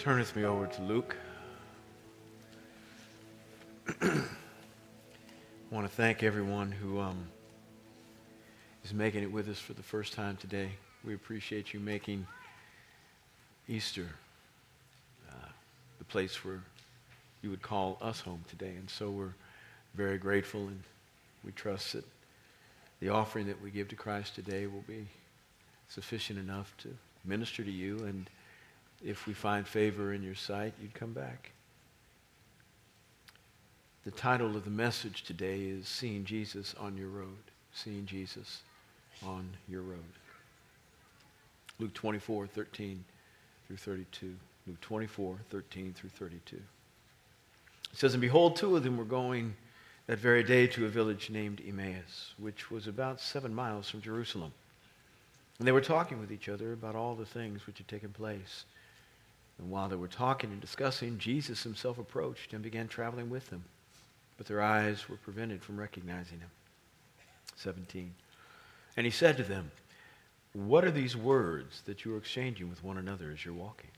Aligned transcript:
Turn 0.00 0.18
with 0.18 0.34
me 0.34 0.44
over 0.44 0.66
to 0.66 0.82
Luke. 0.82 1.14
I 4.00 4.22
want 5.70 5.86
to 5.86 5.92
thank 5.94 6.22
everyone 6.22 6.72
who 6.72 6.98
um, 6.98 7.28
is 8.82 8.94
making 8.94 9.22
it 9.22 9.30
with 9.30 9.46
us 9.50 9.58
for 9.58 9.74
the 9.74 9.82
first 9.82 10.14
time 10.14 10.38
today. 10.38 10.70
We 11.04 11.12
appreciate 11.12 11.74
you 11.74 11.80
making 11.80 12.26
Easter 13.68 14.08
uh, 15.30 15.48
the 15.98 16.04
place 16.06 16.46
where 16.46 16.62
you 17.42 17.50
would 17.50 17.60
call 17.60 17.98
us 18.00 18.20
home 18.20 18.42
today. 18.48 18.76
And 18.78 18.88
so 18.88 19.10
we're 19.10 19.34
very 19.94 20.16
grateful 20.16 20.62
and 20.62 20.82
we 21.44 21.52
trust 21.52 21.92
that 21.92 22.06
the 23.00 23.10
offering 23.10 23.48
that 23.48 23.60
we 23.60 23.70
give 23.70 23.88
to 23.88 23.96
Christ 23.96 24.34
today 24.34 24.66
will 24.66 24.84
be 24.88 25.08
sufficient 25.90 26.38
enough 26.38 26.74
to 26.78 26.88
minister 27.26 27.62
to 27.62 27.70
you. 27.70 27.98
And 28.04 28.30
if 29.04 29.26
we 29.26 29.32
find 29.32 29.66
favor 29.66 30.12
in 30.12 30.22
your 30.22 30.34
sight, 30.34 30.74
you'd 30.80 30.94
come 30.94 31.12
back. 31.12 31.52
The 34.04 34.10
title 34.10 34.56
of 34.56 34.64
the 34.64 34.70
message 34.70 35.24
today 35.24 35.60
is 35.60 35.86
Seeing 35.86 36.24
Jesus 36.24 36.74
on 36.78 36.96
Your 36.96 37.08
Road. 37.08 37.28
Seeing 37.72 38.06
Jesus 38.06 38.62
on 39.24 39.48
Your 39.68 39.82
Road. 39.82 39.98
Luke 41.78 41.94
24, 41.94 42.46
13 42.46 43.04
through 43.66 43.76
32. 43.76 44.34
Luke 44.66 44.80
24, 44.80 45.36
13 45.50 45.94
through 45.94 46.10
32. 46.10 46.56
It 46.56 46.62
says, 47.92 48.14
And 48.14 48.20
behold, 48.20 48.56
two 48.56 48.76
of 48.76 48.84
them 48.84 48.96
were 48.96 49.04
going 49.04 49.54
that 50.06 50.18
very 50.18 50.42
day 50.42 50.66
to 50.66 50.86
a 50.86 50.88
village 50.88 51.30
named 51.30 51.62
Emmaus, 51.66 52.34
which 52.38 52.70
was 52.70 52.86
about 52.86 53.20
seven 53.20 53.54
miles 53.54 53.88
from 53.88 54.02
Jerusalem. 54.02 54.52
And 55.58 55.68
they 55.68 55.72
were 55.72 55.80
talking 55.80 56.18
with 56.18 56.32
each 56.32 56.48
other 56.48 56.72
about 56.72 56.96
all 56.96 57.14
the 57.14 57.26
things 57.26 57.66
which 57.66 57.78
had 57.78 57.88
taken 57.88 58.10
place. 58.10 58.64
And 59.60 59.70
while 59.70 59.90
they 59.90 59.96
were 59.96 60.08
talking 60.08 60.50
and 60.50 60.60
discussing, 60.60 61.18
Jesus 61.18 61.62
himself 61.62 61.98
approached 61.98 62.54
and 62.54 62.62
began 62.62 62.88
traveling 62.88 63.28
with 63.28 63.50
them. 63.50 63.64
But 64.38 64.46
their 64.46 64.62
eyes 64.62 65.06
were 65.06 65.18
prevented 65.18 65.62
from 65.62 65.78
recognizing 65.78 66.40
him. 66.40 66.48
17. 67.56 68.14
And 68.96 69.04
he 69.04 69.10
said 69.10 69.36
to 69.36 69.42
them, 69.42 69.70
What 70.54 70.84
are 70.84 70.90
these 70.90 71.14
words 71.14 71.82
that 71.84 72.06
you 72.06 72.14
are 72.14 72.18
exchanging 72.18 72.70
with 72.70 72.82
one 72.82 72.96
another 72.96 73.30
as 73.30 73.44
you're 73.44 73.52
walking? 73.52 73.90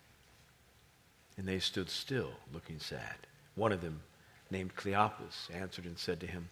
And 1.36 1.46
they 1.46 1.60
stood 1.60 1.88
still, 1.88 2.32
looking 2.52 2.80
sad. 2.80 3.14
One 3.54 3.70
of 3.70 3.82
them, 3.82 4.00
named 4.50 4.74
Cleopas, 4.74 5.48
answered 5.54 5.84
and 5.84 5.96
said 5.96 6.18
to 6.20 6.26
him, 6.26 6.48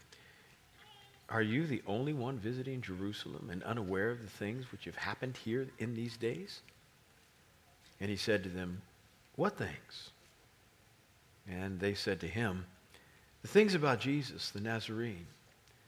Are 1.29 1.43
you 1.43 1.67
the 1.67 1.83
only 1.85 2.13
one 2.13 2.39
visiting 2.39 2.81
Jerusalem 2.81 3.49
and 3.51 3.65
unaware 3.65 4.11
of 4.11 4.23
the 4.23 4.31
things 4.31 4.71
which 4.71 4.85
have 4.85 4.97
happened 4.97 5.37
here 5.37 5.67
in 5.81 5.97
these 5.97 6.17
days? 6.17 6.61
And 8.01 8.09
he 8.09 8.17
said 8.17 8.45
to 8.45 8.49
them, 8.49 8.83
What 9.37 9.57
things? 9.57 10.11
And 11.49 11.81
they 11.81 11.95
said 11.95 12.21
to 12.21 12.27
him, 12.27 12.67
The 13.43 13.49
things 13.49 13.75
about 13.75 14.01
Jesus, 14.01 14.51
the 14.51 14.61
Nazarene, 14.61 15.27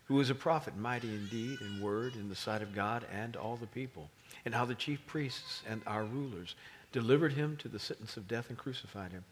who 0.06 0.14
was 0.14 0.30
a 0.30 0.34
prophet, 0.34 0.76
mighty 0.76 1.08
indeed 1.08 1.30
in 1.32 1.56
deed 1.56 1.60
and 1.60 1.82
word 1.82 2.14
in 2.16 2.28
the 2.28 2.34
sight 2.34 2.62
of 2.62 2.74
God 2.74 3.04
and 3.12 3.36
all 3.36 3.56
the 3.56 3.66
people, 3.66 4.10
and 4.44 4.54
how 4.54 4.64
the 4.64 4.74
chief 4.74 5.04
priests 5.06 5.62
and 5.68 5.82
our 5.86 6.04
rulers 6.04 6.54
delivered 6.92 7.32
him 7.32 7.56
to 7.58 7.68
the 7.68 7.78
sentence 7.78 8.16
of 8.16 8.28
death 8.28 8.48
and 8.48 8.58
crucified 8.58 9.12
him. 9.12 9.24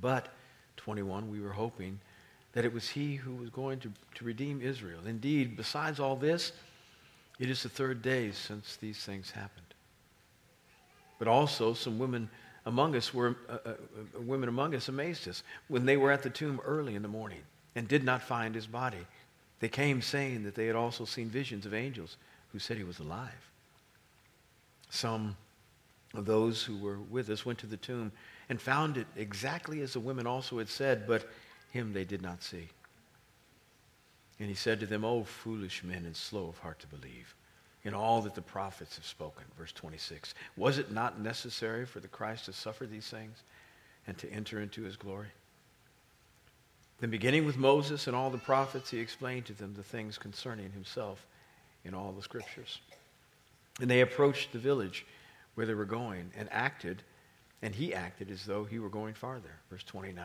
But, 0.00 0.28
21, 0.76 1.30
we 1.30 1.40
were 1.40 1.52
hoping 1.52 2.00
that 2.52 2.64
it 2.64 2.72
was 2.72 2.88
he 2.88 3.16
who 3.16 3.34
was 3.34 3.50
going 3.50 3.80
to, 3.80 3.92
to 4.14 4.24
redeem 4.24 4.60
Israel. 4.60 5.00
Indeed, 5.06 5.56
besides 5.56 6.00
all 6.00 6.16
this, 6.16 6.52
it 7.38 7.50
is 7.50 7.62
the 7.62 7.68
third 7.68 8.02
day 8.02 8.30
since 8.32 8.76
these 8.76 8.98
things 8.98 9.30
happened. 9.30 9.66
But 11.18 11.28
also, 11.28 11.74
some 11.74 11.98
women 11.98 12.28
among 12.64 12.94
us 12.94 13.12
were 13.12 13.36
uh, 13.48 13.58
uh, 13.64 13.74
women 14.20 14.48
among 14.48 14.74
us 14.74 14.88
amazed 14.88 15.28
us 15.28 15.42
when 15.68 15.84
they 15.84 15.96
were 15.96 16.12
at 16.12 16.22
the 16.22 16.30
tomb 16.30 16.60
early 16.64 16.94
in 16.94 17.02
the 17.02 17.08
morning 17.08 17.42
and 17.74 17.88
did 17.88 18.04
not 18.04 18.22
find 18.22 18.54
his 18.54 18.66
body. 18.66 19.06
They 19.60 19.68
came 19.68 20.02
saying 20.02 20.44
that 20.44 20.54
they 20.54 20.66
had 20.66 20.76
also 20.76 21.04
seen 21.04 21.28
visions 21.28 21.66
of 21.66 21.74
angels 21.74 22.16
who 22.52 22.58
said 22.58 22.76
he 22.76 22.84
was 22.84 22.98
alive. 22.98 23.50
Some 24.90 25.36
of 26.14 26.26
those 26.26 26.62
who 26.62 26.76
were 26.76 26.98
with 26.98 27.30
us 27.30 27.46
went 27.46 27.58
to 27.60 27.66
the 27.66 27.76
tomb 27.76 28.12
and 28.48 28.60
found 28.60 28.96
it 28.96 29.06
exactly 29.16 29.80
as 29.80 29.94
the 29.94 30.00
women 30.00 30.26
also 30.26 30.58
had 30.58 30.68
said, 30.68 31.06
but 31.06 31.28
him 31.70 31.92
they 31.92 32.04
did 32.04 32.20
not 32.20 32.42
see. 32.42 32.68
And 34.38 34.48
he 34.48 34.54
said 34.54 34.80
to 34.80 34.86
them, 34.86 35.04
O 35.04 35.24
foolish 35.24 35.82
men 35.82 36.04
and 36.04 36.16
slow 36.16 36.48
of 36.48 36.58
heart 36.58 36.80
to 36.80 36.86
believe 36.86 37.34
in 37.84 37.94
all 37.94 38.22
that 38.22 38.34
the 38.34 38.42
prophets 38.42 38.96
have 38.96 39.06
spoken. 39.06 39.44
Verse 39.58 39.72
26. 39.72 40.34
Was 40.56 40.78
it 40.78 40.92
not 40.92 41.20
necessary 41.20 41.84
for 41.84 42.00
the 42.00 42.08
Christ 42.08 42.46
to 42.46 42.52
suffer 42.52 42.86
these 42.86 43.08
things 43.08 43.42
and 44.06 44.16
to 44.18 44.30
enter 44.30 44.60
into 44.60 44.82
his 44.82 44.96
glory? 44.96 45.28
Then, 47.00 47.10
beginning 47.10 47.44
with 47.44 47.56
Moses 47.56 48.06
and 48.06 48.14
all 48.14 48.30
the 48.30 48.38
prophets, 48.38 48.90
he 48.90 49.00
explained 49.00 49.46
to 49.46 49.54
them 49.54 49.74
the 49.74 49.82
things 49.82 50.18
concerning 50.18 50.70
himself 50.70 51.26
in 51.84 51.94
all 51.94 52.12
the 52.12 52.22
scriptures. 52.22 52.78
And 53.80 53.90
they 53.90 54.02
approached 54.02 54.52
the 54.52 54.60
village 54.60 55.04
where 55.54 55.66
they 55.66 55.74
were 55.74 55.84
going 55.84 56.30
and 56.36 56.48
acted, 56.52 57.02
and 57.60 57.74
he 57.74 57.92
acted 57.92 58.30
as 58.30 58.44
though 58.44 58.64
he 58.64 58.78
were 58.78 58.88
going 58.88 59.14
farther. 59.14 59.58
Verse 59.68 59.82
29. 59.82 60.24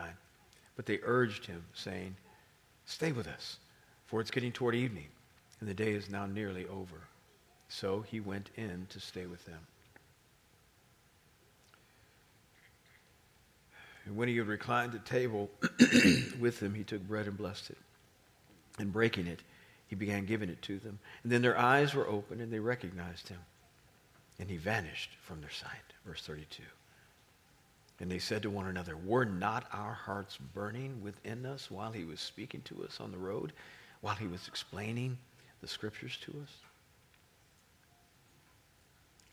But 0.76 0.86
they 0.86 1.00
urged 1.02 1.46
him, 1.46 1.64
saying, 1.74 2.14
Stay 2.86 3.10
with 3.10 3.26
us, 3.26 3.58
for 4.06 4.20
it's 4.20 4.30
getting 4.30 4.52
toward 4.52 4.76
evening, 4.76 5.08
and 5.58 5.68
the 5.68 5.74
day 5.74 5.92
is 5.92 6.08
now 6.08 6.26
nearly 6.26 6.66
over. 6.68 7.08
So 7.68 8.00
he 8.00 8.20
went 8.20 8.50
in 8.56 8.86
to 8.90 9.00
stay 9.00 9.26
with 9.26 9.44
them. 9.44 9.60
And 14.06 14.16
when 14.16 14.28
he 14.28 14.38
had 14.38 14.46
reclined 14.46 14.94
at 14.94 15.04
table 15.04 15.50
with 16.40 16.60
them, 16.60 16.74
he 16.74 16.82
took 16.82 17.06
bread 17.06 17.26
and 17.26 17.36
blessed 17.36 17.70
it. 17.70 17.78
And 18.78 18.90
breaking 18.90 19.26
it, 19.26 19.40
he 19.86 19.96
began 19.96 20.24
giving 20.24 20.48
it 20.48 20.62
to 20.62 20.78
them. 20.78 20.98
And 21.22 21.30
then 21.30 21.42
their 21.42 21.58
eyes 21.58 21.94
were 21.94 22.08
opened 22.08 22.40
and 22.40 22.50
they 22.50 22.58
recognized 22.58 23.28
him. 23.28 23.40
And 24.38 24.48
he 24.48 24.56
vanished 24.56 25.10
from 25.20 25.40
their 25.40 25.50
sight. 25.50 25.92
Verse 26.06 26.22
32. 26.22 26.62
And 28.00 28.10
they 28.10 28.18
said 28.18 28.42
to 28.42 28.50
one 28.50 28.66
another, 28.66 28.96
Were 28.96 29.24
not 29.24 29.66
our 29.72 29.92
hearts 29.92 30.38
burning 30.54 31.02
within 31.02 31.44
us 31.44 31.70
while 31.70 31.92
he 31.92 32.04
was 32.04 32.20
speaking 32.20 32.62
to 32.62 32.84
us 32.84 33.00
on 33.00 33.10
the 33.10 33.18
road, 33.18 33.52
while 34.00 34.14
he 34.14 34.28
was 34.28 34.46
explaining 34.48 35.18
the 35.60 35.68
scriptures 35.68 36.16
to 36.22 36.30
us? 36.42 36.67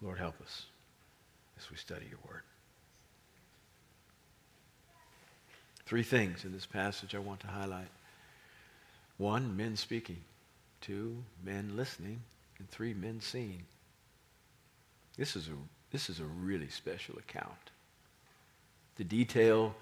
Lord, 0.02 0.18
help 0.18 0.40
us 0.42 0.66
as 1.58 1.70
we 1.72 1.78
study 1.78 2.06
your 2.10 2.20
word. 2.28 2.42
Three 5.86 6.04
things 6.04 6.46
in 6.46 6.52
this 6.52 6.66
passage 6.66 7.14
I 7.16 7.20
want 7.20 7.40
to 7.42 7.48
highlight. 7.48 7.88
One, 9.18 9.56
men 9.56 9.76
speaking. 9.76 10.18
Two, 10.82 11.24
men 11.44 11.74
listening. 11.76 12.22
And 12.60 12.70
three, 12.70 12.94
men 12.94 13.22
seeing. 13.22 13.64
This 15.18 15.36
is 15.36 15.48
a, 15.48 15.52
this 15.92 16.10
is 16.10 16.20
a 16.20 16.26
really 16.26 16.70
special 16.70 17.18
account. 17.18 17.72
The 18.98 19.04
detail 19.04 19.76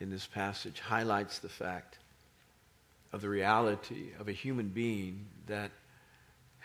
in 0.00 0.10
this 0.10 0.26
passage 0.26 0.80
highlights 0.80 1.38
the 1.38 1.48
fact 1.48 1.98
of 3.12 3.20
the 3.20 3.28
reality 3.28 4.10
of 4.18 4.28
a 4.28 4.32
human 4.32 4.68
being 4.68 5.26
that 5.46 5.70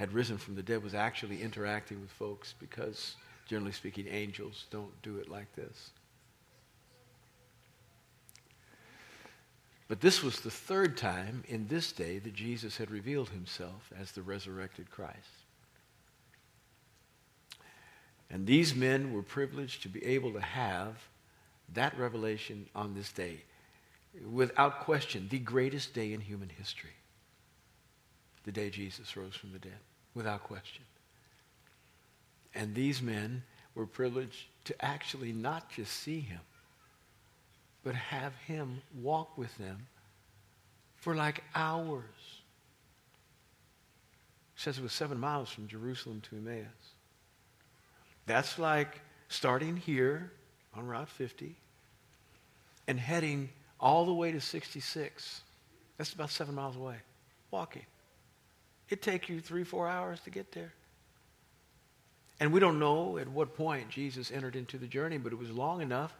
had 0.01 0.13
risen 0.13 0.39
from 0.39 0.56
the 0.56 0.63
dead 0.63 0.84
was 0.84 0.95
actually 0.95 1.44
interacting 1.44 2.01
with 2.01 2.09
folks 2.09 2.56
because, 2.59 3.17
generally 3.45 3.72
speaking, 3.72 4.07
angels 4.09 4.66
don't 4.72 5.00
do 5.03 5.17
it 5.17 5.29
like 5.29 5.56
this. 5.56 5.91
But 9.88 10.01
this 10.01 10.23
was 10.23 10.40
the 10.40 10.50
third 10.50 10.97
time 10.97 11.44
in 11.47 11.67
this 11.67 11.91
day 11.91 12.17
that 12.17 12.34
Jesus 12.34 12.78
had 12.78 12.90
revealed 12.90 13.29
himself 13.29 13.94
as 13.95 14.11
the 14.11 14.23
resurrected 14.23 14.90
Christ. 14.90 15.45
And 18.31 18.47
these 18.47 18.73
men 18.73 19.13
were 19.13 19.22
privileged 19.22 19.84
to 19.84 19.88
be 19.90 20.03
able 20.03 20.34
to 20.34 20.41
have 20.41 20.95
that 21.75 21.95
revelation 21.95 22.66
on 22.73 22.96
this 22.96 23.11
day. 23.11 23.43
Without 24.31 24.79
question, 24.79 25.28
the 25.29 25.37
greatest 25.37 25.93
day 25.93 26.11
in 26.11 26.22
human 26.22 26.49
history. 26.49 26.96
The 28.46 28.52
day 28.52 28.72
Jesus 28.72 29.16
rose 29.16 29.35
from 29.35 29.52
the 29.52 29.59
dead. 29.59 29.78
Without 30.13 30.43
question. 30.43 30.84
And 32.53 32.75
these 32.75 33.02
men 33.02 33.43
were 33.75 33.85
privileged 33.85 34.46
to 34.66 34.85
actually 34.85 35.31
not 35.31 35.69
just 35.69 35.93
see 35.93 36.19
him, 36.19 36.41
but 37.84 37.96
have 37.96 38.35
him 38.47 38.81
walk 39.02 39.37
with 39.37 39.58
them 39.58 39.87
for 40.97 41.16
like 41.16 41.43
hours. 41.55 42.03
It 44.55 44.61
says 44.61 44.78
it 44.78 44.84
was 44.84 44.93
seven 44.93 45.17
miles 45.17 45.49
from 45.49 45.67
Jerusalem 45.67 46.22
to 46.29 46.35
Emmaus. 46.35 46.66
That's 48.28 48.59
like 48.59 49.02
starting 49.29 49.78
here 49.78 50.31
on 50.75 50.85
Route 50.85 51.09
50 51.09 51.55
and 52.87 52.99
heading 52.99 53.49
all 53.79 54.05
the 54.05 54.13
way 54.13 54.31
to 54.31 54.40
66. 54.40 55.41
That's 55.97 56.13
about 56.13 56.29
seven 56.29 56.53
miles 56.55 56.75
away, 56.75 56.97
walking. 57.49 57.85
It'd 58.91 59.02
take 59.02 59.29
you 59.29 59.40
three, 59.40 59.64
four 59.64 59.88
hours 59.88 60.20
to 60.22 60.29
get 60.29 60.52
there. 60.52 60.73
And 62.40 62.52
we 62.52 62.59
don't 62.59 62.78
know 62.78 63.17
at 63.17 63.28
what 63.28 63.55
point 63.55 63.90
Jesus 63.90 64.32
entered 64.32 64.55
into 64.55 64.78
the 64.78 64.88
journey, 64.88 65.17
but 65.17 65.32
it 65.32 65.40
was 65.40 65.49
long 65.49 65.82
enough 65.82 66.14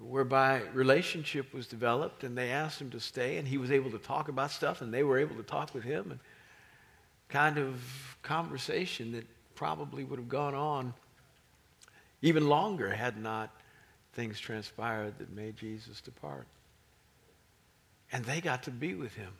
whereby 0.00 0.62
relationship 0.72 1.52
was 1.52 1.66
developed 1.66 2.24
and 2.24 2.36
they 2.36 2.50
asked 2.50 2.80
him 2.80 2.90
to 2.90 3.00
stay 3.00 3.36
and 3.36 3.46
he 3.46 3.58
was 3.58 3.70
able 3.70 3.90
to 3.90 3.98
talk 3.98 4.28
about 4.28 4.50
stuff 4.50 4.80
and 4.80 4.92
they 4.92 5.02
were 5.02 5.18
able 5.18 5.36
to 5.36 5.42
talk 5.42 5.74
with 5.74 5.84
him 5.84 6.12
and 6.12 6.20
kind 7.28 7.58
of 7.58 7.76
conversation 8.22 9.12
that 9.12 9.26
probably 9.54 10.02
would 10.02 10.18
have 10.18 10.28
gone 10.28 10.54
on 10.54 10.94
even 12.22 12.48
longer 12.48 12.88
had 12.88 13.20
not 13.20 13.50
things 14.14 14.38
transpired 14.38 15.18
that 15.18 15.34
made 15.34 15.56
Jesus 15.56 16.00
depart. 16.00 16.46
And 18.12 18.24
they 18.24 18.40
got 18.40 18.62
to 18.64 18.70
be 18.70 18.94
with 18.94 19.14
him. 19.14 19.32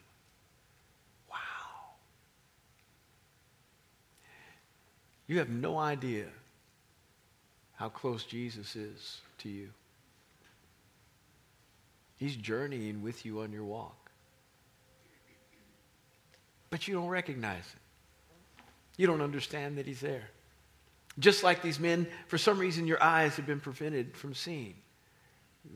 You 5.33 5.39
have 5.39 5.49
no 5.49 5.79
idea 5.79 6.27
how 7.77 7.89
close 7.89 8.23
Jesus 8.25 8.77
is 8.77 9.23
to 9.39 9.49
you. 9.49 9.71
He's 12.19 12.37
journeying 12.37 13.01
with 13.01 13.25
you 13.25 13.41
on 13.41 13.51
your 13.51 13.65
walk. 13.65 14.11
But 16.69 16.87
you 16.87 16.93
don't 16.93 17.09
recognize 17.09 17.65
it. 17.65 18.61
You 18.99 19.07
don't 19.07 19.23
understand 19.23 19.79
that 19.79 19.87
he's 19.87 20.03
there. 20.03 20.29
Just 21.19 21.43
like 21.43 21.63
these 21.63 21.81
men, 21.81 22.07
for 22.27 22.37
some 22.37 22.59
reason, 22.59 22.87
your 22.87 23.03
eyes 23.03 23.35
have 23.37 23.47
been 23.47 23.59
prevented 23.59 24.15
from 24.15 24.35
seeing 24.35 24.75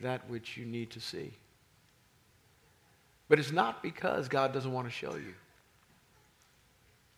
that 0.02 0.28
which 0.28 0.58
you 0.58 0.66
need 0.66 0.90
to 0.90 1.00
see. 1.00 1.32
But 3.30 3.38
it's 3.38 3.52
not 3.52 3.82
because 3.82 4.28
God 4.28 4.52
doesn't 4.52 4.70
want 4.70 4.86
to 4.86 4.92
show 4.92 5.14
you. 5.14 5.32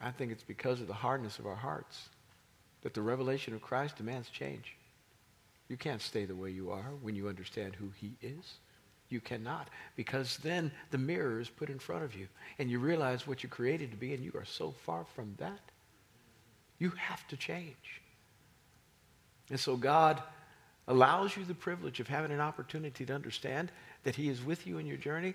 I 0.00 0.12
think 0.12 0.31
it's 0.31 0.44
because 0.44 0.81
of 0.81 0.87
the 0.87 0.94
hardness 0.94 1.41
of 1.41 1.46
our 1.49 1.56
hearts 1.56 2.11
that 2.82 2.94
the 2.94 3.02
revelation 3.02 3.54
of 3.54 3.62
Christ 3.62 3.96
demands 3.96 4.28
change. 4.28 4.76
You 5.69 5.76
can't 5.76 6.00
stay 6.00 6.25
the 6.25 6.34
way 6.34 6.50
you 6.50 6.70
are 6.70 6.90
when 7.02 7.14
you 7.14 7.28
understand 7.28 7.75
who 7.75 7.90
he 8.00 8.12
is. 8.22 8.54
You 9.10 9.20
cannot, 9.20 9.69
because 9.96 10.36
then 10.38 10.70
the 10.90 10.98
mirror 10.98 11.40
is 11.40 11.48
put 11.48 11.70
in 11.70 11.78
front 11.78 12.04
of 12.04 12.14
you, 12.14 12.28
and 12.58 12.70
you 12.70 12.78
realize 12.78 13.26
what 13.26 13.42
you're 13.42 13.50
created 13.50 13.90
to 13.90 13.96
be, 13.96 14.12
and 14.12 14.22
you 14.22 14.32
are 14.34 14.44
so 14.44 14.75
far 14.84 15.06
from 15.14 15.34
that. 15.38 15.60
You 16.78 16.90
have 16.90 17.26
to 17.28 17.36
change. 17.36 18.02
And 19.50 19.58
so 19.58 19.76
God 19.76 20.22
allows 20.86 21.36
you 21.36 21.44
the 21.44 21.54
privilege 21.54 22.00
of 22.00 22.08
having 22.08 22.32
an 22.32 22.40
opportunity 22.40 23.06
to 23.06 23.14
understand 23.14 23.70
that 24.04 24.14
He 24.14 24.28
is 24.28 24.44
with 24.44 24.66
you 24.66 24.78
in 24.78 24.86
your 24.86 24.98
journey, 24.98 25.34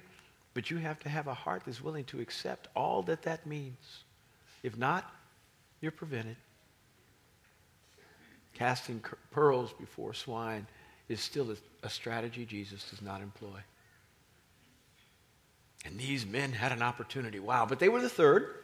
but 0.54 0.70
you 0.70 0.78
have 0.78 1.00
to 1.00 1.10
have 1.10 1.28
a 1.28 1.34
heart 1.34 1.64
that's 1.66 1.82
willing 1.82 2.06
to 2.06 2.20
accept 2.20 2.68
all 2.76 3.02
that 3.04 3.24
that 3.24 3.46
means. 3.48 4.04
If 4.62 4.78
not, 4.78 5.12
you're 5.82 5.92
prevented. 5.92 6.38
Casting 8.54 9.04
pearls 9.32 9.74
before 9.74 10.14
swine 10.14 10.68
is 11.10 11.20
still 11.20 11.56
a, 11.84 11.90
strategy 11.90 12.46
Jesus 12.46 12.90
does 12.90 13.02
not 13.02 13.22
employ. 13.22 13.60
And 15.86 16.00
these 16.00 16.26
men 16.26 16.54
had 16.54 16.72
an 16.72 16.82
opportunity. 16.82 17.40
Wow, 17.40 17.66
but 17.66 17.80
they 17.80 17.90
were 17.90 18.02
the 18.02 18.10
third. 18.10 18.56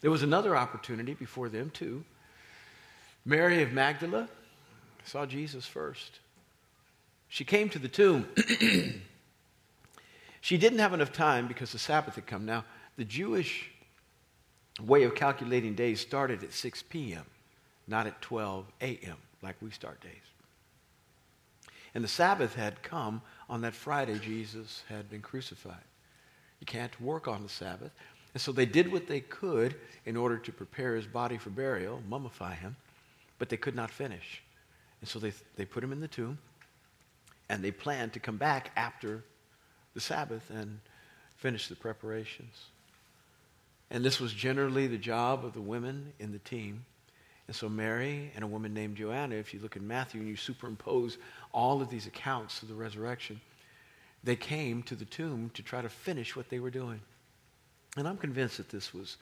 There 0.00 0.10
was 0.10 0.22
another 0.22 0.56
opportunity 0.56 1.14
before 1.14 1.48
them, 1.48 1.70
too. 1.70 2.04
Mary 3.24 3.62
of 3.62 3.72
Magdala 3.72 4.28
saw 5.04 5.24
Jesus 5.26 5.66
first. 5.66 6.20
She 7.28 7.44
came 7.44 7.68
to 7.70 7.78
the 7.78 7.88
tomb. 7.88 8.28
she 10.40 10.58
didn't 10.58 10.78
have 10.78 10.92
enough 10.92 11.12
time 11.12 11.46
because 11.46 11.72
the 11.72 11.78
Sabbath 11.78 12.16
had 12.16 12.26
come. 12.26 12.44
Now, 12.44 12.64
the 12.96 13.04
Jewish 13.04 13.70
way 14.80 15.04
of 15.04 15.14
calculating 15.14 15.74
days 15.74 16.00
started 16.00 16.42
at 16.42 16.52
6 16.52 16.82
p.m., 16.84 17.24
not 17.90 18.06
at 18.06 18.22
12 18.22 18.64
a.m., 18.80 19.16
like 19.42 19.56
we 19.60 19.70
start 19.70 20.00
days. 20.00 20.12
And 21.94 22.04
the 22.04 22.08
Sabbath 22.08 22.54
had 22.54 22.82
come 22.82 23.20
on 23.48 23.62
that 23.62 23.74
Friday 23.74 24.18
Jesus 24.18 24.84
had 24.88 25.10
been 25.10 25.22
crucified. 25.22 25.84
You 26.60 26.66
can't 26.66 26.98
work 27.00 27.26
on 27.26 27.42
the 27.42 27.48
Sabbath. 27.48 27.90
And 28.32 28.40
so 28.40 28.52
they 28.52 28.66
did 28.66 28.92
what 28.92 29.08
they 29.08 29.20
could 29.20 29.74
in 30.06 30.16
order 30.16 30.38
to 30.38 30.52
prepare 30.52 30.94
his 30.94 31.06
body 31.06 31.36
for 31.36 31.50
burial, 31.50 32.00
mummify 32.08 32.56
him, 32.56 32.76
but 33.38 33.48
they 33.48 33.56
could 33.56 33.74
not 33.74 33.90
finish. 33.90 34.42
And 35.00 35.08
so 35.08 35.18
they, 35.18 35.32
they 35.56 35.64
put 35.64 35.82
him 35.82 35.92
in 35.92 36.00
the 36.00 36.08
tomb, 36.08 36.38
and 37.48 37.64
they 37.64 37.72
planned 37.72 38.12
to 38.12 38.20
come 38.20 38.36
back 38.36 38.70
after 38.76 39.24
the 39.94 40.00
Sabbath 40.00 40.48
and 40.50 40.78
finish 41.36 41.66
the 41.66 41.74
preparations. 41.74 42.66
And 43.90 44.04
this 44.04 44.20
was 44.20 44.32
generally 44.32 44.86
the 44.86 44.98
job 44.98 45.44
of 45.44 45.54
the 45.54 45.60
women 45.60 46.12
in 46.20 46.30
the 46.30 46.38
team. 46.38 46.84
And 47.50 47.56
so 47.56 47.68
Mary 47.68 48.30
and 48.36 48.44
a 48.44 48.46
woman 48.46 48.72
named 48.72 48.96
Joanna, 48.96 49.34
if 49.34 49.52
you 49.52 49.58
look 49.58 49.74
in 49.74 49.84
Matthew 49.84 50.20
and 50.20 50.30
you 50.30 50.36
superimpose 50.36 51.18
all 51.50 51.82
of 51.82 51.90
these 51.90 52.06
accounts 52.06 52.62
of 52.62 52.68
the 52.68 52.76
resurrection, 52.76 53.40
they 54.22 54.36
came 54.36 54.84
to 54.84 54.94
the 54.94 55.04
tomb 55.04 55.50
to 55.54 55.62
try 55.64 55.82
to 55.82 55.88
finish 55.88 56.36
what 56.36 56.48
they 56.48 56.60
were 56.60 56.70
doing. 56.70 57.00
And 57.96 58.06
I'm 58.06 58.18
convinced 58.18 58.58
that 58.58 58.68
this 58.68 58.94
was 58.94 59.16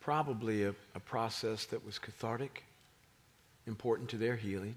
probably 0.00 0.64
a, 0.64 0.74
a 0.96 0.98
process 0.98 1.64
that 1.66 1.86
was 1.86 1.96
cathartic, 2.00 2.64
important 3.68 4.08
to 4.08 4.16
their 4.16 4.34
healing, 4.34 4.74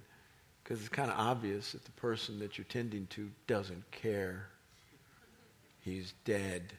because 0.64 0.80
it's 0.80 0.90
kind 0.90 1.10
of 1.10 1.18
obvious 1.18 1.72
that 1.72 1.86
the 1.86 1.92
person 1.94 2.38
that 2.42 2.60
you're 2.60 2.66
tending 2.66 3.08
to 3.08 3.28
doesn't 3.48 3.90
care. 3.90 4.50
He's 5.82 6.14
dead. 6.26 6.74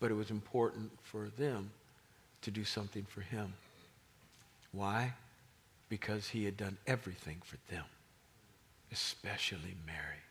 But 0.00 0.10
it 0.10 0.14
was 0.14 0.32
important 0.32 0.90
for 1.04 1.28
them 1.38 1.70
to 2.42 2.50
do 2.50 2.64
something 2.64 3.06
for 3.08 3.20
him. 3.20 3.54
Why? 4.76 5.14
Because 5.88 6.28
he 6.28 6.44
had 6.44 6.56
done 6.56 6.76
everything 6.86 7.40
for 7.44 7.56
them, 7.72 7.84
especially 8.92 9.74
Mary. 9.86 10.22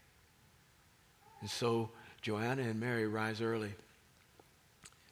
And 1.42 1.50
so 1.50 1.90
Joanna 2.22 2.62
and 2.62 2.80
Mary 2.80 3.08
rise 3.08 3.42
early 3.42 3.74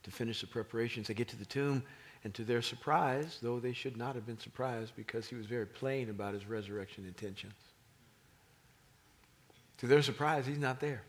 to 0.04 0.12
finish 0.12 0.42
the 0.42 0.48
preparations. 0.48 1.08
They 1.08 1.16
get 1.16 1.30
to 1.30 1.36
the 1.36 1.46
tomb, 1.46 1.84
and 2.24 2.34
to 2.36 2.44
their 2.44 2.62
surprise, 2.62 3.40
though 3.42 3.60
they 3.60 3.74
should 3.74 3.98
not 3.98 4.16
have 4.16 4.26
been 4.26 4.40
surprised 4.40 4.96
because 4.96 5.28
he 5.28 5.36
was 5.36 5.46
very 5.46 5.66
plain 5.66 6.10
about 6.10 6.34
his 6.34 6.46
resurrection 6.46 7.06
intentions, 7.06 7.54
to 9.78 9.88
their 9.88 10.02
surprise, 10.02 10.46
he's 10.46 10.60
not 10.60 10.80
there. 10.80 11.02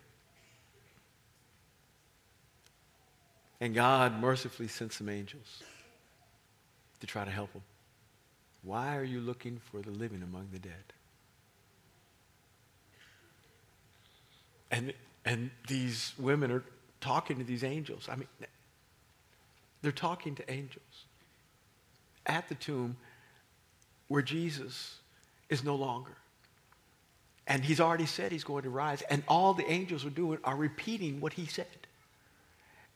And 3.61 3.75
God 3.75 4.21
mercifully 4.21 4.69
sent 4.69 4.93
some 4.93 5.09
angels 5.09 5.63
to 7.01 7.07
try 7.07 7.25
to 7.25 7.31
help 7.31 7.53
him. 7.53 7.63
Why 8.65 8.97
are 8.97 9.05
you 9.05 9.21
looking 9.21 9.61
for 9.71 9.83
the 9.83 9.91
living 9.91 10.23
among 10.23 10.49
the 10.53 10.59
dead? 10.59 10.93
And, 14.71 14.95
and 15.25 15.51
these 15.69 16.15
women 16.19 16.51
are 16.51 16.65
talking 17.01 17.39
to 17.39 17.45
these 17.45 17.63
angels. 17.63 18.09
I 18.11 18.17
mean, 18.17 18.29
they're 19.83 19.93
talking 19.93 20.35
to 20.37 20.51
angels 20.51 21.05
at 22.27 22.49
the 22.49 22.55
tomb 22.55 22.97
where 24.09 24.23
Jesus 24.23 24.99
is 25.51 25.63
no 25.63 25.77
longer. 25.77 26.17
And 27.47 27.63
he's 27.63 27.81
already 27.81 28.07
said 28.07 28.33
he's 28.33 28.45
going 28.45 28.63
to 28.63 28.71
rise. 28.71 29.03
And 29.03 29.23
all 29.29 29.53
the 29.53 29.71
angels 29.71 30.05
are 30.07 30.11
doing 30.11 30.39
are 30.43 30.57
repeating 30.57 31.21
what 31.21 31.35
he 31.35 31.45
said. 31.45 31.67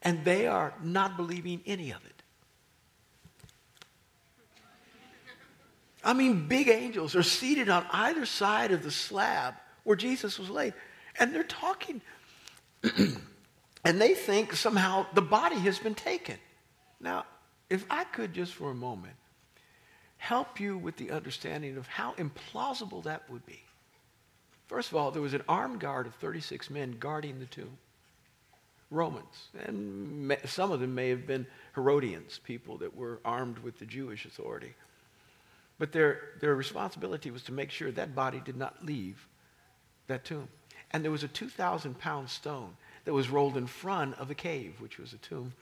And 0.00 0.24
they 0.24 0.46
are 0.46 0.72
not 0.82 1.16
believing 1.16 1.60
any 1.66 1.90
of 1.90 2.04
it. 2.06 2.17
I 6.08 6.14
mean, 6.14 6.48
big 6.48 6.68
angels 6.68 7.14
are 7.14 7.22
seated 7.22 7.68
on 7.68 7.84
either 7.92 8.24
side 8.24 8.72
of 8.72 8.82
the 8.82 8.90
slab 8.90 9.52
where 9.84 9.94
Jesus 9.94 10.38
was 10.38 10.48
laid. 10.48 10.72
And 11.20 11.34
they're 11.34 11.44
talking. 11.44 12.00
and 13.84 14.00
they 14.00 14.14
think 14.14 14.54
somehow 14.54 15.04
the 15.12 15.20
body 15.20 15.56
has 15.56 15.78
been 15.78 15.94
taken. 15.94 16.38
Now, 16.98 17.26
if 17.68 17.84
I 17.90 18.04
could 18.04 18.32
just 18.32 18.54
for 18.54 18.70
a 18.70 18.74
moment 18.74 19.16
help 20.16 20.58
you 20.58 20.78
with 20.78 20.96
the 20.96 21.10
understanding 21.10 21.76
of 21.76 21.86
how 21.86 22.14
implausible 22.14 23.02
that 23.02 23.28
would 23.28 23.44
be. 23.44 23.62
First 24.66 24.90
of 24.90 24.96
all, 24.96 25.10
there 25.10 25.20
was 25.20 25.34
an 25.34 25.42
armed 25.46 25.78
guard 25.78 26.06
of 26.06 26.14
36 26.14 26.70
men 26.70 26.96
guarding 26.98 27.38
the 27.38 27.44
tomb. 27.44 27.76
Romans. 28.90 29.50
And 29.66 30.34
some 30.46 30.72
of 30.72 30.80
them 30.80 30.94
may 30.94 31.10
have 31.10 31.26
been 31.26 31.46
Herodians, 31.74 32.40
people 32.42 32.78
that 32.78 32.96
were 32.96 33.20
armed 33.26 33.58
with 33.58 33.78
the 33.78 33.84
Jewish 33.84 34.24
authority. 34.24 34.74
But 35.78 35.92
their, 35.92 36.20
their 36.40 36.54
responsibility 36.54 37.30
was 37.30 37.42
to 37.44 37.52
make 37.52 37.70
sure 37.70 37.90
that 37.92 38.14
body 38.14 38.40
did 38.44 38.56
not 38.56 38.84
leave 38.84 39.26
that 40.08 40.24
tomb. 40.24 40.48
And 40.90 41.04
there 41.04 41.10
was 41.10 41.22
a 41.22 41.28
2,000 41.28 41.98
pound 41.98 42.28
stone 42.28 42.76
that 43.04 43.12
was 43.12 43.30
rolled 43.30 43.56
in 43.56 43.66
front 43.66 44.18
of 44.18 44.28
the 44.28 44.34
cave, 44.34 44.74
which 44.80 44.98
was 44.98 45.12
a 45.12 45.18
tomb. 45.18 45.52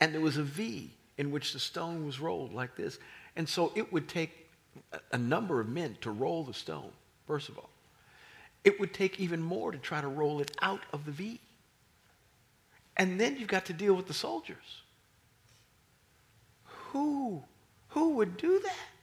And 0.00 0.12
there 0.12 0.20
was 0.20 0.36
a 0.36 0.42
V 0.42 0.90
in 1.16 1.30
which 1.30 1.52
the 1.52 1.58
stone 1.58 2.06
was 2.06 2.20
rolled 2.20 2.52
like 2.52 2.76
this. 2.76 2.98
And 3.36 3.48
so 3.48 3.72
it 3.74 3.92
would 3.92 4.08
take 4.08 4.46
a 5.12 5.18
number 5.18 5.60
of 5.60 5.68
men 5.68 5.96
to 6.02 6.10
roll 6.10 6.44
the 6.44 6.54
stone, 6.54 6.90
first 7.26 7.48
of 7.48 7.58
all. 7.58 7.70
It 8.64 8.78
would 8.78 8.92
take 8.92 9.18
even 9.18 9.40
more 9.40 9.72
to 9.72 9.78
try 9.78 10.00
to 10.00 10.08
roll 10.08 10.40
it 10.40 10.56
out 10.60 10.82
of 10.92 11.04
the 11.04 11.12
V. 11.12 11.40
And 12.96 13.20
then 13.20 13.36
you've 13.36 13.48
got 13.48 13.64
to 13.66 13.72
deal 13.72 13.94
with 13.94 14.06
the 14.06 14.14
soldiers. 14.14 14.82
Who, 16.64 17.42
who 17.88 18.10
would 18.10 18.36
do 18.36 18.60
that? 18.60 18.97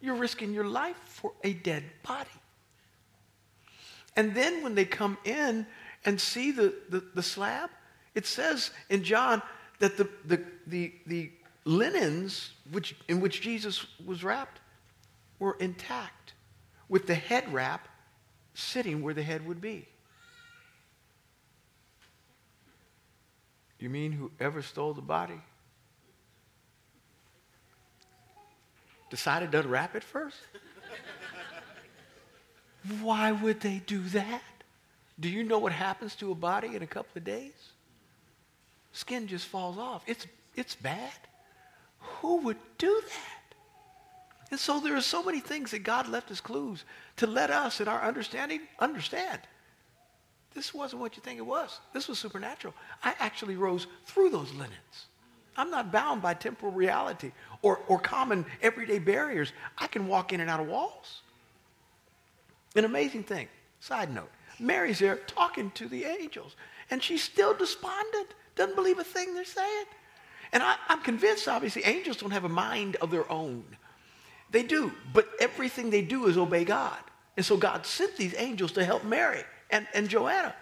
You're 0.00 0.16
risking 0.16 0.52
your 0.52 0.64
life 0.64 0.96
for 1.04 1.32
a 1.42 1.52
dead 1.52 1.84
body. 2.02 2.28
And 4.14 4.34
then 4.34 4.62
when 4.62 4.74
they 4.74 4.84
come 4.84 5.18
in 5.24 5.66
and 6.04 6.20
see 6.20 6.50
the, 6.50 6.74
the, 6.88 7.02
the 7.14 7.22
slab, 7.22 7.70
it 8.14 8.26
says 8.26 8.70
in 8.88 9.04
John 9.04 9.42
that 9.78 9.96
the, 9.96 10.08
the, 10.24 10.42
the, 10.66 10.92
the 11.06 11.30
linens 11.64 12.52
which, 12.70 12.96
in 13.08 13.20
which 13.20 13.40
Jesus 13.42 13.86
was 14.04 14.24
wrapped 14.24 14.60
were 15.38 15.56
intact, 15.60 16.32
with 16.88 17.06
the 17.06 17.14
head 17.14 17.52
wrap 17.52 17.88
sitting 18.54 19.02
where 19.02 19.12
the 19.12 19.22
head 19.22 19.46
would 19.46 19.60
be. 19.60 19.86
You 23.78 23.90
mean 23.90 24.12
whoever 24.12 24.62
stole 24.62 24.94
the 24.94 25.02
body 25.02 25.40
decided 29.10 29.52
to 29.52 29.60
unwrap 29.60 29.94
it 29.94 30.02
first? 30.02 30.36
Why 33.00 33.32
would 33.32 33.60
they 33.60 33.82
do 33.86 34.00
that? 34.10 34.42
Do 35.18 35.28
you 35.28 35.42
know 35.42 35.58
what 35.58 35.72
happens 35.72 36.14
to 36.16 36.30
a 36.30 36.34
body 36.34 36.76
in 36.76 36.82
a 36.82 36.86
couple 36.86 37.12
of 37.16 37.24
days? 37.24 37.52
Skin 38.92 39.26
just 39.26 39.46
falls 39.46 39.78
off. 39.78 40.02
It's, 40.06 40.26
it's 40.54 40.74
bad. 40.74 41.12
Who 41.98 42.36
would 42.38 42.58
do 42.78 43.02
that? 43.06 43.56
And 44.50 44.60
so 44.60 44.78
there 44.78 44.96
are 44.96 45.00
so 45.00 45.22
many 45.22 45.40
things 45.40 45.72
that 45.72 45.80
God 45.80 46.06
left 46.08 46.30
as 46.30 46.40
clues 46.40 46.84
to 47.16 47.26
let 47.26 47.50
us, 47.50 47.80
in 47.80 47.88
our 47.88 48.02
understanding, 48.02 48.60
understand. 48.78 49.40
This 50.54 50.72
wasn't 50.72 51.02
what 51.02 51.16
you 51.16 51.22
think 51.22 51.38
it 51.38 51.46
was. 51.46 51.80
This 51.92 52.08
was 52.08 52.18
supernatural. 52.18 52.72
I 53.02 53.14
actually 53.18 53.56
rose 53.56 53.86
through 54.06 54.30
those 54.30 54.52
linens. 54.52 55.06
I'm 55.56 55.70
not 55.70 55.90
bound 55.90 56.22
by 56.22 56.34
temporal 56.34 56.72
reality 56.72 57.32
or, 57.62 57.80
or 57.88 57.98
common 57.98 58.44
everyday 58.62 58.98
barriers. 58.98 59.52
I 59.78 59.86
can 59.86 60.06
walk 60.06 60.32
in 60.32 60.40
and 60.40 60.50
out 60.50 60.60
of 60.60 60.68
walls. 60.68 61.22
An 62.74 62.84
amazing 62.84 63.24
thing. 63.24 63.48
Side 63.80 64.12
note 64.12 64.30
Mary's 64.58 64.98
there 64.98 65.16
talking 65.16 65.70
to 65.72 65.86
the 65.86 66.04
angels, 66.04 66.56
and 66.90 67.02
she's 67.02 67.22
still 67.22 67.54
despondent, 67.54 68.28
doesn't 68.54 68.74
believe 68.74 68.98
a 68.98 69.04
thing 69.04 69.34
they're 69.34 69.44
saying. 69.44 69.84
And 70.52 70.62
I, 70.62 70.76
I'm 70.88 71.02
convinced, 71.02 71.48
obviously, 71.48 71.84
angels 71.84 72.16
don't 72.16 72.30
have 72.30 72.44
a 72.44 72.48
mind 72.48 72.96
of 72.96 73.10
their 73.10 73.30
own. 73.30 73.64
They 74.50 74.62
do, 74.62 74.92
but 75.12 75.28
everything 75.40 75.90
they 75.90 76.02
do 76.02 76.26
is 76.26 76.38
obey 76.38 76.64
God. 76.64 76.98
And 77.36 77.44
so 77.44 77.56
God 77.56 77.84
sent 77.84 78.16
these 78.16 78.34
angels 78.38 78.72
to 78.72 78.84
help 78.84 79.04
Mary 79.04 79.42
and, 79.70 79.86
and 79.92 80.08
Joanna. 80.08 80.54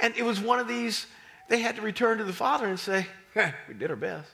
And 0.00 0.14
it 0.16 0.22
was 0.22 0.40
one 0.40 0.58
of 0.58 0.68
these, 0.68 1.06
they 1.48 1.60
had 1.60 1.76
to 1.76 1.82
return 1.82 2.18
to 2.18 2.24
the 2.24 2.32
Father 2.32 2.66
and 2.66 2.78
say, 2.78 3.06
we 3.68 3.74
did 3.74 3.90
our 3.90 3.96
best. 3.96 4.30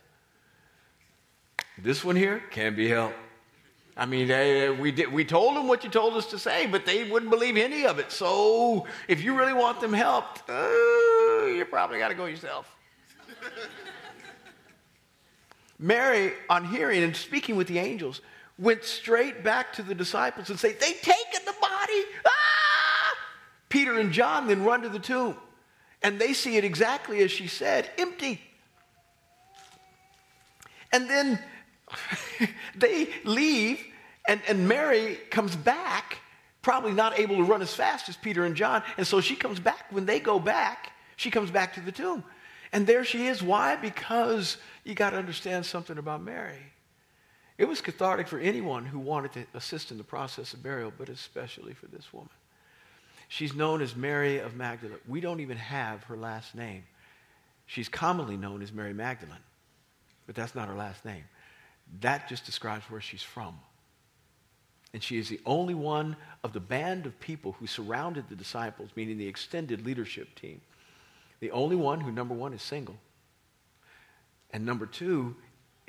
This 1.79 2.05
one 2.05 2.17
here 2.17 2.43
can't 2.51 2.77
be 2.77 2.89
helped. 2.89 3.17
I 3.97 4.07
mean, 4.07 4.79
we, 4.79 4.93
did, 4.93 5.13
we 5.13 5.25
told 5.25 5.57
them 5.57 5.69
what 5.69 5.85
you 5.85 5.91
told 5.91 6.15
us 6.15 6.27
to 6.27 6.39
say, 6.39 6.67
but 6.67 6.87
they 6.87 7.05
wouldn't 7.11 7.31
believe 7.31 7.57
any 7.57 7.85
of 7.85 7.99
it. 7.99 8.13
So 8.13 8.87
if 9.09 9.23
you 9.23 9.37
really 9.37 9.53
want 9.53 9.81
them 9.81 9.93
helped, 9.93 10.49
uh, 10.49 10.53
you 11.47 11.67
probably 11.69 11.99
got 11.99 12.09
to 12.09 12.15
go 12.15 12.27
yourself. 12.27 12.75
Mary, 15.79 16.33
on 16.49 16.65
hearing 16.65 17.03
and 17.03 17.17
speaking 17.17 17.57
with 17.57 17.67
the 17.67 17.79
angels, 17.79 18.21
went 18.59 18.85
straight 18.85 19.43
back 19.43 19.73
to 19.75 19.83
the 19.83 19.95
disciples 19.95 20.51
and 20.51 20.59
said, 20.59 20.79
They've 20.79 21.01
taken 21.01 21.45
the 21.45 21.55
body. 21.61 22.03
Ah! 22.27 23.17
Peter 23.69 23.99
and 23.99 24.13
John 24.13 24.47
then 24.47 24.65
run 24.65 24.83
to 24.83 24.89
the 24.89 24.99
tomb, 24.99 25.37
and 26.03 26.19
they 26.19 26.33
see 26.33 26.57
it 26.57 26.65
exactly 26.65 27.23
as 27.23 27.31
she 27.31 27.49
said, 27.49 27.91
empty. 27.99 28.41
And 30.93 31.09
then 31.09 31.39
they 32.77 33.09
leave, 33.25 33.85
and, 34.27 34.41
and 34.49 34.69
Mary 34.69 35.19
comes 35.31 35.57
back, 35.57 36.19
probably 36.63 36.93
not 36.93 37.19
able 37.19 37.37
to 37.37 37.45
run 37.45 37.63
as 37.63 37.75
fast 37.75 38.09
as 38.09 38.17
Peter 38.17 38.45
and 38.45 38.55
John. 38.55 38.83
And 38.97 39.07
so 39.07 39.21
she 39.21 39.37
comes 39.37 39.61
back. 39.61 39.87
When 39.91 40.07
they 40.07 40.21
go 40.21 40.39
back, 40.39 40.93
she 41.17 41.31
comes 41.31 41.51
back 41.51 41.75
to 41.75 41.81
the 41.81 41.93
tomb. 41.93 42.25
And 42.73 42.87
there 42.87 43.05
she 43.05 43.27
is. 43.27 43.43
Why? 43.43 43.77
Because 43.77 44.57
you 44.85 44.95
got 44.95 45.11
to 45.11 45.17
understand 45.17 45.67
something 45.67 45.99
about 45.99 46.23
Mary. 46.23 46.59
It 47.59 47.69
was 47.69 47.81
cathartic 47.81 48.27
for 48.29 48.39
anyone 48.39 48.87
who 48.87 48.99
wanted 48.99 49.33
to 49.33 49.47
assist 49.53 49.91
in 49.91 49.99
the 49.99 50.05
process 50.05 50.55
of 50.55 50.63
burial, 50.63 50.93
but 50.97 51.11
especially 51.11 51.75
for 51.75 51.87
this 51.87 52.11
woman. 52.13 52.31
She's 53.29 53.55
known 53.55 53.83
as 53.83 53.95
Mary 53.95 54.39
of 54.39 54.57
Magdala. 54.57 54.95
We 55.07 55.21
don't 55.21 55.41
even 55.41 55.59
have 55.59 56.03
her 56.05 56.17
last 56.17 56.55
name. 56.55 56.85
She's 57.67 57.89
commonly 57.89 58.37
known 58.37 58.63
as 58.63 58.73
Mary 58.73 58.95
Magdalene, 58.95 59.39
but 60.31 60.37
that's 60.37 60.55
not 60.55 60.69
her 60.69 60.77
last 60.77 61.05
name. 61.05 61.25
That 62.03 62.29
just 62.29 62.47
describes 62.47 62.85
where 62.85 63.01
she's 63.01 63.21
from. 63.21 63.59
And 64.93 65.03
she 65.03 65.19
is 65.19 65.29
the 65.29 65.41
only 65.45 65.75
one 65.75 66.15
of 66.45 66.53
the 66.53 66.61
band 66.61 67.05
of 67.05 67.19
people 67.19 67.57
who 67.59 67.67
surrounded 67.67 68.29
the 68.29 68.37
disciples, 68.37 68.91
meaning 68.95 69.19
the 69.19 69.27
extended 69.27 69.85
leadership 69.85 70.33
team. 70.37 70.61
The 71.41 71.51
only 71.51 71.75
one 71.75 72.01
who, 72.01 72.13
number 72.13 72.33
one, 72.33 72.53
is 72.53 72.63
single. 72.63 72.95
And 74.53 74.65
number 74.65 74.87
two, 74.87 75.35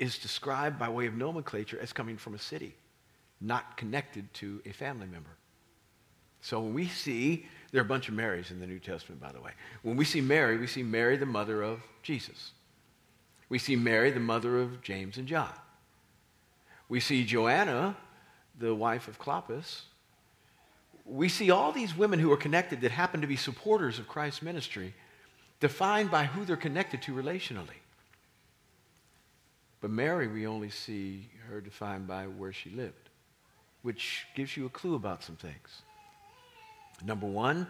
is 0.00 0.18
described 0.18 0.76
by 0.76 0.88
way 0.88 1.06
of 1.06 1.14
nomenclature 1.14 1.78
as 1.80 1.92
coming 1.92 2.16
from 2.16 2.34
a 2.34 2.38
city, 2.40 2.74
not 3.40 3.76
connected 3.76 4.34
to 4.34 4.60
a 4.66 4.72
family 4.72 5.06
member. 5.06 5.36
So 6.40 6.58
when 6.58 6.74
we 6.74 6.88
see, 6.88 7.46
there 7.70 7.80
are 7.80 7.84
a 7.84 7.88
bunch 7.88 8.08
of 8.08 8.14
Marys 8.14 8.50
in 8.50 8.58
the 8.58 8.66
New 8.66 8.80
Testament, 8.80 9.20
by 9.20 9.30
the 9.30 9.40
way. 9.40 9.52
When 9.82 9.96
we 9.96 10.04
see 10.04 10.20
Mary, 10.20 10.58
we 10.58 10.66
see 10.66 10.82
Mary, 10.82 11.16
the 11.16 11.26
mother 11.26 11.62
of 11.62 11.80
Jesus. 12.02 12.50
We 13.52 13.58
see 13.58 13.76
Mary, 13.76 14.10
the 14.10 14.18
mother 14.18 14.62
of 14.62 14.80
James 14.80 15.18
and 15.18 15.28
John. 15.28 15.52
We 16.88 17.00
see 17.00 17.22
Joanna, 17.22 17.94
the 18.58 18.74
wife 18.74 19.08
of 19.08 19.18
Clopas. 19.18 19.82
We 21.04 21.28
see 21.28 21.50
all 21.50 21.70
these 21.70 21.94
women 21.94 22.18
who 22.18 22.32
are 22.32 22.38
connected 22.38 22.80
that 22.80 22.92
happen 22.92 23.20
to 23.20 23.26
be 23.26 23.36
supporters 23.36 23.98
of 23.98 24.08
Christ's 24.08 24.40
ministry, 24.40 24.94
defined 25.60 26.10
by 26.10 26.24
who 26.24 26.46
they're 26.46 26.56
connected 26.56 27.02
to 27.02 27.12
relationally. 27.12 27.82
But 29.82 29.90
Mary, 29.90 30.28
we 30.28 30.46
only 30.46 30.70
see 30.70 31.28
her 31.50 31.60
defined 31.60 32.06
by 32.06 32.28
where 32.28 32.54
she 32.54 32.70
lived, 32.70 33.10
which 33.82 34.24
gives 34.34 34.56
you 34.56 34.64
a 34.64 34.70
clue 34.70 34.94
about 34.94 35.22
some 35.22 35.36
things. 35.36 35.82
Number 37.04 37.26
one, 37.26 37.66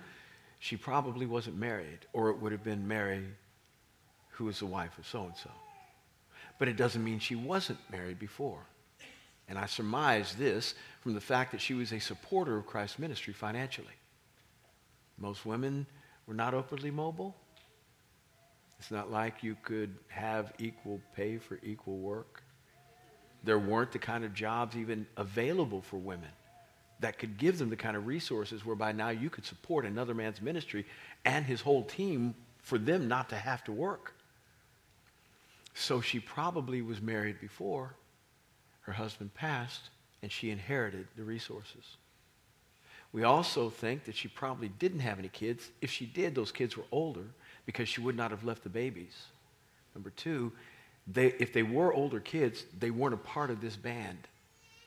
she 0.60 0.76
probably 0.76 1.26
wasn't 1.26 1.58
married, 1.58 2.06
or 2.12 2.30
it 2.30 2.38
would 2.40 2.52
have 2.52 2.62
been 2.62 2.86
Mary, 2.86 3.24
who 4.28 4.44
was 4.44 4.60
the 4.60 4.66
wife 4.66 4.96
of 4.96 5.08
so 5.08 5.24
and 5.24 5.36
so. 5.36 5.50
But 6.58 6.68
it 6.68 6.76
doesn't 6.76 7.02
mean 7.02 7.18
she 7.18 7.34
wasn't 7.34 7.78
married 7.90 8.18
before. 8.18 8.64
And 9.48 9.58
I 9.58 9.66
surmise 9.66 10.34
this 10.34 10.74
from 11.00 11.14
the 11.14 11.20
fact 11.20 11.52
that 11.52 11.60
she 11.60 11.74
was 11.74 11.92
a 11.92 11.98
supporter 11.98 12.56
of 12.56 12.66
Christ's 12.66 12.98
ministry 12.98 13.32
financially. 13.32 13.94
Most 15.18 15.44
women 15.44 15.86
were 16.26 16.34
not 16.34 16.54
upwardly 16.54 16.90
mobile. 16.90 17.36
It's 18.78 18.90
not 18.90 19.10
like 19.10 19.42
you 19.42 19.56
could 19.62 19.96
have 20.08 20.52
equal 20.58 21.00
pay 21.14 21.38
for 21.38 21.58
equal 21.62 21.98
work. 21.98 22.42
There 23.44 23.58
weren't 23.58 23.92
the 23.92 23.98
kind 23.98 24.24
of 24.24 24.34
jobs 24.34 24.76
even 24.76 25.06
available 25.16 25.82
for 25.82 25.98
women 25.98 26.30
that 27.00 27.18
could 27.18 27.36
give 27.36 27.58
them 27.58 27.68
the 27.68 27.76
kind 27.76 27.96
of 27.96 28.06
resources 28.06 28.64
whereby 28.64 28.92
now 28.92 29.10
you 29.10 29.28
could 29.28 29.44
support 29.44 29.84
another 29.84 30.14
man's 30.14 30.40
ministry 30.40 30.86
and 31.24 31.44
his 31.44 31.60
whole 31.60 31.82
team 31.82 32.34
for 32.58 32.78
them 32.78 33.08
not 33.08 33.28
to 33.28 33.36
have 33.36 33.62
to 33.64 33.72
work. 33.72 34.14
So 35.74 36.00
she 36.00 36.20
probably 36.20 36.82
was 36.82 37.00
married 37.00 37.40
before 37.40 37.94
her 38.82 38.92
husband 38.92 39.32
passed, 39.34 39.90
and 40.22 40.30
she 40.30 40.50
inherited 40.50 41.06
the 41.16 41.22
resources. 41.22 41.96
We 43.12 43.24
also 43.24 43.70
think 43.70 44.04
that 44.04 44.16
she 44.16 44.28
probably 44.28 44.68
didn't 44.68 45.00
have 45.00 45.18
any 45.18 45.28
kids. 45.28 45.70
If 45.80 45.90
she 45.90 46.06
did, 46.06 46.34
those 46.34 46.50
kids 46.50 46.76
were 46.76 46.84
older 46.90 47.24
because 47.66 47.88
she 47.88 48.00
would 48.00 48.16
not 48.16 48.30
have 48.30 48.44
left 48.44 48.62
the 48.62 48.68
babies. 48.68 49.26
Number 49.94 50.10
two, 50.10 50.52
they, 51.06 51.26
if 51.38 51.52
they 51.52 51.62
were 51.62 51.92
older 51.92 52.20
kids, 52.20 52.64
they 52.78 52.90
weren't 52.90 53.14
a 53.14 53.18
part 53.18 53.50
of 53.50 53.60
this 53.60 53.76
band 53.76 54.18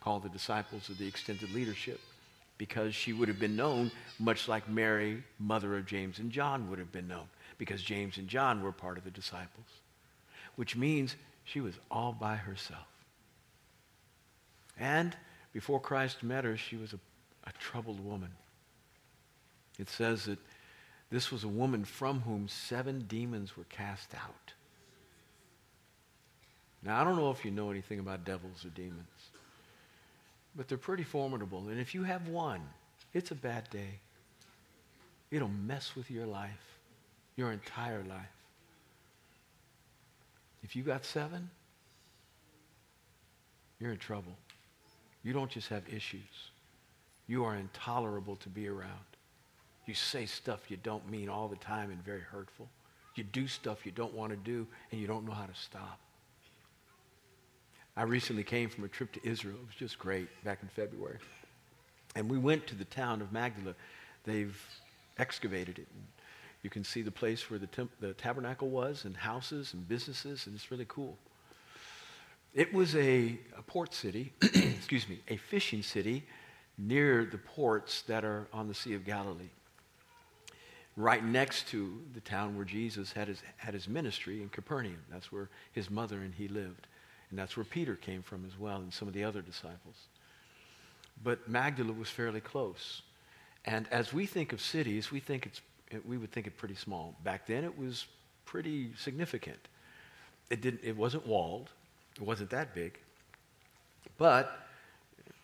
called 0.02 0.24
the 0.24 0.30
Disciples 0.30 0.90
of 0.90 0.98
the 0.98 1.08
Extended 1.08 1.54
Leadership 1.54 2.00
because 2.58 2.96
she 2.96 3.14
would 3.14 3.28
have 3.28 3.40
been 3.40 3.56
known 3.56 3.92
much 4.20 4.48
like 4.48 4.70
Mary, 4.70 5.24
mother 5.40 5.78
of 5.78 5.86
James 5.86 6.20
and 6.20 6.32
John, 6.32 6.70
would 6.70 6.80
have 6.80 6.92
been 6.92 7.08
known 7.08 7.28
because 7.58 7.82
James 7.82 8.18
and 8.18 8.28
John 8.28 8.62
were 8.62 8.72
part 8.72 8.98
of 8.98 9.04
the 9.04 9.12
disciples, 9.12 9.68
which 10.56 10.76
means 10.76 11.16
she 11.44 11.62
was 11.62 11.76
all 11.92 12.14
by 12.14 12.36
herself. 12.36 12.88
And 14.78 15.16
before 15.54 15.80
Christ 15.80 16.24
met 16.24 16.44
her, 16.44 16.58
she 16.58 16.76
was 16.76 16.94
a, 16.94 17.00
a 17.48 17.52
troubled 17.60 18.04
woman. 18.04 18.32
It 19.80 19.90
says 19.90 20.26
that 20.26 20.40
this 21.10 21.32
was 21.32 21.44
a 21.44 21.48
woman 21.48 21.86
from 21.86 22.22
whom 22.22 22.48
seven 22.48 23.06
demons 23.08 23.56
were 23.56 23.66
cast 23.66 24.14
out. 24.16 24.54
Now, 26.84 27.02
I 27.02 27.04
don't 27.04 27.16
know 27.16 27.32
if 27.32 27.44
you 27.44 27.52
know 27.52 27.72
anything 27.72 28.00
about 28.00 28.26
devils 28.26 28.64
or 28.64 28.70
demons, 28.70 29.30
but 30.56 30.68
they're 30.68 30.78
pretty 30.78 31.04
formidable. 31.04 31.68
And 31.70 31.80
if 31.80 31.96
you 31.96 32.04
have 32.04 32.28
one, 32.28 32.62
it's 33.14 33.32
a 33.32 33.36
bad 33.36 33.70
day. 33.70 34.00
It'll 35.32 35.48
mess 35.48 35.96
with 35.96 36.12
your 36.12 36.26
life, 36.26 36.80
your 37.36 37.52
entire 37.52 38.04
life. 38.04 38.28
If 40.66 40.76
you 40.76 40.82
got 40.82 41.06
seven, 41.06 41.48
you're 43.80 43.92
in 43.92 44.00
trouble. 44.00 44.36
You 45.22 45.32
don't 45.32 45.52
just 45.52 45.70
have 45.70 45.84
issues. 45.88 46.50
You 47.28 47.46
are 47.46 47.56
intolerable 47.56 48.36
to 48.38 48.50
be 48.50 48.68
around. 48.68 48.90
You 49.86 49.94
say 49.94 50.26
stuff 50.26 50.72
you 50.72 50.78
don't 50.78 51.08
mean 51.08 51.30
all 51.30 51.48
the 51.48 51.56
time 51.58 51.92
and 51.92 52.04
very 52.04 52.22
hurtful. 52.22 52.68
You 53.14 53.24
do 53.26 53.48
stuff 53.48 53.86
you 53.86 53.92
don't 53.92 54.16
want 54.16 54.32
to 54.32 54.38
do 54.38 54.66
and 54.92 55.00
you 55.00 55.06
don't 55.06 55.24
know 55.24 55.34
how 55.34 55.46
to 55.46 55.54
stop. 55.54 56.00
I 57.96 58.02
recently 58.02 58.44
came 58.44 58.68
from 58.68 58.86
a 58.86 58.88
trip 58.88 59.12
to 59.14 59.20
Israel. 59.24 59.58
It 59.62 59.68
was 59.68 59.76
just 59.76 60.00
great 60.00 60.28
back 60.44 60.64
in 60.64 60.70
February. 60.70 61.20
And 62.16 62.28
we 62.28 62.40
went 62.40 62.66
to 62.68 62.76
the 62.76 62.86
town 62.86 63.22
of 63.22 63.32
Magdala. 63.32 63.76
They've 64.24 64.60
excavated 65.20 65.78
it. 65.78 65.88
You 66.66 66.72
can 66.72 66.84
see 66.84 67.04
the 67.04 67.12
place 67.12 67.52
where 67.52 67.60
the, 67.60 67.68
temp- 67.68 67.92
the 68.00 68.14
tabernacle 68.14 68.70
was 68.70 69.06
and 69.06 69.16
houses 69.16 69.76
and 69.76 69.88
businesses, 69.88 70.48
and 70.48 70.56
it's 70.56 70.72
really 70.72 70.88
cool. 70.88 71.16
It 72.56 72.74
was 72.74 72.96
a, 72.96 73.38
a 73.56 73.62
port 73.68 73.94
city, 73.94 74.34
excuse 74.42 75.08
me, 75.08 75.20
a 75.28 75.38
fishing 75.38 75.84
city 75.84 76.24
near 76.80 77.24
the 77.24 77.38
ports 77.38 78.02
that 78.08 78.26
are 78.26 78.48
on 78.52 78.68
the 78.68 78.74
Sea 78.74 78.96
of 78.96 79.06
Galilee. 79.06 79.52
Right 80.98 81.24
next 81.24 81.68
to 81.68 82.02
the 82.16 82.22
town 82.22 82.56
where 82.56 82.66
Jesus 82.66 83.12
had 83.12 83.28
his, 83.28 83.44
had 83.58 83.76
his 83.76 83.88
ministry 83.88 84.42
in 84.42 84.50
Capernaum. 84.50 85.04
That's 85.12 85.32
where 85.32 85.52
his 85.72 85.92
mother 85.92 86.18
and 86.18 86.34
he 86.34 86.48
lived. 86.48 86.88
And 87.30 87.38
that's 87.38 87.56
where 87.56 87.64
Peter 87.64 87.96
came 87.96 88.24
from 88.24 88.44
as 88.44 88.58
well, 88.58 88.78
and 88.78 88.92
some 88.92 89.08
of 89.08 89.14
the 89.14 89.24
other 89.24 89.44
disciples. 89.44 90.08
But 91.24 91.48
Magdala 91.48 91.94
was 91.94 92.10
fairly 92.10 92.42
close. 92.42 93.04
And 93.66 93.88
as 93.92 94.12
we 94.12 94.26
think 94.26 94.52
of 94.52 94.60
cities, 94.60 95.12
we 95.12 95.20
think 95.20 95.46
it's 95.46 95.62
we 96.06 96.18
would 96.18 96.32
think 96.32 96.48
it 96.48 96.58
pretty 96.58 96.76
small. 96.76 97.16
Back 97.24 97.48
then, 97.48 97.64
it 97.64 97.78
was 97.78 98.06
pretty 98.46 98.92
significant. 98.98 99.60
It 100.50 100.62
didn't. 100.62 100.82
It 100.84 100.96
wasn't 100.96 101.26
walled. 101.26 101.70
It 102.16 102.24
wasn't 102.24 102.50
that 102.52 102.74
big. 102.74 102.98
But 104.18 104.68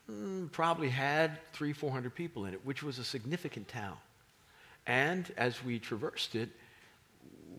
mm, 0.10 0.51
probably 0.51 0.89
had 0.89 1.39
three, 1.53 1.74
four 1.74 1.91
hundred 1.91 2.15
people 2.15 2.45
in 2.45 2.53
it, 2.53 2.65
which 2.65 2.83
was 2.83 3.00
a 3.00 3.03
significant 3.03 3.67
town. 3.67 3.98
And 4.88 5.31
as 5.38 5.63
we 5.63 5.79
traversed 5.79 6.36
it, 6.36 6.50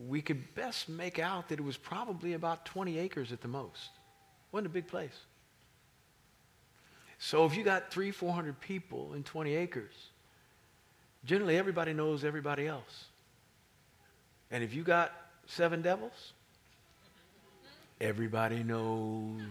we 0.07 0.21
could 0.21 0.53
best 0.55 0.89
make 0.89 1.19
out 1.19 1.49
that 1.49 1.59
it 1.59 1.63
was 1.63 1.77
probably 1.77 2.33
about 2.33 2.65
20 2.65 2.97
acres 2.99 3.31
at 3.31 3.41
the 3.41 3.47
most. 3.47 3.89
Wasn't 4.51 4.67
a 4.67 4.69
big 4.69 4.87
place. 4.87 5.17
So 7.19 7.45
if 7.45 7.55
you 7.55 7.63
got 7.63 7.91
three, 7.91 8.11
400 8.11 8.59
people 8.59 9.13
in 9.13 9.23
20 9.23 9.55
acres, 9.55 9.93
generally 11.25 11.57
everybody 11.57 11.93
knows 11.93 12.23
everybody 12.23 12.67
else. 12.67 13.05
And 14.51 14.63
if 14.63 14.73
you 14.73 14.83
got 14.83 15.11
seven 15.47 15.81
devils, 15.81 16.33
everybody 17.99 18.63
knows. 18.63 19.41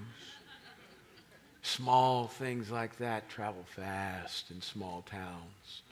Small 1.62 2.26
things 2.26 2.71
like 2.71 2.99
that 2.99 3.29
travel 3.29 3.64
fast 3.76 4.50
in 4.50 4.61
small 4.61 5.05
towns. 5.09 5.83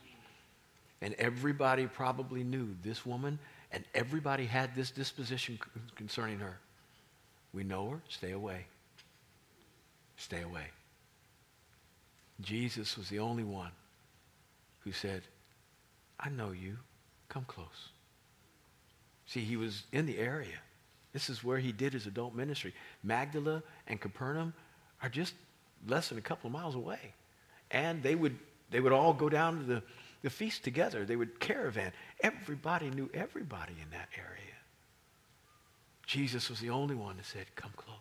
And 1.01 1.15
everybody 1.15 1.87
probably 1.87 2.43
knew 2.43 2.69
this 2.83 3.07
woman, 3.07 3.39
and 3.73 3.85
everybody 3.95 4.47
had 4.47 4.75
this 4.75 4.91
disposition 4.91 5.59
concerning 5.95 6.41
her. 6.41 6.59
We 7.55 7.65
know 7.65 7.91
her, 7.91 8.01
stay 8.09 8.33
away. 8.33 8.67
Stay 10.17 10.43
away. 10.43 10.67
Jesus 12.41 12.99
was 12.99 13.09
the 13.09 13.21
only 13.21 13.45
one 13.45 13.71
who 14.81 14.93
said, 14.93 15.23
I 16.21 16.29
know 16.29 16.53
you. 16.53 16.77
Come 17.29 17.45
close. 17.45 17.91
See, 19.27 19.41
he 19.41 19.57
was 19.57 19.85
in 19.93 20.07
the 20.07 20.19
area. 20.19 20.59
This 21.13 21.31
is 21.31 21.43
where 21.43 21.59
he 21.59 21.73
did 21.73 21.93
his 21.93 22.07
adult 22.07 22.35
ministry. 22.35 22.75
Magdala 23.03 23.63
and 23.87 24.01
Capernaum 24.01 24.53
are 25.03 25.09
just 25.09 25.35
less 25.87 26.09
than 26.09 26.19
a 26.19 26.23
couple 26.23 26.49
of 26.49 26.53
miles 26.53 26.75
away. 26.75 27.15
And 27.71 28.03
they 28.03 28.15
would, 28.15 28.37
they 28.71 28.81
would 28.81 28.93
all 28.93 29.13
go 29.13 29.29
down 29.29 29.59
to 29.59 29.65
the, 29.65 29.83
the 30.23 30.31
feast 30.31 30.63
together. 30.63 31.05
They 31.05 31.17
would 31.17 31.41
caravan. 31.41 31.93
Everybody 32.21 32.91
knew 32.91 33.09
everybody 33.15 33.75
in 33.83 33.91
that 33.91 34.09
area. 34.17 34.41
Jesus 36.07 36.51
was 36.51 36.61
the 36.61 36.71
only 36.71 36.97
one 36.97 37.17
that 37.17 37.27
said, 37.27 37.47
Come 37.55 37.73
close. 37.77 37.97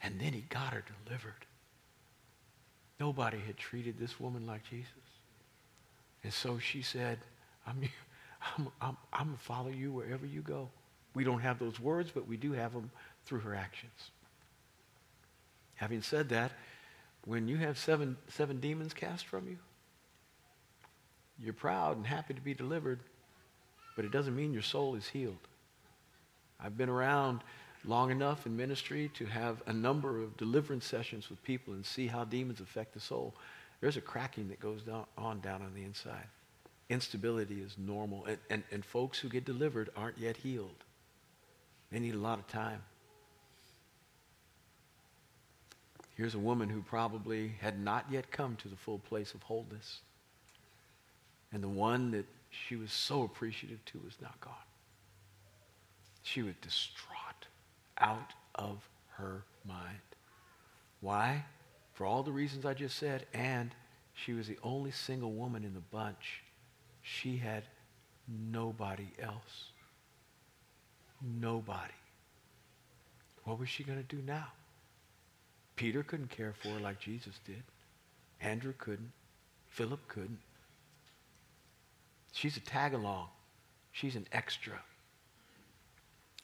And 0.00 0.20
then 0.20 0.32
he 0.32 0.42
got 0.42 0.72
her 0.72 0.84
delivered. 1.04 1.46
Nobody 2.98 3.38
had 3.38 3.56
treated 3.56 3.98
this 3.98 4.20
woman 4.20 4.46
like 4.46 4.62
Jesus. 4.64 4.88
And 6.22 6.32
so 6.32 6.58
she 6.58 6.82
said, 6.82 7.18
I'm, 7.66 7.80
I'm, 8.58 8.68
I'm, 8.80 8.96
I'm 9.12 9.26
going 9.26 9.36
to 9.36 9.42
follow 9.42 9.70
you 9.70 9.92
wherever 9.92 10.26
you 10.26 10.42
go. 10.42 10.68
We 11.14 11.24
don't 11.24 11.40
have 11.40 11.58
those 11.58 11.78
words, 11.78 12.10
but 12.12 12.26
we 12.26 12.36
do 12.36 12.52
have 12.52 12.72
them 12.72 12.90
through 13.24 13.40
her 13.40 13.54
actions. 13.54 14.10
Having 15.74 16.02
said 16.02 16.28
that, 16.30 16.52
when 17.24 17.48
you 17.48 17.56
have 17.56 17.78
seven, 17.78 18.16
seven 18.28 18.60
demons 18.60 18.94
cast 18.94 19.26
from 19.26 19.46
you, 19.48 19.58
you're 21.38 21.52
proud 21.52 21.96
and 21.96 22.06
happy 22.06 22.34
to 22.34 22.40
be 22.40 22.54
delivered, 22.54 23.00
but 23.96 24.04
it 24.04 24.10
doesn't 24.10 24.34
mean 24.34 24.52
your 24.52 24.62
soul 24.62 24.94
is 24.94 25.06
healed. 25.06 25.36
I've 26.60 26.76
been 26.76 26.88
around 26.88 27.42
long 27.84 28.10
enough 28.10 28.46
in 28.46 28.56
ministry 28.56 29.10
to 29.14 29.26
have 29.26 29.62
a 29.66 29.72
number 29.72 30.22
of 30.22 30.36
deliverance 30.36 30.86
sessions 30.86 31.28
with 31.28 31.42
people 31.42 31.74
and 31.74 31.84
see 31.84 32.06
how 32.06 32.24
demons 32.24 32.60
affect 32.60 32.94
the 32.94 33.00
soul. 33.00 33.34
There's 33.80 33.96
a 33.96 34.00
cracking 34.00 34.48
that 34.48 34.60
goes 34.60 34.82
down, 34.82 35.04
on 35.18 35.40
down 35.40 35.62
on 35.62 35.74
the 35.74 35.82
inside. 35.82 36.26
Instability 36.92 37.60
is 37.60 37.76
normal. 37.78 38.24
And, 38.26 38.38
and, 38.50 38.62
and 38.70 38.84
folks 38.84 39.18
who 39.18 39.28
get 39.28 39.44
delivered 39.44 39.90
aren't 39.96 40.18
yet 40.18 40.36
healed. 40.36 40.84
They 41.90 41.98
need 41.98 42.14
a 42.14 42.18
lot 42.18 42.38
of 42.38 42.46
time. 42.48 42.82
Here's 46.16 46.34
a 46.34 46.38
woman 46.38 46.68
who 46.68 46.82
probably 46.82 47.54
had 47.60 47.80
not 47.80 48.06
yet 48.10 48.30
come 48.30 48.56
to 48.56 48.68
the 48.68 48.76
full 48.76 48.98
place 48.98 49.32
of 49.34 49.42
wholeness. 49.42 50.00
And 51.52 51.62
the 51.62 51.68
one 51.68 52.10
that 52.10 52.26
she 52.50 52.76
was 52.76 52.92
so 52.92 53.22
appreciative 53.22 53.82
to 53.86 54.00
was 54.04 54.16
not 54.20 54.38
gone. 54.40 54.54
She 56.22 56.42
was 56.42 56.54
distraught 56.60 57.46
out 57.98 58.32
of 58.54 58.86
her 59.16 59.44
mind. 59.66 59.96
Why? 61.00 61.44
For 61.94 62.06
all 62.06 62.22
the 62.22 62.32
reasons 62.32 62.64
I 62.64 62.74
just 62.74 62.96
said, 62.96 63.26
and 63.32 63.74
she 64.14 64.32
was 64.32 64.46
the 64.46 64.58
only 64.62 64.90
single 64.90 65.32
woman 65.32 65.64
in 65.64 65.74
the 65.74 65.80
bunch. 65.80 66.41
She 67.02 67.36
had 67.36 67.64
nobody 68.28 69.08
else. 69.20 69.70
Nobody. 71.20 71.92
What 73.44 73.58
was 73.58 73.68
she 73.68 73.84
going 73.84 73.98
to 73.98 74.16
do 74.16 74.22
now? 74.24 74.48
Peter 75.76 76.02
couldn't 76.02 76.30
care 76.30 76.54
for 76.62 76.68
her 76.68 76.80
like 76.80 77.00
Jesus 77.00 77.38
did. 77.44 77.62
Andrew 78.40 78.74
couldn't. 78.78 79.12
Philip 79.68 80.06
couldn't. 80.08 80.38
She's 82.32 82.56
a 82.56 82.60
tag 82.60 82.94
along. 82.94 83.28
She's 83.92 84.16
an 84.16 84.26
extra. 84.32 84.80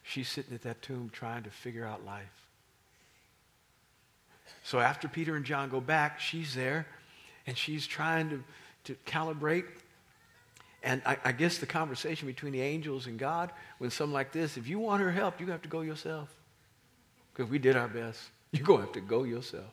She's 0.02 0.28
sitting 0.28 0.54
at 0.54 0.62
that 0.62 0.82
tomb 0.82 1.10
trying 1.12 1.42
to 1.44 1.50
figure 1.50 1.84
out 1.84 2.04
life. 2.04 2.48
So 4.64 4.80
after 4.80 5.08
Peter 5.08 5.36
and 5.36 5.44
John 5.44 5.68
go 5.68 5.80
back, 5.80 6.20
she's 6.20 6.54
there 6.54 6.86
and 7.46 7.56
she's 7.56 7.86
trying 7.86 8.30
to, 8.30 8.44
to 8.84 8.96
calibrate. 9.06 9.64
And 10.82 11.02
I, 11.04 11.16
I 11.24 11.32
guess 11.32 11.58
the 11.58 11.66
conversation 11.66 12.28
between 12.28 12.52
the 12.52 12.60
angels 12.60 13.06
and 13.06 13.18
God, 13.18 13.50
when 13.78 13.90
something 13.90 14.12
like 14.12 14.32
this, 14.32 14.56
if 14.56 14.68
you 14.68 14.78
want 14.78 15.02
her 15.02 15.10
help, 15.10 15.40
you 15.40 15.46
have 15.48 15.62
to 15.62 15.68
go 15.68 15.80
yourself. 15.80 16.28
Because 17.32 17.50
we 17.50 17.58
did 17.58 17.76
our 17.76 17.88
best. 17.88 18.20
You're 18.52 18.64
going 18.64 18.80
to 18.80 18.86
have 18.86 18.94
to 18.94 19.00
go 19.00 19.24
yourself. 19.24 19.72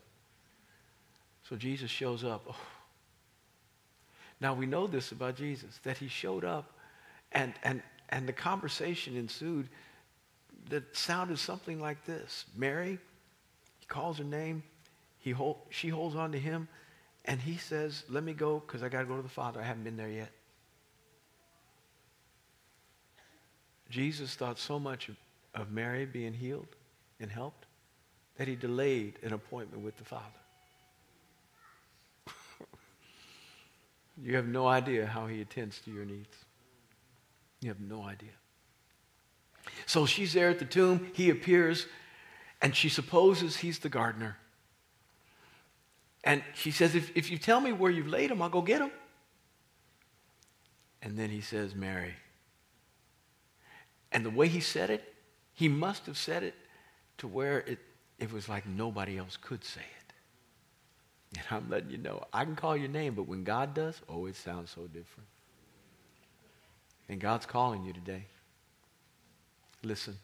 So 1.50 1.56
Jesus 1.56 1.92
shows 1.92 2.24
up. 2.24 2.44
Oh. 2.50 2.56
Now 4.42 4.54
we 4.54 4.66
know 4.66 4.88
this 4.88 5.12
about 5.12 5.36
Jesus, 5.36 5.80
that 5.84 5.98
he 5.98 6.08
showed 6.08 6.44
up 6.44 6.76
and, 7.36 7.54
and, 7.64 7.84
and 8.10 8.28
the 8.28 8.34
conversation 8.34 9.16
ensued 9.16 9.68
that 10.70 10.96
sounded 10.96 11.38
something 11.38 11.80
like 11.80 12.04
this 12.06 12.46
Mary, 12.56 12.98
he 13.80 13.86
calls 13.86 14.18
her 14.18 14.24
name, 14.24 14.64
he 15.20 15.32
hold, 15.32 15.58
she 15.70 15.90
holds 15.90 16.16
on 16.16 16.32
to 16.32 16.40
him, 16.40 16.68
and 17.26 17.40
he 17.40 17.58
says, 17.58 18.04
Let 18.10 18.24
me 18.24 18.34
go 18.34 18.64
because 18.66 18.82
I 18.82 18.90
got 18.90 19.02
to 19.02 19.06
go 19.06 19.18
to 19.18 19.22
the 19.22 19.30
Father. 19.30 19.60
I 19.60 19.64
haven't 19.64 19.84
been 19.84 19.98
there 19.98 20.10
yet. 20.10 20.32
Jesus 23.96 24.36
thought 24.36 24.60
so 24.60 24.78
much 24.78 25.10
of, 25.54 25.72
Mary 25.72 26.06
being 26.06 26.34
healed 26.34 26.68
and 27.22 27.32
helped 27.32 27.66
that 28.36 28.46
he 28.46 28.58
delayed 28.58 29.18
an 29.24 29.32
appointment 29.32 29.82
with 29.86 29.96
the 29.96 30.04
Father. 30.04 30.26
you 34.22 34.36
have 34.36 34.48
no 34.48 34.68
idea 34.68 35.06
how 35.06 35.28
he 35.28 35.40
attends 35.40 35.80
to 35.80 35.92
your 35.92 36.04
needs. 36.04 36.36
You 37.62 37.70
have 37.70 37.80
no 37.80 38.04
idea. 38.04 38.36
So 39.86 40.06
she's 40.06 40.34
there 40.34 40.50
at 40.50 40.60
the 40.60 40.66
tomb. 40.66 41.10
He 41.14 41.30
appears, 41.30 41.88
and 42.62 42.76
she 42.76 42.90
supposes 42.90 43.56
he's 43.56 43.80
the 43.80 43.88
gardener. 43.88 44.36
And 46.26 46.44
she 46.54 46.72
says, 46.72 46.96
if, 46.96 47.16
if 47.16 47.32
you 47.32 47.38
tell 47.38 47.62
me 47.62 47.72
where 47.72 47.92
you've 47.92 48.10
laid 48.10 48.30
him, 48.30 48.42
I'll 48.42 48.50
go 48.50 48.62
get 48.62 48.82
him. 48.82 48.92
And 51.02 51.18
then 51.18 51.30
he 51.30 51.40
says, 51.40 51.74
Mary. 51.74 52.16
And 54.16 54.26
the 54.26 54.30
way 54.30 54.48
he 54.48 54.62
said 54.62 54.90
it, 54.90 55.14
he 55.54 55.68
must 55.68 56.06
have 56.06 56.18
said 56.18 56.42
it 56.42 56.56
to 57.18 57.28
where 57.28 57.60
it, 57.60 57.80
it 58.18 58.32
was 58.32 58.48
like 58.48 58.66
nobody 58.66 59.18
else 59.18 59.38
could 59.38 59.66
say 59.66 59.82
it. 59.82 61.38
And 61.38 61.46
I'm 61.52 61.70
letting 61.70 61.90
you 61.90 61.98
know, 61.98 62.24
I 62.32 62.46
can 62.46 62.56
call 62.56 62.78
your 62.78 62.88
name, 62.88 63.14
but 63.14 63.28
when 63.28 63.44
God 63.44 63.74
does, 63.74 64.00
oh, 64.08 64.26
it 64.26 64.38
sounds 64.38 64.72
so 64.72 64.84
different. 64.88 65.28
And 67.10 67.20
God's 67.20 67.46
calling 67.46 67.84
you 67.84 67.92
today. 67.92 68.24
Listen. 69.84 70.18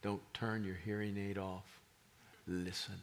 Don't 0.00 0.22
turn 0.32 0.64
your 0.64 0.76
hearing 0.82 1.18
aid 1.18 1.36
off. 1.36 1.66
Listen. 2.48 2.94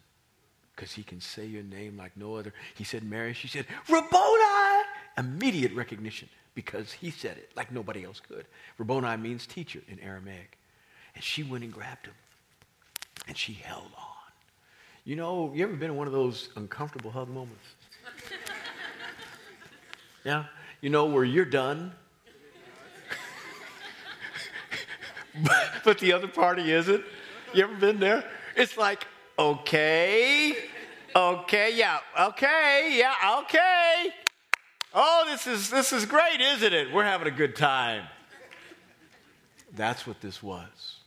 Because 0.76 0.94
he 0.94 1.04
can 1.04 1.22
say 1.22 1.46
your 1.46 1.64
name 1.64 1.96
like 1.96 2.18
no 2.18 2.36
other. 2.36 2.56
He 2.76 2.84
said, 2.84 3.04
Mary, 3.04 3.34
she 3.34 3.48
said, 3.48 3.68
Rabboni! 3.88 4.84
Immediate 5.16 5.74
recognition 5.74 6.28
because 6.60 6.92
he 6.92 7.10
said 7.10 7.38
it 7.38 7.50
like 7.56 7.72
nobody 7.72 8.04
else 8.04 8.20
could. 8.20 8.46
Rabboni 8.78 9.16
means 9.16 9.48
teacher 9.48 9.80
in 9.88 9.98
Aramaic. 10.02 10.58
And 11.16 11.24
she 11.24 11.42
went 11.42 11.64
and 11.64 11.72
grabbed 11.72 12.08
him. 12.08 12.16
And 13.30 13.38
she 13.38 13.54
held 13.54 13.94
on. 13.98 14.34
You 15.06 15.16
know, 15.16 15.54
you 15.56 15.64
ever 15.64 15.78
been 15.78 15.92
in 15.92 15.96
one 15.96 16.08
of 16.08 16.12
those 16.12 16.50
uncomfortable 16.58 17.12
hug 17.12 17.30
moments? 17.30 17.64
yeah? 20.26 20.48
You 20.82 20.90
know, 20.90 21.06
where 21.06 21.24
you're 21.24 21.46
done, 21.46 21.94
but, 25.86 25.98
the 26.00 26.12
other 26.12 26.28
party 26.28 26.74
isn't? 26.74 27.06
You 27.54 27.64
ever 27.64 27.76
been 27.76 28.02
there? 28.02 28.26
It's 28.58 28.76
like, 28.76 29.08
okay, 29.38 30.58
okay, 31.16 31.74
yeah, 31.74 32.00
okay, 32.20 32.98
yeah, 33.00 33.40
okay. 33.44 34.14
Oh, 34.94 35.26
this 35.28 35.46
is 35.46 35.70
this 35.70 35.94
is 35.94 36.06
great, 36.06 36.42
isn't 36.42 36.74
it? 36.74 36.92
We're 36.92 37.04
having 37.04 37.28
a 37.28 37.36
good 37.36 37.56
time. 37.56 38.04
That's 39.76 40.08
what 40.08 40.20
this 40.20 40.42
was. 40.42 40.98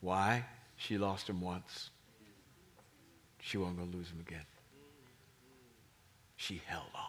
Why? 0.00 0.44
She 0.76 0.98
lost 0.98 1.28
him 1.28 1.40
once. 1.40 1.90
She 3.40 3.58
wasn't 3.58 3.78
going 3.78 3.90
to 3.90 3.96
lose 3.96 4.08
him 4.08 4.20
again. 4.20 4.44
She 6.36 6.62
held 6.66 6.84
on. 6.94 7.02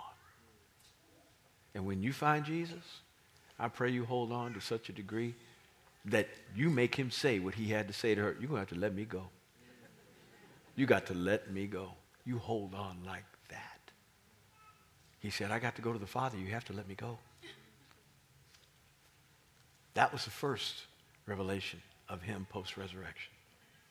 And 1.76 1.86
when 1.86 2.02
you 2.02 2.12
find 2.12 2.44
Jesus, 2.44 3.02
I 3.60 3.68
pray 3.68 3.92
you 3.92 4.06
hold 4.06 4.32
on 4.32 4.54
to 4.56 4.62
such 4.62 4.90
a 4.90 4.92
degree 4.92 5.36
that 6.06 6.28
you 6.56 6.72
make 6.72 6.96
him 6.96 7.12
say 7.12 7.38
what 7.38 7.54
he 7.54 7.68
had 7.68 7.88
to 7.88 7.94
say 7.94 8.16
to 8.16 8.22
her. 8.22 8.38
You're 8.40 8.50
going 8.50 8.54
to 8.54 8.60
have 8.60 8.70
to 8.70 8.80
let 8.80 8.96
me 8.96 9.06
go. 9.06 9.30
You 10.76 10.88
got 10.88 11.06
to 11.08 11.14
let 11.14 11.52
me 11.52 11.68
go. 11.68 11.92
You 12.26 12.40
hold 12.40 12.74
on 12.74 12.98
like. 13.06 13.24
He 15.20 15.30
said, 15.30 15.52
I 15.52 15.60
got 15.60 15.76
to 15.76 15.82
go 15.82 15.92
to 15.92 16.00
the 16.00 16.08
Father. 16.08 16.38
You 16.38 16.48
have 16.48 16.66
to 16.66 16.74
let 16.74 16.88
me 16.88 16.96
go. 16.96 17.18
That 19.94 20.14
was 20.14 20.24
the 20.24 20.32
first 20.32 20.84
revelation 21.26 21.82
of 22.08 22.22
him 22.22 22.48
post 22.50 22.78
resurrection. 22.78 23.32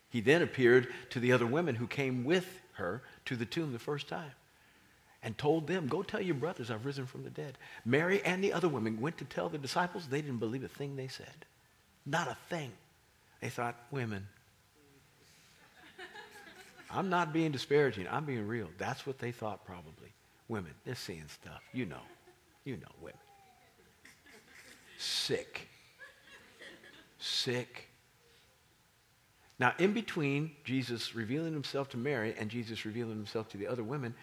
He 0.09 0.21
then 0.21 0.41
appeared 0.41 0.87
to 1.11 1.19
the 1.19 1.31
other 1.33 1.45
women 1.45 1.75
who 1.75 1.87
came 1.87 2.23
with 2.23 2.47
her 2.73 3.03
to 3.25 3.35
the 3.35 3.45
tomb 3.45 3.73
the 3.73 3.79
first 3.79 4.07
time 4.07 4.31
and 5.21 5.37
told 5.37 5.67
them, 5.67 5.87
Go 5.87 6.01
tell 6.01 6.21
your 6.21 6.35
brothers 6.35 6.71
I've 6.71 6.85
risen 6.85 7.05
from 7.05 7.23
the 7.23 7.29
dead. 7.29 7.57
Mary 7.85 8.23
and 8.23 8.43
the 8.43 8.53
other 8.53 8.67
women 8.67 8.99
went 8.99 9.17
to 9.19 9.25
tell 9.25 9.49
the 9.49 9.57
disciples. 9.57 10.07
They 10.07 10.21
didn't 10.21 10.37
believe 10.37 10.63
a 10.63 10.67
thing 10.67 10.95
they 10.95 11.07
said. 11.07 11.45
Not 12.05 12.27
a 12.27 12.37
thing. 12.49 12.71
They 13.41 13.49
thought, 13.49 13.75
Women. 13.91 14.27
I'm 16.91 17.09
not 17.09 17.33
being 17.33 17.51
disparaging. 17.51 18.07
I'm 18.09 18.25
being 18.25 18.47
real. 18.47 18.67
That's 18.79 19.05
what 19.05 19.19
they 19.19 19.31
thought 19.31 19.63
probably. 19.63 20.11
Women, 20.49 20.73
they're 20.85 20.95
seeing 20.95 21.27
stuff. 21.27 21.61
You 21.71 21.85
know. 21.85 22.01
You 22.65 22.75
know 22.75 22.91
women. 23.01 23.19
Sick. 24.97 25.69
Sick 27.17 27.89
now, 29.59 29.73
in 29.77 29.91
between 29.91 30.51
Jesus 30.63 31.13
revealing 31.13 31.53
himself 31.53 31.89
to 31.89 31.97
Mary 31.97 32.33
and 32.39 32.49
Jesus 32.49 32.85
revealing 32.85 33.17
himself 33.17 33.49
to 33.49 33.57
the 33.57 33.67
other 33.67 33.83
women, 33.83 34.15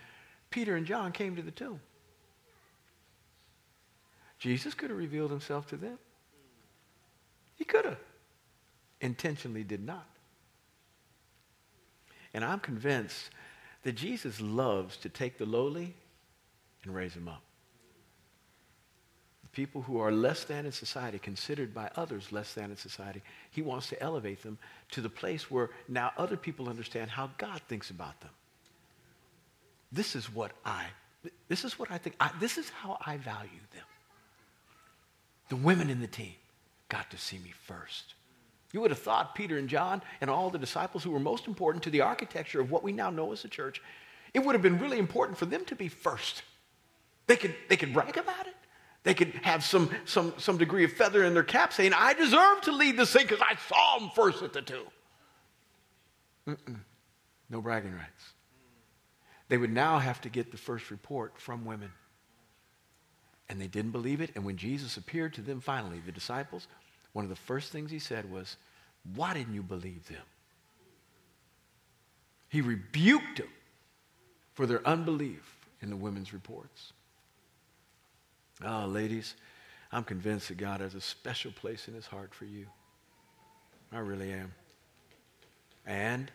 Peter 0.49 0.77
and 0.77 0.87
John 0.87 1.13
came 1.13 1.37
to 1.37 1.43
the 1.43 1.51
tomb. 1.51 1.79
Jesus 4.39 4.73
could 4.75 4.91
have 4.91 4.99
revealed 4.99 5.31
himself 5.31 5.67
to 5.69 5.77
them. 5.77 5.99
He 7.57 7.65
could 7.65 7.85
have. 7.85 7.99
Intentionally 9.03 9.63
did 9.63 9.85
not. 9.85 10.07
And 12.33 12.45
I'm 12.45 12.61
convinced 12.61 13.31
that 13.83 13.93
Jesus 13.93 14.41
loves 14.41 14.97
to 14.99 15.11
take 15.11 15.37
the 15.37 15.47
lowly 15.47 15.95
and 16.87 16.95
raise 16.95 17.15
them 17.15 17.29
up 17.29 17.43
people 19.57 19.81
who 19.81 19.99
are 19.99 20.13
less 20.13 20.45
than 20.45 20.67
in 20.67 20.71
society, 20.71 21.19
considered 21.19 21.73
by 21.73 21.91
others 21.97 22.31
less 22.31 22.53
than 22.53 22.71
in 22.71 22.77
society. 22.77 23.23
He 23.51 23.63
wants 23.63 23.89
to 23.89 24.01
elevate 24.03 24.43
them 24.43 24.59
to 24.91 25.01
the 25.01 25.09
place 25.09 25.51
where 25.51 25.71
now 25.89 26.13
other 26.19 26.37
people 26.37 26.69
understand 26.69 27.11
how 27.11 27.31
God 27.39 27.63
thinks 27.67 27.89
about 27.89 28.21
them. 28.21 28.31
This 29.91 30.15
is 30.15 30.27
what 30.27 30.53
I, 30.63 30.85
this 31.49 31.65
is 31.65 31.79
what 31.79 31.91
I 31.91 31.97
think, 31.97 32.17
I, 32.21 32.31
this 32.39 32.59
is 32.59 32.69
how 32.69 32.99
I 33.07 33.17
value 33.17 33.65
them. 33.73 33.85
The 35.49 35.57
women 35.57 35.89
in 35.89 36.01
the 36.01 36.07
team 36.07 36.35
got 36.91 37.11
to 37.13 37.17
see 37.17 37.39
me 37.39 37.55
first. 37.65 38.13
You 38.75 38.83
would 38.83 38.91
have 38.91 39.01
thought 39.01 39.35
Peter 39.35 39.57
and 39.57 39.71
John 39.71 40.03
and 40.21 40.29
all 40.29 40.51
the 40.51 40.59
disciples 40.59 41.03
who 41.03 41.13
were 41.13 41.19
most 41.19 41.47
important 41.47 41.83
to 41.85 41.91
the 41.91 42.03
architecture 42.03 42.61
of 42.61 42.71
what 42.71 42.83
we 42.83 42.93
now 42.93 43.09
know 43.09 43.33
as 43.33 43.41
the 43.41 43.49
church, 43.49 43.81
it 44.35 44.41
would 44.41 44.55
have 44.55 44.61
been 44.61 44.79
really 44.79 44.99
important 44.99 45.39
for 45.39 45.47
them 45.47 45.65
to 45.65 45.75
be 45.75 45.89
first. 45.89 46.43
They 47.27 47.37
could, 47.37 47.55
they 47.69 47.77
could 47.77 47.93
brag 47.93 48.17
about 48.17 48.47
it. 48.47 48.55
They 49.03 49.15
could 49.15 49.35
have 49.43 49.63
some, 49.63 49.91
some, 50.05 50.35
some 50.37 50.59
degree 50.59 50.85
of 50.85 50.93
feather 50.93 51.25
in 51.25 51.35
their 51.35 51.45
cap 51.45 51.73
saying, 51.73 51.93
I 51.95 52.13
deserve 52.15 52.63
to 52.63 52.73
lead 52.73 52.97
this 52.97 53.13
thing 53.13 53.27
because 53.27 53.41
I 53.41 53.57
saw 53.69 54.01
him 54.01 54.11
first 54.15 54.43
at 54.43 54.53
the 54.53 54.63
tomb. 54.63 54.87
Mm-mm. 56.49 56.81
No 57.49 57.61
bragging 57.61 57.93
rights. 57.95 58.33
They 59.49 59.59
would 59.59 59.73
now 59.73 59.99
have 59.99 60.21
to 60.23 60.29
get 60.29 60.51
the 60.51 60.57
first 60.57 60.91
report 60.91 61.39
from 61.39 61.65
women. 61.65 61.93
And 63.49 63.61
they 63.61 63.69
didn't 63.69 63.93
believe 63.93 64.21
it. 64.21 64.31
And 64.35 64.45
when 64.45 64.57
Jesus 64.57 64.97
appeared 64.97 65.35
to 65.35 65.41
them 65.41 65.61
finally, 65.61 66.01
the 66.05 66.11
disciples, 66.11 66.67
one 67.13 67.25
of 67.25 67.29
the 67.29 67.37
first 67.37 67.71
things 67.71 67.91
he 67.91 68.01
said 68.01 68.31
was, 68.31 68.57
Why 69.15 69.35
didn't 69.35 69.55
you 69.55 69.63
believe 69.63 70.09
them? 70.09 70.23
He 72.49 72.61
rebuked 72.61 73.39
them 73.39 73.49
for 74.55 74.67
their 74.67 74.87
unbelief 74.87 75.57
in 75.81 75.91
the 75.91 75.97
women's 75.97 76.33
reports. 76.33 76.93
Oh, 78.65 78.87
ladies, 78.87 79.35
I'm 79.93 80.05
convinced 80.05 80.49
that 80.49 80.57
God 80.57 80.81
has 80.81 80.95
a 80.95 81.01
special 81.01 81.53
place 81.53 81.89
in 81.89 81.95
his 81.95 82.07
heart 82.07 82.35
for 82.35 82.47
you. 82.47 82.67
I 83.93 83.99
really 83.99 84.33
am. 84.33 84.53
And 85.87 86.31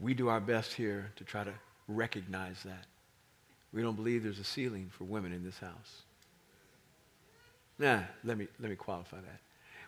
we 0.00 0.14
do 0.14 0.28
our 0.28 0.40
best 0.40 0.72
here 0.72 1.12
to 1.16 1.24
try 1.24 1.44
to 1.44 1.52
recognize 1.86 2.62
that. 2.64 2.86
We 3.72 3.82
don't 3.82 3.96
believe 3.96 4.22
there's 4.22 4.38
a 4.38 4.44
ceiling 4.44 4.90
for 4.90 5.04
women 5.04 5.32
in 5.32 5.44
this 5.44 5.58
house. 5.58 6.02
Nah, 7.78 8.00
let 8.24 8.38
me, 8.38 8.48
let 8.58 8.70
me 8.70 8.76
qualify 8.76 9.18
that. 9.18 9.40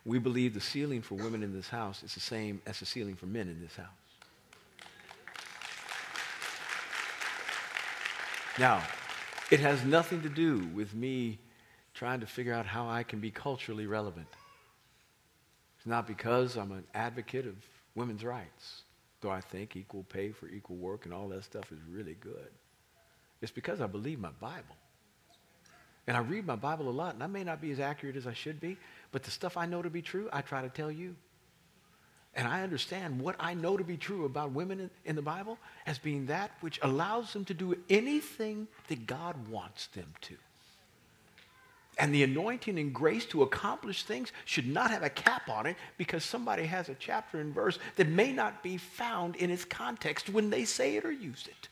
We 0.05 0.19
believe 0.19 0.55
the 0.55 0.61
ceiling 0.61 1.03
for 1.03 1.14
women 1.16 1.43
in 1.43 1.53
this 1.53 1.69
house 1.69 2.03
is 2.03 2.14
the 2.14 2.21
same 2.21 2.61
as 2.66 2.81
the 2.81 2.87
ceiling 2.87 3.16
for 3.16 3.27
men 3.27 3.49
in 3.49 3.61
this 3.61 3.77
house. 3.77 3.87
Now, 8.59 8.83
it 9.51 9.61
has 9.61 9.85
nothing 9.85 10.23
to 10.23 10.29
do 10.29 10.69
with 10.75 10.95
me 10.95 11.38
trying 12.01 12.21
to 12.21 12.27
figure 12.27 12.55
out 12.55 12.65
how 12.65 12.89
I 12.89 13.03
can 13.03 13.21
be 13.21 13.31
culturally 13.31 13.87
relevant. 13.87 14.27
It's 15.77 15.87
not 15.87 16.07
because 16.07 16.57
I'm 16.57 16.73
an 16.73 16.85
advocate 16.95 17.47
of 17.47 17.57
women's 17.95 18.25
rights, 18.25 18.85
though 19.21 19.31
I 19.31 19.43
think 19.43 19.77
equal 19.77 20.05
pay 20.05 20.31
for 20.31 20.49
equal 20.49 20.77
work 20.77 21.05
and 21.05 21.13
all 21.13 21.29
that 21.29 21.45
stuff 21.45 21.71
is 21.71 21.79
really 21.91 22.17
good. 22.19 22.49
It's 23.43 23.53
because 23.53 23.83
I 23.83 23.87
believe 23.87 24.19
my 24.19 24.31
Bible. 24.41 24.77
And 26.07 26.17
I 26.17 26.21
read 26.21 26.47
my 26.47 26.57
Bible 26.57 26.89
a 26.89 26.91
lot, 26.91 27.13
and 27.13 27.23
I 27.23 27.27
may 27.27 27.45
not 27.45 27.61
be 27.61 27.71
as 27.71 27.81
accurate 27.81 28.17
as 28.17 28.27
I 28.27 28.33
should 28.33 28.61
be, 28.61 28.79
but 29.13 29.23
the 29.23 29.31
stuff 29.31 29.59
I 29.59 29.67
know 29.67 29.83
to 29.83 29.91
be 29.91 30.01
true, 30.01 30.31
I 30.33 30.41
try 30.41 30.63
to 30.63 30.71
tell 30.71 30.91
you. 30.91 31.15
And 32.35 32.49
I 32.49 32.63
understand 32.63 33.21
what 33.21 33.37
I 33.39 33.53
know 33.53 33.77
to 33.77 33.85
be 33.85 33.99
true 33.99 34.25
about 34.25 34.53
women 34.53 34.81
in, 34.81 34.91
in, 35.05 35.17
the 35.17 35.23
Bible 35.23 35.59
as 35.85 35.99
being 35.99 36.25
that 36.27 36.51
which 36.63 36.79
allows 36.81 37.35
them 37.35 37.45
to 37.45 37.53
do 37.53 37.77
anything 37.91 38.69
that 38.89 39.07
God 39.07 39.49
wants 39.49 39.89
them 39.89 40.15
to. 40.23 40.39
And 42.01 42.15
the 42.15 42.23
anointing 42.23 42.79
and 42.79 42.95
grace 42.95 43.27
to 43.27 43.43
accomplish 43.43 44.05
things 44.05 44.33
should 44.47 44.67
not 44.67 44.91
have 44.91 45.03
a 45.03 45.11
cap 45.11 45.51
on 45.51 45.67
it 45.67 45.77
because 45.99 46.25
somebody 46.25 46.65
has 46.65 46.89
a 46.89 46.95
chapter 46.95 47.41
and 47.41 47.55
verse 47.55 47.79
that 47.97 48.09
may 48.09 48.33
not 48.33 48.63
be 48.63 48.79
found 48.79 49.37
in 49.37 49.51
its 49.51 49.67
context 49.67 50.31
when 50.31 50.49
they 50.49 50.65
say 50.65 50.97
it 50.97 51.05
or 51.05 51.13
use 51.13 51.47
it. 51.47 51.69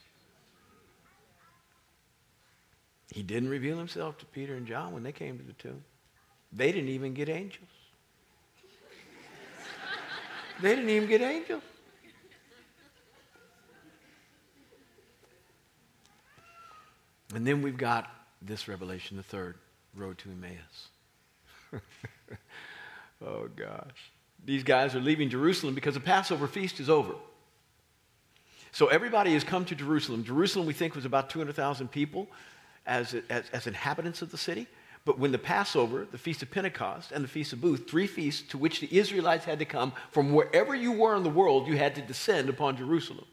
He 3.11 3.23
didn't 3.23 3.49
reveal 3.49 3.79
himself 3.79 4.19
to 4.19 4.27
Peter 4.27 4.55
and 4.55 4.67
John 4.67 4.93
when 4.93 5.03
they 5.03 5.13
came 5.13 5.39
to 5.39 5.45
the 5.45 5.55
tomb. 5.55 5.83
They 6.53 6.73
didn't 6.73 6.91
even 6.91 7.15
get 7.15 7.31
angels. 7.31 7.71
they 10.61 10.77
didn't 10.77 10.91
even 10.91 11.09
get 11.09 11.23
angels. 11.23 11.63
And 17.35 17.47
then 17.47 17.63
we've 17.63 17.79
got 17.79 18.11
this 18.43 18.69
revelation, 18.69 19.17
the 19.17 19.23
third 19.23 19.57
road 19.99 20.19
to 20.19 20.31
Emmaus. 20.31 20.89
oh, 23.25 23.49
gosh. 23.55 24.13
These 24.45 24.63
guys 24.63 24.95
are 24.95 25.01
leaving 25.01 25.29
Jerusalem 25.29 25.75
because 25.75 25.95
the 25.95 26.01
Passover 26.01 26.47
feast 26.47 26.81
is 26.81 26.89
over. 26.89 27.15
So 28.73 28.87
everybody 28.89 29.33
has 29.33 29.45
come 29.45 29.65
to 29.67 29.75
Jerusalem. 29.75 30.25
Jerusalem, 30.25 30.67
we 30.67 30.73
think, 30.73 30.95
was 30.95 31.05
about 31.05 31.31
200,000 31.31 31.91
people 31.91 32.29
as, 32.87 33.15
as, 33.29 33.45
as 33.53 33.67
inhabitants 33.67 34.23
of 34.23 34.31
the 34.31 34.39
city. 34.39 34.67
But 35.05 35.19
when 35.19 35.33
the 35.33 35.39
Passover, 35.39 36.07
the 36.11 36.19
Feast 36.19 36.43
of 36.43 36.51
Pentecost, 36.51 37.13
and 37.13 37.25
the 37.25 37.29
Feast 37.29 37.53
of 37.53 37.61
Booth, 37.61 37.89
three 37.89 38.07
feasts 38.07 38.47
to 38.51 38.59
which 38.59 38.81
the 38.81 38.97
Israelites 38.97 39.45
had 39.45 39.59
to 39.59 39.65
come 39.65 39.93
from 40.11 40.33
wherever 40.33 40.75
you 40.75 40.93
were 40.93 41.17
in 41.17 41.23
the 41.23 41.31
world, 41.31 41.67
you 41.67 41.77
had 41.77 41.95
to 41.95 42.03
descend 42.03 42.49
upon 42.49 42.77
Jerusalem. 42.77 43.25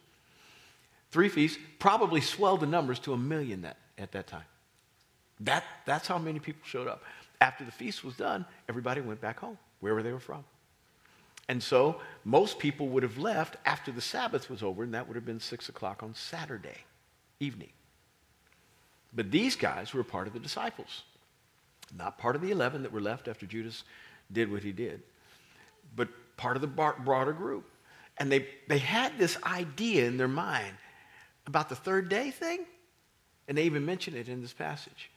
Three 1.12 1.30
feasts 1.30 1.58
probably 1.80 2.22
swelled 2.22 2.62
the 2.62 2.66
numbers 2.66 3.00
to 3.00 3.14
a 3.14 3.18
million 3.18 3.62
that, 3.64 3.78
at 3.98 4.12
that 4.14 4.28
time. 4.28 4.46
That, 5.42 5.64
that's 5.86 6.08
how 6.08 6.18
many 6.18 6.40
people 6.40 6.62
showed 6.66 6.88
up. 6.88 7.04
After 7.42 7.66
the 7.66 7.72
feast 7.72 8.04
was 8.04 8.16
done, 8.16 8.46
everybody 8.70 9.02
went 9.02 9.22
back 9.22 9.40
home, 9.40 9.58
wherever 9.80 10.02
they 10.02 10.14
were 10.14 10.20
from. 10.20 10.44
And 11.48 11.62
so 11.62 12.00
most 12.24 12.58
people 12.58 12.88
would 12.90 13.04
have 13.04 13.18
left 13.18 13.58
after 13.66 13.92
the 13.92 14.02
Sabbath 14.02 14.50
was 14.50 14.64
over, 14.64 14.84
and 14.84 14.94
that 14.94 15.08
would 15.08 15.16
have 15.16 15.26
been 15.26 15.40
6 15.40 15.70
o'clock 15.70 16.02
on 16.02 16.16
Saturday 16.16 16.78
evening. 17.40 17.70
But 19.14 19.32
these 19.32 19.56
guys 19.56 19.94
were 19.94 20.04
part 20.04 20.28
of 20.28 20.34
the 20.34 20.40
disciples, 20.40 21.04
not 21.96 22.18
part 22.18 22.36
of 22.36 22.42
the 22.42 22.52
11 22.52 22.84
that 22.84 22.92
were 22.92 23.02
left 23.02 23.28
after 23.28 23.46
Judas 23.46 23.84
did 24.32 24.52
what 24.52 24.64
he 24.64 24.72
did, 24.72 25.04
but 25.96 26.10
part 26.36 26.58
of 26.58 26.62
the 26.62 26.68
broader 26.68 27.34
group. 27.34 27.70
And 28.18 28.32
they, 28.32 28.48
they 28.68 28.78
had 28.78 29.18
this 29.18 29.38
idea 29.44 30.06
in 30.06 30.18
their 30.18 30.28
mind 30.28 30.76
about 31.48 31.70
the 31.70 31.76
third 31.76 32.10
day 32.10 32.32
thing, 32.32 32.66
and 33.48 33.58
they 33.58 33.64
even 33.64 33.86
mention 33.86 34.16
it 34.16 34.28
in 34.28 34.42
this 34.42 34.54
passage. 34.54 35.12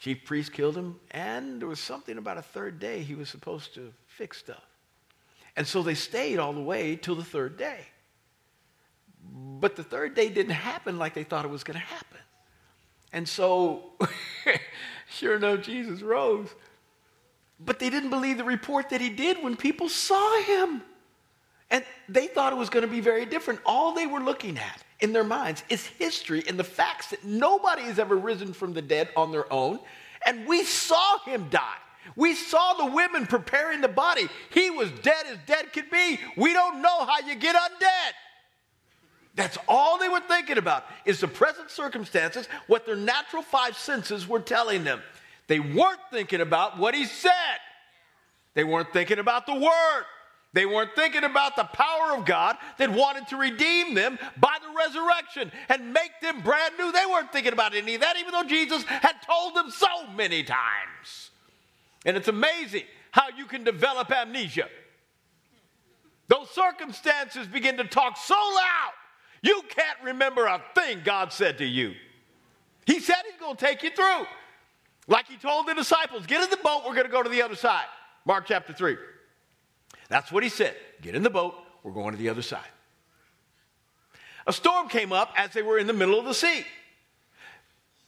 Chief 0.00 0.24
priest 0.24 0.54
killed 0.54 0.78
him, 0.78 0.98
and 1.10 1.60
there 1.60 1.68
was 1.68 1.78
something 1.78 2.16
about 2.16 2.38
a 2.38 2.42
third 2.42 2.80
day 2.80 3.02
he 3.02 3.14
was 3.14 3.28
supposed 3.28 3.74
to 3.74 3.92
fix 4.06 4.38
stuff. 4.38 4.64
And 5.56 5.66
so 5.66 5.82
they 5.82 5.94
stayed 5.94 6.38
all 6.38 6.54
the 6.54 6.62
way 6.62 6.96
till 6.96 7.14
the 7.14 7.22
third 7.22 7.58
day. 7.58 7.80
But 9.22 9.76
the 9.76 9.82
third 9.82 10.14
day 10.14 10.30
didn't 10.30 10.52
happen 10.52 10.98
like 10.98 11.12
they 11.12 11.22
thought 11.22 11.44
it 11.44 11.50
was 11.50 11.64
going 11.64 11.78
to 11.78 11.84
happen. 11.84 12.18
And 13.12 13.28
so, 13.28 13.92
sure 15.10 15.36
enough, 15.36 15.60
Jesus 15.60 16.00
rose. 16.00 16.48
But 17.58 17.78
they 17.78 17.90
didn't 17.90 18.08
believe 18.08 18.38
the 18.38 18.44
report 18.44 18.88
that 18.88 19.02
he 19.02 19.10
did 19.10 19.42
when 19.42 19.54
people 19.54 19.90
saw 19.90 20.42
him. 20.44 20.80
And 21.70 21.84
they 22.08 22.26
thought 22.26 22.54
it 22.54 22.56
was 22.56 22.70
going 22.70 22.86
to 22.86 22.90
be 22.90 23.00
very 23.00 23.26
different. 23.26 23.60
All 23.66 23.92
they 23.92 24.06
were 24.06 24.20
looking 24.20 24.56
at 24.56 24.82
in 25.00 25.12
their 25.12 25.24
minds 25.24 25.62
is 25.68 25.86
history 25.86 26.44
and 26.48 26.58
the 26.58 26.64
facts 26.64 27.08
that 27.08 27.24
nobody 27.24 27.82
has 27.82 27.98
ever 27.98 28.16
risen 28.16 28.52
from 28.52 28.72
the 28.72 28.82
dead 28.82 29.08
on 29.16 29.32
their 29.32 29.50
own. 29.52 29.78
And 30.26 30.46
we 30.46 30.64
saw 30.64 31.18
him 31.20 31.48
die. 31.50 31.76
We 32.16 32.34
saw 32.34 32.74
the 32.74 32.86
women 32.86 33.26
preparing 33.26 33.80
the 33.80 33.88
body. 33.88 34.28
He 34.50 34.70
was 34.70 34.90
dead 35.02 35.26
as 35.30 35.38
dead 35.46 35.72
could 35.72 35.90
be. 35.90 36.18
We 36.36 36.52
don't 36.52 36.82
know 36.82 37.04
how 37.04 37.20
you 37.26 37.34
get 37.34 37.54
undead. 37.54 38.12
That's 39.34 39.58
all 39.68 39.98
they 39.98 40.08
were 40.08 40.20
thinking 40.20 40.58
about 40.58 40.84
is 41.04 41.20
the 41.20 41.28
present 41.28 41.70
circumstances, 41.70 42.48
what 42.66 42.84
their 42.84 42.96
natural 42.96 43.42
five 43.42 43.76
senses 43.76 44.28
were 44.28 44.40
telling 44.40 44.84
them. 44.84 45.00
They 45.46 45.60
weren't 45.60 46.00
thinking 46.10 46.40
about 46.40 46.78
what 46.78 46.94
he 46.94 47.04
said. 47.04 47.32
They 48.54 48.64
weren't 48.64 48.92
thinking 48.92 49.18
about 49.18 49.46
the 49.46 49.54
word. 49.54 50.04
They 50.52 50.66
weren't 50.66 50.96
thinking 50.96 51.22
about 51.22 51.54
the 51.54 51.64
power 51.64 52.16
of 52.16 52.24
God 52.24 52.56
that 52.78 52.90
wanted 52.90 53.28
to 53.28 53.36
redeem 53.36 53.94
them 53.94 54.18
by 54.36 54.56
the 54.60 54.74
resurrection 54.76 55.52
and 55.68 55.92
make 55.92 56.10
them 56.20 56.40
brand 56.40 56.74
new. 56.76 56.90
They 56.90 57.06
weren't 57.06 57.32
thinking 57.32 57.52
about 57.52 57.74
any 57.74 57.94
of 57.94 58.00
that, 58.00 58.16
even 58.18 58.32
though 58.32 58.44
Jesus 58.44 58.82
had 58.84 59.22
told 59.24 59.54
them 59.54 59.70
so 59.70 60.08
many 60.16 60.42
times. 60.42 61.30
And 62.04 62.16
it's 62.16 62.28
amazing 62.28 62.84
how 63.12 63.28
you 63.36 63.46
can 63.46 63.62
develop 63.62 64.10
amnesia. 64.10 64.68
Those 66.26 66.50
circumstances 66.50 67.46
begin 67.46 67.76
to 67.76 67.84
talk 67.84 68.16
so 68.16 68.34
loud, 68.34 68.92
you 69.42 69.62
can't 69.68 69.98
remember 70.04 70.46
a 70.46 70.60
thing 70.74 71.02
God 71.04 71.32
said 71.32 71.58
to 71.58 71.64
you. 71.64 71.94
He 72.86 72.98
said 72.98 73.16
He's 73.30 73.40
going 73.40 73.56
to 73.56 73.64
take 73.64 73.82
you 73.82 73.90
through. 73.90 74.26
Like 75.06 75.26
He 75.28 75.36
told 75.36 75.68
the 75.68 75.74
disciples, 75.74 76.26
get 76.26 76.42
in 76.42 76.50
the 76.50 76.56
boat, 76.56 76.82
we're 76.84 76.94
going 76.94 77.06
to 77.06 77.12
go 77.12 77.22
to 77.22 77.28
the 77.28 77.42
other 77.42 77.56
side. 77.56 77.86
Mark 78.24 78.46
chapter 78.46 78.72
3. 78.72 78.96
That's 80.10 80.30
what 80.30 80.42
he 80.42 80.50
said. 80.50 80.76
Get 81.00 81.14
in 81.14 81.22
the 81.22 81.30
boat, 81.30 81.54
we're 81.82 81.92
going 81.92 82.10
to 82.10 82.18
the 82.18 82.28
other 82.28 82.42
side. 82.42 82.68
A 84.46 84.52
storm 84.52 84.88
came 84.88 85.12
up 85.12 85.32
as 85.36 85.52
they 85.52 85.62
were 85.62 85.78
in 85.78 85.86
the 85.86 85.92
middle 85.94 86.18
of 86.18 86.26
the 86.26 86.34
sea. 86.34 86.64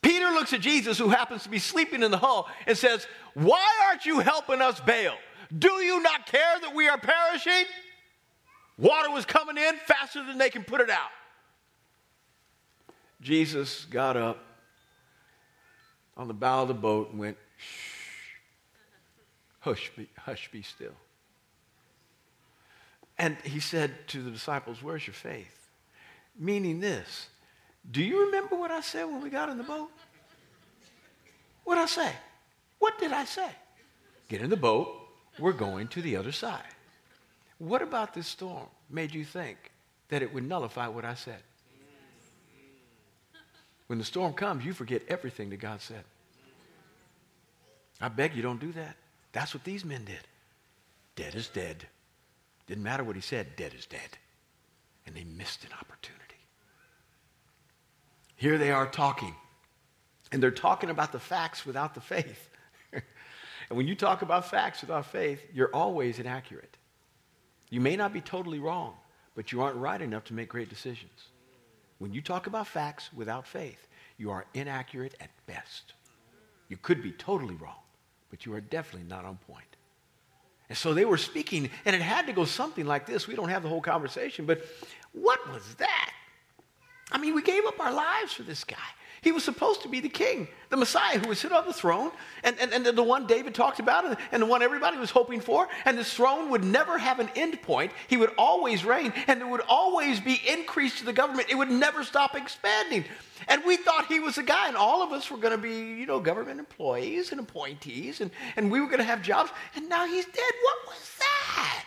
Peter 0.03 0.27
looks 0.27 0.53
at 0.53 0.61
Jesus, 0.61 0.99
who 0.99 1.09
happens 1.09 1.45
to 1.45 1.49
be 1.49 1.61
sleeping 1.61 2.03
in 2.03 2.11
the 2.11 2.19
hull, 2.19 2.49
and 2.67 2.77
says, 2.77 3.07
Why 3.35 3.65
aren't 3.87 4.05
you 4.05 4.19
helping 4.19 4.61
us 4.61 4.81
bail? 4.81 5.15
Do 5.57 5.71
you 5.75 6.03
not 6.03 6.27
care 6.27 6.61
that 6.61 6.75
we 6.75 6.89
are 6.89 6.99
perishing? 6.99 7.65
Water 8.79 9.11
was 9.13 9.25
coming 9.25 9.57
in 9.57 9.77
faster 9.87 10.25
than 10.27 10.39
they 10.39 10.51
can 10.51 10.65
put 10.65 10.81
it 10.81 10.91
out. 10.91 11.11
Jesus 13.21 13.85
got 13.85 14.17
up 14.17 14.45
on 16.17 16.27
the 16.27 16.35
bow 16.35 16.63
of 16.63 16.69
the 16.69 16.75
boat 16.75 17.11
and 17.11 17.21
went, 17.21 17.37
Shh, 17.59 18.41
hush, 19.61 19.93
be, 19.97 20.09
hush, 20.19 20.51
be 20.51 20.63
still. 20.63 20.97
And 23.23 23.37
he 23.45 23.61
said 23.61 23.93
to 24.09 24.21
the 24.21 24.33
disciples, 24.33 24.83
Where's 24.83 25.07
your 25.07 25.15
faith? 25.15 25.69
Meaning 26.37 26.81
this 26.81 27.29
Do 27.89 28.03
you 28.03 28.25
remember 28.27 28.57
what 28.57 28.73
I 28.73 28.81
said 28.81 29.05
when 29.05 29.23
we 29.23 29.31
got 29.31 29.49
in 29.49 29.59
the 29.59 29.63
boat? 29.63 29.91
What 31.63 31.79
I 31.79 31.87
say? 31.87 32.13
What 32.81 32.99
did 32.99 33.13
I 33.13 33.25
say? 33.25 33.49
Get 34.29 34.41
in 34.41 34.51
the 34.51 34.57
boat. 34.57 34.89
We're 35.39 35.53
going 35.53 35.87
to 35.89 36.03
the 36.03 36.17
other 36.17 36.33
side. 36.33 36.75
What 37.59 37.81
about 37.81 38.13
this 38.13 38.27
storm 38.27 38.67
made 38.91 39.15
you 39.15 39.25
think 39.25 39.71
that 40.09 40.23
it 40.23 40.35
would 40.35 40.47
nullify 40.47 40.89
what 40.89 41.05
I 41.05 41.15
said? 41.15 41.43
When 43.87 44.01
the 44.01 44.05
storm 44.05 44.33
comes, 44.33 44.65
you 44.65 44.73
forget 44.73 45.03
everything 45.07 45.49
that 45.51 45.61
God 45.61 45.81
said. 45.81 46.03
I 48.01 48.09
beg 48.09 48.35
you 48.35 48.43
don't 48.43 48.59
do 48.59 48.73
that. 48.73 48.97
That's 49.31 49.55
what 49.55 49.63
these 49.63 49.85
men 49.85 50.05
did. 50.05 50.27
Dead 51.15 51.37
is 51.37 51.47
dead. 51.47 51.87
Didn't 52.73 52.85
matter 52.85 53.05
what 53.05 53.17
he 53.17 53.21
said, 53.21 53.55
dead 53.55 53.75
is 53.75 53.85
dead. 53.85 54.17
And 55.07 55.15
they 55.15 55.25
missed 55.25 55.63
an 55.63 55.73
opportunity. 55.79 56.23
Here 58.35 58.57
they 58.57 58.71
are 58.71 58.87
talking, 58.87 59.35
and 60.33 60.43
they're 60.43 60.51
talking 60.51 60.89
about 60.89 61.13
the 61.13 61.21
facts 61.21 61.67
without 61.67 61.95
the 61.95 62.01
faith. 62.01 62.49
and 62.95 63.03
when 63.77 63.87
you 63.87 63.95
talk 63.95 64.23
about 64.23 64.49
facts 64.49 64.81
without 64.81 65.05
faith, 65.05 65.47
you're 65.53 65.69
always 65.75 66.19
inaccurate. 66.19 66.79
You 67.69 67.83
may 67.83 67.95
not 67.95 68.15
be 68.15 68.23
totally 68.23 68.59
wrong, 68.59 68.95
but 69.35 69.53
you 69.53 69.61
aren't 69.61 69.77
right 69.77 70.01
enough 70.01 70.25
to 70.25 70.33
make 70.33 70.49
great 70.49 70.71
decisions. 70.71 71.27
When 71.99 72.15
you 72.15 72.23
talk 72.23 72.47
about 72.47 72.67
facts 72.67 73.11
without 73.13 73.47
faith, 73.47 73.87
you 74.17 74.31
are 74.31 74.47
inaccurate 74.55 75.15
at 75.21 75.29
best. 75.45 75.93
You 76.71 76.79
could 76.79 77.03
be 77.03 77.13
totally 77.13 77.57
wrong, 77.57 77.83
but 78.31 78.47
you 78.47 78.55
are 78.55 78.63
definitely 78.63 79.11
not 79.11 79.27
on 79.27 79.37
point. 79.47 79.77
And 80.73 80.79
so 80.79 80.95
they 80.95 81.05
were 81.05 81.19
speaking, 81.19 81.69
and 81.85 81.95
it 81.95 82.01
had 82.01 82.27
to 82.29 82.33
go 82.33 82.47
something 82.47 82.87
like 82.87 83.05
this. 83.05 83.29
We 83.29 83.35
don't 83.35 83.51
have 83.51 83.63
the 83.63 83.69
whole 83.69 83.83
conversation, 83.83 84.47
but 84.47 84.65
what 85.13 85.53
was 85.53 85.75
that? 85.75 86.15
I 87.11 87.19
mean, 87.19 87.35
we 87.35 87.43
gave 87.43 87.67
up 87.67 87.79
our 87.79 87.93
lives 87.93 88.33
for 88.33 88.43
this 88.43 88.65
guy. 88.65 88.79
He 89.23 89.31
was 89.31 89.45
supposed 89.45 89.83
to 89.83 89.89
be 89.89 90.01
the 90.01 90.09
king, 90.09 90.49
the 90.69 90.77
Messiah 90.77 91.17
who 91.17 91.29
would 91.29 91.39
sit 91.39 91.53
on 91.53 91.65
the 91.65 91.73
throne, 91.73 92.11
and, 92.43 92.59
and, 92.59 92.73
and 92.73 92.85
the 92.85 93.03
one 93.05 93.25
David 93.29 93.55
talked 93.55 93.79
about, 93.79 94.19
and 94.33 94.43
the 94.43 94.47
one 94.47 94.63
everybody 94.63 94.99
was 94.99 95.13
hoping 95.13 95.41
for. 95.41 95.69
And 95.85 95.97
this 95.97 96.13
throne 96.13 96.51
would 96.51 96.65
never 96.65 96.99
have 96.99 97.21
an 97.21 97.31
end 97.37 97.63
point. 97.63 97.93
He 98.09 98.17
would 98.17 98.33
always 98.37 98.85
reign, 98.85 99.13
and 99.29 99.41
there 99.41 99.47
would 99.47 99.63
always 99.69 100.19
be 100.19 100.43
increase 100.49 100.99
to 100.99 101.05
the 101.05 101.13
government. 101.13 101.51
It 101.51 101.55
would 101.55 101.71
never 101.71 102.03
stop 102.03 102.35
expanding. 102.35 103.05
And 103.47 103.63
we 103.65 103.77
thought 103.77 104.07
he 104.07 104.19
was 104.19 104.35
the 104.35 104.43
guy, 104.43 104.67
and 104.67 104.77
all 104.77 105.05
of 105.05 105.13
us 105.13 105.31
were 105.31 105.39
going 105.39 105.55
to 105.55 105.63
be, 105.63 106.01
you 106.01 106.05
know, 106.05 106.19
government 106.19 106.59
employees 106.59 107.31
and 107.31 107.41
appointees, 107.41 108.21
and, 108.21 108.33
and 108.57 108.73
we 108.73 108.81
were 108.81 108.87
going 108.87 108.99
to 108.99 109.05
have 109.05 109.23
jobs. 109.23 109.53
And 109.77 109.89
now 109.89 110.05
he's 110.05 110.25
dead. 110.25 110.53
What 110.65 110.97
was 110.97 111.17
that? 111.21 111.85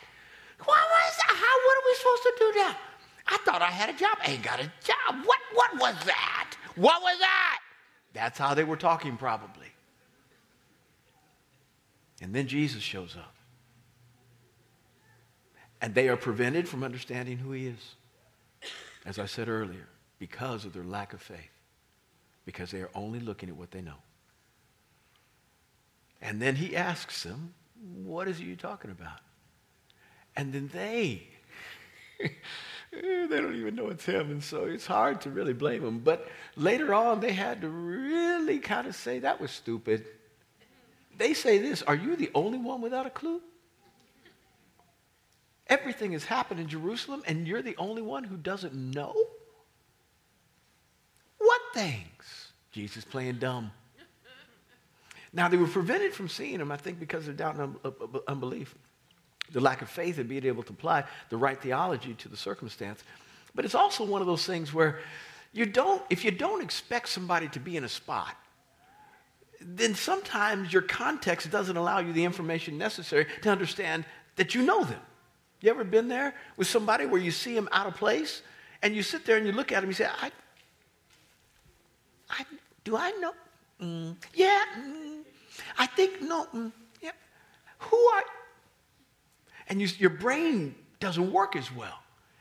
What 0.59 0.67
was 0.69 1.17
that? 1.17 1.35
How, 1.35 1.67
what 1.67 1.77
are 1.77 1.85
we 1.85 1.95
supposed 1.95 2.23
to 2.23 2.33
do 2.39 2.53
now? 2.59 2.75
I 3.27 3.37
thought 3.43 3.61
I 3.61 3.71
had 3.71 3.89
a 3.89 3.97
job. 3.97 4.19
I 4.25 4.31
ain't 4.31 4.43
got 4.43 4.61
a 4.61 4.71
job. 4.85 5.25
What, 5.25 5.39
what 5.53 5.73
was 5.81 5.95
that? 6.05 6.55
What 6.75 7.01
was 7.01 7.19
that? 7.19 7.59
That's 8.13 8.37
how 8.37 8.53
they 8.53 8.63
were 8.63 8.77
talking, 8.77 9.17
probably. 9.17 9.67
And 12.21 12.33
then 12.33 12.47
Jesus 12.47 12.81
shows 12.81 13.15
up. 13.17 13.33
And 15.81 15.93
they 15.93 16.07
are 16.07 16.17
prevented 16.17 16.67
from 16.67 16.83
understanding 16.83 17.37
who 17.37 17.51
he 17.51 17.67
is, 17.67 17.95
as 19.05 19.19
I 19.19 19.25
said 19.25 19.49
earlier, 19.49 19.87
because 20.17 20.65
of 20.65 20.73
their 20.73 20.83
lack 20.83 21.13
of 21.13 21.21
faith, 21.21 21.51
because 22.45 22.71
they 22.71 22.81
are 22.81 22.89
only 22.95 23.19
looking 23.19 23.49
at 23.49 23.55
what 23.55 23.71
they 23.71 23.81
know. 23.81 23.99
And 26.21 26.41
then 26.41 26.55
he 26.55 26.75
asks 26.75 27.23
them, 27.23 27.53
What 28.03 28.27
is 28.27 28.39
you 28.39 28.55
talking 28.55 28.89
about? 28.89 29.19
And 30.35 30.53
then 30.53 30.69
they 30.73 31.27
Eh, 32.95 33.27
they 33.27 33.41
don't 33.41 33.55
even 33.55 33.75
know 33.75 33.89
it's 33.89 34.05
him, 34.05 34.31
and 34.31 34.43
so 34.43 34.65
it's 34.65 34.85
hard 34.85 35.21
to 35.21 35.29
really 35.29 35.53
blame 35.53 35.83
them. 35.83 35.99
But 35.99 36.27
later 36.55 36.93
on, 36.93 37.19
they 37.19 37.33
had 37.33 37.61
to 37.61 37.69
really 37.69 38.59
kind 38.59 38.87
of 38.87 38.95
say, 38.95 39.19
that 39.19 39.41
was 39.41 39.51
stupid. 39.51 40.05
They 41.17 41.33
say 41.33 41.57
this 41.57 41.81
Are 41.81 41.95
you 41.95 42.15
the 42.15 42.31
only 42.33 42.57
one 42.57 42.81
without 42.81 43.05
a 43.05 43.09
clue? 43.09 43.41
Everything 45.67 46.11
has 46.11 46.23
happened 46.23 46.59
in 46.59 46.67
Jerusalem, 46.67 47.23
and 47.25 47.47
you're 47.47 47.61
the 47.61 47.75
only 47.77 48.01
one 48.01 48.23
who 48.23 48.37
doesn't 48.37 48.73
know? 48.73 49.15
What 51.37 51.61
things? 51.73 52.51
Jesus 52.71 53.03
playing 53.03 53.37
dumb. 53.39 53.71
Now, 55.33 55.49
they 55.49 55.57
were 55.57 55.67
prevented 55.67 56.13
from 56.13 56.29
seeing 56.29 56.61
him, 56.61 56.71
I 56.71 56.77
think, 56.77 56.99
because 56.99 57.27
of 57.27 57.35
doubt 57.35 57.57
and 57.57 57.75
unbelief, 58.27 58.75
the 59.51 59.61
lack 59.61 59.81
of 59.81 59.89
faith 59.89 60.19
in 60.19 60.27
being 60.27 60.45
able 60.45 60.63
to 60.63 60.73
apply 60.73 61.03
the 61.29 61.37
right 61.37 61.61
theology 61.61 62.13
to 62.15 62.29
the 62.29 62.37
circumstance. 62.37 63.03
But 63.53 63.65
it's 63.65 63.75
also 63.75 64.03
one 64.03 64.21
of 64.21 64.27
those 64.27 64.45
things 64.45 64.73
where 64.73 64.99
you 65.53 65.65
don't, 65.65 66.01
if 66.09 66.25
you 66.25 66.31
don't 66.31 66.61
expect 66.61 67.09
somebody 67.09 67.47
to 67.49 67.59
be 67.59 67.77
in 67.77 67.83
a 67.83 67.89
spot, 67.89 68.35
then 69.61 69.95
sometimes 69.95 70.71
your 70.73 70.81
context 70.81 71.49
doesn't 71.49 71.77
allow 71.77 71.99
you 71.99 72.11
the 72.11 72.23
information 72.23 72.77
necessary 72.77 73.25
to 73.41 73.49
understand 73.49 74.05
that 74.35 74.53
you 74.53 74.61
know 74.61 74.83
them. 74.83 74.99
You 75.61 75.69
ever 75.69 75.83
been 75.83 76.07
there 76.07 76.35
with 76.57 76.67
somebody 76.67 77.05
where 77.05 77.21
you 77.21 77.31
see 77.31 77.55
them 77.55 77.69
out 77.71 77.87
of 77.87 77.95
place 77.95 78.41
and 78.81 78.95
you 78.95 79.01
sit 79.01 79.25
there 79.25 79.37
and 79.37 79.47
you 79.47 79.53
look 79.53 79.71
at 79.71 79.75
them 79.81 79.89
and 79.89 79.97
you 79.97 80.05
say, 80.05 80.11
I, 80.21 80.31
I 82.29 82.45
do 82.83 82.95
I 82.97 83.11
know? 83.11 83.33
Mm, 83.81 84.15
yeah, 84.33 84.63
mm, 84.77 85.21
I 85.77 85.85
think, 85.87 86.21
no, 86.21 86.45
mm, 86.53 86.71
yeah. 87.01 87.11
Who 87.79 87.97
are, 87.97 88.23
and 89.67 89.81
you, 89.81 89.87
your 89.97 90.09
brain 90.09 90.75
doesn't 90.99 91.31
work 91.31 91.55
as 91.55 91.73
well. 91.73 91.99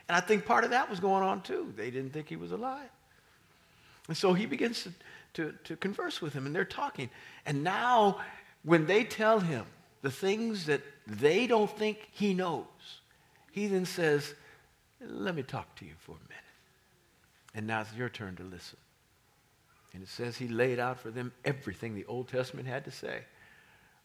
And 0.08 0.16
I 0.16 0.20
think 0.20 0.44
part 0.44 0.64
of 0.64 0.70
that 0.70 0.90
was 0.90 1.00
going 1.00 1.22
on 1.22 1.42
too. 1.42 1.72
They 1.76 1.90
didn't 1.90 2.12
think 2.12 2.28
he 2.28 2.36
was 2.36 2.52
alive. 2.52 2.90
And 4.08 4.16
so 4.16 4.34
he 4.34 4.46
begins 4.46 4.82
to, 4.82 4.92
to, 5.34 5.54
to 5.64 5.76
converse 5.76 6.20
with 6.20 6.34
him, 6.34 6.46
and 6.46 6.54
they're 6.54 6.64
talking. 6.64 7.08
And 7.46 7.64
now, 7.64 8.20
when 8.62 8.86
they 8.86 9.04
tell 9.04 9.40
him 9.40 9.64
the 10.02 10.10
things 10.10 10.66
that 10.66 10.82
they 11.06 11.46
don't 11.46 11.70
think 11.70 12.08
he 12.12 12.34
knows, 12.34 12.66
he 13.50 13.66
then 13.66 13.86
says, 13.86 14.34
Let 15.00 15.34
me 15.34 15.42
talk 15.42 15.74
to 15.76 15.86
you 15.86 15.92
for 15.98 16.12
a 16.12 16.28
minute. 16.28 16.44
And 17.54 17.66
now 17.66 17.80
it's 17.80 17.94
your 17.94 18.08
turn 18.08 18.36
to 18.36 18.42
listen. 18.42 18.78
And 19.94 20.02
it 20.02 20.08
says 20.08 20.36
he 20.36 20.48
laid 20.48 20.80
out 20.80 20.98
for 20.98 21.10
them 21.10 21.32
everything 21.44 21.94
the 21.94 22.04
Old 22.06 22.28
Testament 22.28 22.66
had 22.66 22.84
to 22.84 22.90
say 22.90 23.20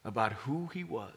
about 0.06 0.34
who 0.34 0.70
he 0.72 0.84
was 0.84 1.10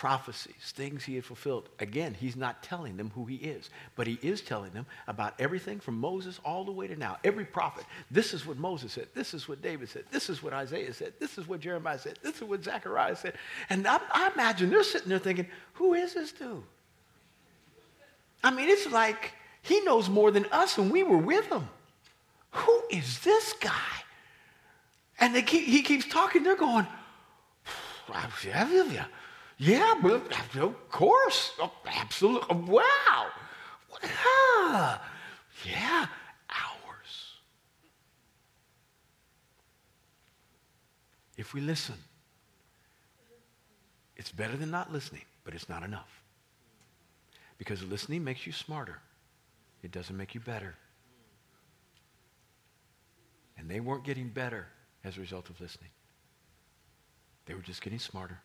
prophecies, 0.00 0.72
things 0.74 1.04
he 1.04 1.14
had 1.14 1.26
fulfilled. 1.26 1.68
Again, 1.78 2.16
he's 2.18 2.34
not 2.34 2.62
telling 2.62 2.96
them 2.96 3.12
who 3.14 3.26
he 3.26 3.34
is, 3.34 3.68
but 3.96 4.06
he 4.06 4.18
is 4.22 4.40
telling 4.40 4.70
them 4.70 4.86
about 5.06 5.34
everything 5.38 5.78
from 5.78 6.00
Moses 6.00 6.40
all 6.42 6.64
the 6.64 6.72
way 6.72 6.86
to 6.86 6.96
now. 6.96 7.18
Every 7.22 7.44
prophet. 7.44 7.84
This 8.10 8.32
is 8.32 8.46
what 8.46 8.56
Moses 8.56 8.94
said. 8.94 9.08
This 9.14 9.34
is 9.34 9.46
what 9.46 9.60
David 9.60 9.90
said. 9.90 10.04
This 10.10 10.30
is 10.30 10.42
what 10.42 10.54
Isaiah 10.54 10.94
said. 10.94 11.12
This 11.20 11.36
is 11.36 11.46
what 11.46 11.60
Jeremiah 11.60 11.98
said. 11.98 12.18
This 12.22 12.36
is 12.36 12.44
what 12.44 12.64
Zechariah 12.64 13.14
said. 13.14 13.34
And 13.68 13.86
I, 13.86 14.00
I 14.10 14.30
imagine 14.32 14.70
they're 14.70 14.84
sitting 14.84 15.10
there 15.10 15.18
thinking, 15.18 15.46
who 15.74 15.92
is 15.92 16.14
this 16.14 16.32
dude? 16.32 16.62
I 18.42 18.52
mean, 18.52 18.70
it's 18.70 18.90
like 18.90 19.32
he 19.60 19.82
knows 19.82 20.08
more 20.08 20.30
than 20.30 20.46
us, 20.46 20.78
and 20.78 20.90
we 20.90 21.02
were 21.02 21.18
with 21.18 21.44
him. 21.52 21.68
Who 22.52 22.82
is 22.90 23.18
this 23.18 23.52
guy? 23.60 23.92
And 25.18 25.34
they 25.34 25.42
keep, 25.42 25.66
he 25.66 25.82
keeps 25.82 26.08
talking. 26.08 26.42
They're 26.42 26.56
going, 26.56 26.86
yeah, 29.60 29.94
but 30.00 30.12
of 30.56 30.90
course, 30.90 31.52
oh, 31.60 31.70
absolutely. 31.86 32.48
Oh, 32.48 32.64
wow. 32.66 33.26
Huh. 34.02 34.98
Yeah, 35.66 36.06
hours. 36.48 37.34
If 41.36 41.52
we 41.52 41.60
listen, 41.60 41.96
it's 44.16 44.32
better 44.32 44.56
than 44.56 44.70
not 44.70 44.90
listening, 44.90 45.24
but 45.44 45.54
it's 45.54 45.68
not 45.68 45.82
enough. 45.82 46.22
Because 47.58 47.82
listening 47.84 48.24
makes 48.24 48.46
you 48.46 48.52
smarter. 48.52 48.98
It 49.82 49.92
doesn't 49.92 50.16
make 50.16 50.34
you 50.34 50.40
better. 50.40 50.74
And 53.58 53.68
they 53.68 53.80
weren't 53.80 54.04
getting 54.04 54.28
better 54.28 54.68
as 55.04 55.18
a 55.18 55.20
result 55.20 55.50
of 55.50 55.60
listening. 55.60 55.90
They 57.44 57.52
were 57.52 57.60
just 57.60 57.82
getting 57.82 57.98
smarter, 57.98 58.38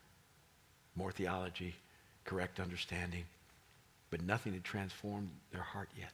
more 0.96 1.12
theology, 1.12 1.76
correct 2.24 2.60
understanding, 2.60 3.26
but 4.10 4.22
nothing 4.24 4.54
had 4.54 4.64
transformed 4.64 5.30
their 5.52 5.62
heart 5.62 5.90
yet. 5.98 6.12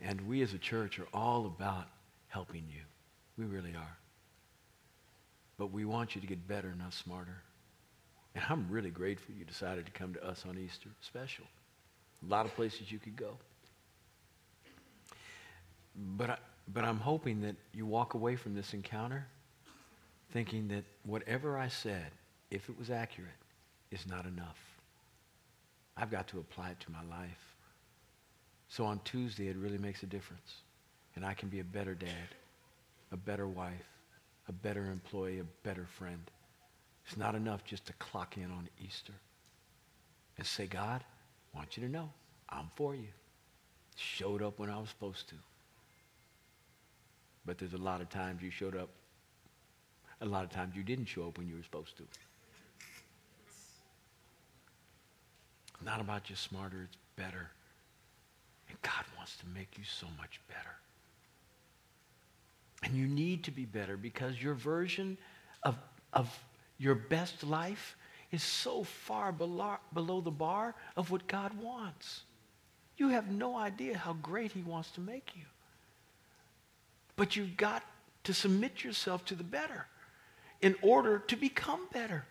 And 0.00 0.28
we 0.28 0.42
as 0.42 0.54
a 0.54 0.58
church 0.58 0.98
are 0.98 1.08
all 1.12 1.46
about 1.46 1.86
helping 2.28 2.64
you. 2.68 2.82
We 3.36 3.44
really 3.44 3.74
are. 3.74 3.96
But 5.58 5.72
we 5.72 5.84
want 5.84 6.14
you 6.14 6.20
to 6.20 6.26
get 6.26 6.46
better, 6.46 6.74
not 6.78 6.94
smarter. 6.94 7.42
And 8.34 8.44
I'm 8.48 8.66
really 8.70 8.90
grateful 8.90 9.34
you 9.36 9.44
decided 9.44 9.86
to 9.86 9.92
come 9.92 10.14
to 10.14 10.24
us 10.24 10.44
on 10.48 10.56
Easter 10.58 10.90
special. 11.00 11.44
A 12.26 12.30
lot 12.30 12.46
of 12.46 12.54
places 12.54 12.92
you 12.92 12.98
could 12.98 13.16
go. 13.16 13.36
But, 16.16 16.30
I, 16.30 16.38
but 16.72 16.84
I'm 16.84 16.98
hoping 16.98 17.40
that 17.40 17.56
you 17.74 17.86
walk 17.86 18.14
away 18.14 18.36
from 18.36 18.54
this 18.54 18.74
encounter 18.74 19.26
thinking 20.32 20.68
that 20.68 20.84
whatever 21.04 21.58
I 21.58 21.68
said, 21.68 22.10
if 22.50 22.68
it 22.68 22.78
was 22.78 22.90
accurate, 22.90 23.30
is 23.90 24.06
not 24.06 24.26
enough. 24.26 24.58
I've 25.96 26.10
got 26.10 26.28
to 26.28 26.38
apply 26.38 26.70
it 26.70 26.80
to 26.80 26.92
my 26.92 27.02
life. 27.10 27.56
So 28.68 28.84
on 28.84 29.00
Tuesday, 29.04 29.48
it 29.48 29.56
really 29.56 29.78
makes 29.78 30.02
a 30.02 30.06
difference. 30.06 30.62
And 31.16 31.24
I 31.24 31.34
can 31.34 31.48
be 31.48 31.60
a 31.60 31.64
better 31.64 31.94
dad, 31.94 32.28
a 33.12 33.16
better 33.16 33.48
wife, 33.48 33.88
a 34.48 34.52
better 34.52 34.84
employee, 34.90 35.40
a 35.40 35.66
better 35.66 35.86
friend. 35.98 36.20
It's 37.06 37.16
not 37.16 37.34
enough 37.34 37.64
just 37.64 37.86
to 37.86 37.92
clock 37.94 38.36
in 38.36 38.44
on 38.44 38.68
Easter 38.84 39.14
and 40.36 40.46
say, 40.46 40.66
God, 40.66 41.02
I 41.52 41.56
want 41.56 41.76
you 41.76 41.82
to 41.84 41.92
know 41.92 42.10
I'm 42.48 42.70
for 42.76 42.94
you. 42.94 43.08
Showed 43.96 44.42
up 44.42 44.58
when 44.58 44.70
I 44.70 44.78
was 44.78 44.90
supposed 44.90 45.28
to. 45.30 45.34
But 47.44 47.58
there's 47.58 47.72
a 47.72 47.78
lot 47.78 48.00
of 48.00 48.10
times 48.10 48.42
you 48.42 48.50
showed 48.50 48.76
up, 48.76 48.90
a 50.20 50.26
lot 50.26 50.44
of 50.44 50.50
times 50.50 50.76
you 50.76 50.82
didn't 50.82 51.06
show 51.06 51.26
up 51.26 51.38
when 51.38 51.48
you 51.48 51.56
were 51.56 51.62
supposed 51.62 51.96
to. 51.96 52.04
Not 55.84 56.00
about 56.00 56.30
you 56.30 56.36
smarter, 56.36 56.82
it's 56.84 56.96
better. 57.16 57.50
And 58.68 58.80
God 58.82 59.04
wants 59.16 59.36
to 59.38 59.46
make 59.46 59.78
you 59.78 59.84
so 59.84 60.06
much 60.18 60.40
better. 60.48 60.76
And 62.82 62.94
you 62.94 63.06
need 63.06 63.44
to 63.44 63.50
be 63.50 63.64
better 63.64 63.96
because 63.96 64.40
your 64.40 64.54
version 64.54 65.18
of, 65.62 65.76
of 66.12 66.28
your 66.78 66.94
best 66.94 67.42
life 67.42 67.96
is 68.30 68.42
so 68.42 68.84
far 68.84 69.32
below, 69.32 69.76
below 69.92 70.20
the 70.20 70.30
bar 70.30 70.74
of 70.96 71.10
what 71.10 71.26
God 71.26 71.52
wants. 71.60 72.22
You 72.96 73.08
have 73.08 73.30
no 73.30 73.56
idea 73.56 73.96
how 73.96 74.14
great 74.14 74.52
he 74.52 74.62
wants 74.62 74.90
to 74.92 75.00
make 75.00 75.30
you. 75.34 75.44
But 77.16 77.36
you've 77.36 77.56
got 77.56 77.82
to 78.24 78.34
submit 78.34 78.84
yourself 78.84 79.24
to 79.26 79.34
the 79.34 79.44
better 79.44 79.86
in 80.60 80.74
order 80.82 81.18
to 81.28 81.36
become 81.36 81.80
better. 81.92 82.24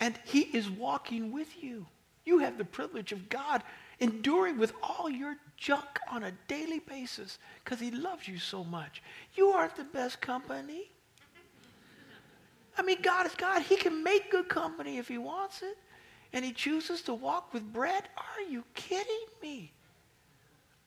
And 0.00 0.18
he 0.24 0.40
is 0.40 0.70
walking 0.70 1.32
with 1.32 1.62
you. 1.62 1.86
You 2.24 2.38
have 2.38 2.58
the 2.58 2.64
privilege 2.64 3.12
of 3.12 3.28
God 3.28 3.62
enduring 4.00 4.58
with 4.58 4.72
all 4.82 5.08
your 5.08 5.36
junk 5.56 6.00
on 6.10 6.24
a 6.24 6.32
daily 6.48 6.80
basis 6.80 7.38
because 7.62 7.80
he 7.80 7.90
loves 7.90 8.26
you 8.26 8.38
so 8.38 8.64
much. 8.64 9.02
You 9.34 9.48
aren't 9.48 9.76
the 9.76 9.84
best 9.84 10.20
company. 10.20 10.90
I 12.76 12.82
mean, 12.82 12.98
God 13.02 13.26
is 13.26 13.34
God. 13.34 13.62
He 13.62 13.76
can 13.76 14.02
make 14.02 14.30
good 14.30 14.48
company 14.48 14.98
if 14.98 15.06
he 15.08 15.18
wants 15.18 15.62
it. 15.62 15.76
And 16.32 16.44
he 16.44 16.52
chooses 16.52 17.02
to 17.02 17.14
walk 17.14 17.54
with 17.54 17.72
Brett. 17.72 18.08
Are 18.16 18.50
you 18.50 18.64
kidding 18.74 19.26
me? 19.40 19.72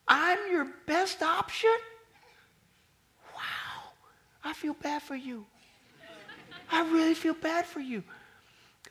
I'm 0.08 0.39
your 0.52 0.67
best 0.86 1.23
option? 1.23 1.69
Wow. 3.34 3.91
I 4.43 4.54
feel 4.54 4.73
bad 4.73 5.02
for 5.02 5.15
you. 5.15 5.45
I 6.69 6.82
really 6.91 7.13
feel 7.13 7.34
bad 7.34 7.65
for 7.65 7.80
you. 7.80 8.04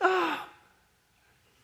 Oh, 0.01 0.47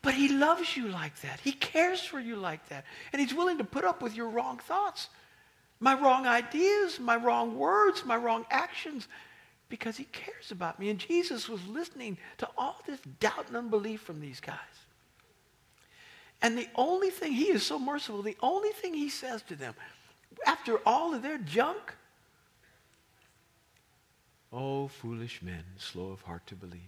but 0.03 0.15
he 0.15 0.29
loves 0.29 0.77
you 0.77 0.89
like 0.89 1.21
that. 1.21 1.41
He 1.41 1.53
cares 1.53 2.01
for 2.01 2.21
you 2.21 2.37
like 2.37 2.69
that. 2.69 2.85
And 3.13 3.21
he's 3.21 3.35
willing 3.35 3.59
to 3.59 3.65
put 3.65 3.85
up 3.85 4.03
with 4.03 4.15
your 4.15 4.29
wrong 4.29 4.59
thoughts, 4.59 5.09
my 5.81 5.95
wrong 5.95 6.27
ideas, 6.27 7.01
my 7.01 7.17
wrong 7.17 7.57
words, 7.57 8.05
my 8.05 8.17
wrong 8.17 8.45
actions 8.51 9.09
because 9.73 9.97
he 9.97 10.05
cares 10.05 10.51
about 10.51 10.79
me. 10.79 10.91
And 10.91 10.99
Jesus 10.99 11.49
was 11.49 11.67
listening 11.67 12.19
to 12.37 12.49
all 12.59 12.79
this 12.87 13.01
doubt 13.21 13.49
and 13.49 13.57
unbelief 13.57 14.03
from 14.03 14.21
these 14.21 14.39
guys. 14.39 14.59
And 16.43 16.59
the 16.59 16.69
only 16.75 17.09
thing, 17.09 17.33
he 17.33 17.45
is 17.45 17.65
so 17.65 17.79
merciful, 17.79 18.21
the 18.21 18.37
only 18.43 18.69
thing 18.69 18.93
he 18.93 19.09
says 19.09 19.41
to 19.45 19.57
them, 19.57 19.75
after 20.47 20.79
all 20.85 21.15
of 21.15 21.23
their 21.23 21.39
junk, 21.39 21.95
oh, 24.53 24.89
foolish 24.89 25.41
men, 25.41 25.65
slow 25.79 26.11
of 26.11 26.21
heart 26.21 26.47
to 26.49 26.55
believe. 26.55 26.81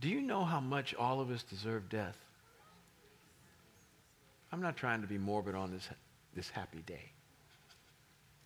Do 0.00 0.08
you 0.08 0.20
know 0.20 0.44
how 0.44 0.60
much 0.60 0.94
all 0.94 1.20
of 1.20 1.30
us 1.30 1.42
deserve 1.42 1.88
death? 1.88 2.16
I'm 4.52 4.62
not 4.62 4.76
trying 4.76 5.00
to 5.02 5.06
be 5.06 5.18
morbid 5.18 5.54
on 5.54 5.72
this, 5.72 5.88
this 6.34 6.48
happy 6.50 6.82
day. 6.86 7.10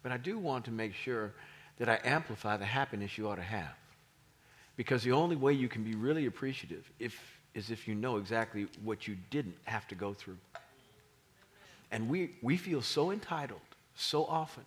But 0.02 0.12
I 0.12 0.16
do 0.16 0.38
want 0.38 0.64
to 0.64 0.70
make 0.70 0.94
sure 0.94 1.32
that 1.78 1.88
I 1.88 2.00
amplify 2.04 2.56
the 2.56 2.64
happiness 2.64 3.16
you 3.16 3.28
ought 3.28 3.36
to 3.36 3.42
have. 3.42 3.74
Because 4.76 5.02
the 5.02 5.12
only 5.12 5.36
way 5.36 5.52
you 5.52 5.68
can 5.68 5.84
be 5.84 5.94
really 5.94 6.26
appreciative 6.26 6.90
if, 6.98 7.18
is 7.54 7.70
if 7.70 7.86
you 7.86 7.94
know 7.94 8.16
exactly 8.16 8.66
what 8.82 9.06
you 9.06 9.16
didn't 9.30 9.56
have 9.64 9.86
to 9.88 9.94
go 9.94 10.14
through. 10.14 10.38
And 11.90 12.08
we, 12.08 12.30
we 12.40 12.56
feel 12.56 12.80
so 12.80 13.10
entitled 13.10 13.60
so 13.94 14.24
often 14.24 14.64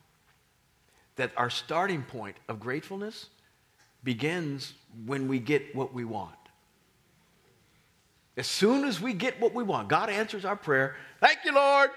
that 1.16 1.32
our 1.36 1.50
starting 1.50 2.04
point 2.04 2.36
of 2.48 2.60
gratefulness 2.60 3.30
begins 4.04 4.74
when 5.06 5.28
we 5.28 5.40
get 5.40 5.76
what 5.76 5.94
we 5.94 6.06
want. 6.06 6.36
As 8.38 8.48
soon 8.48 8.84
as 8.84 9.00
we 9.00 9.14
get 9.14 9.40
what 9.40 9.54
we 9.54 9.64
want, 9.64 9.88
God 9.88 10.10
answers 10.10 10.44
our 10.44 10.56
prayer. 10.56 10.96
Thank 11.22 11.40
you, 11.46 11.54
Lord. 11.54 11.90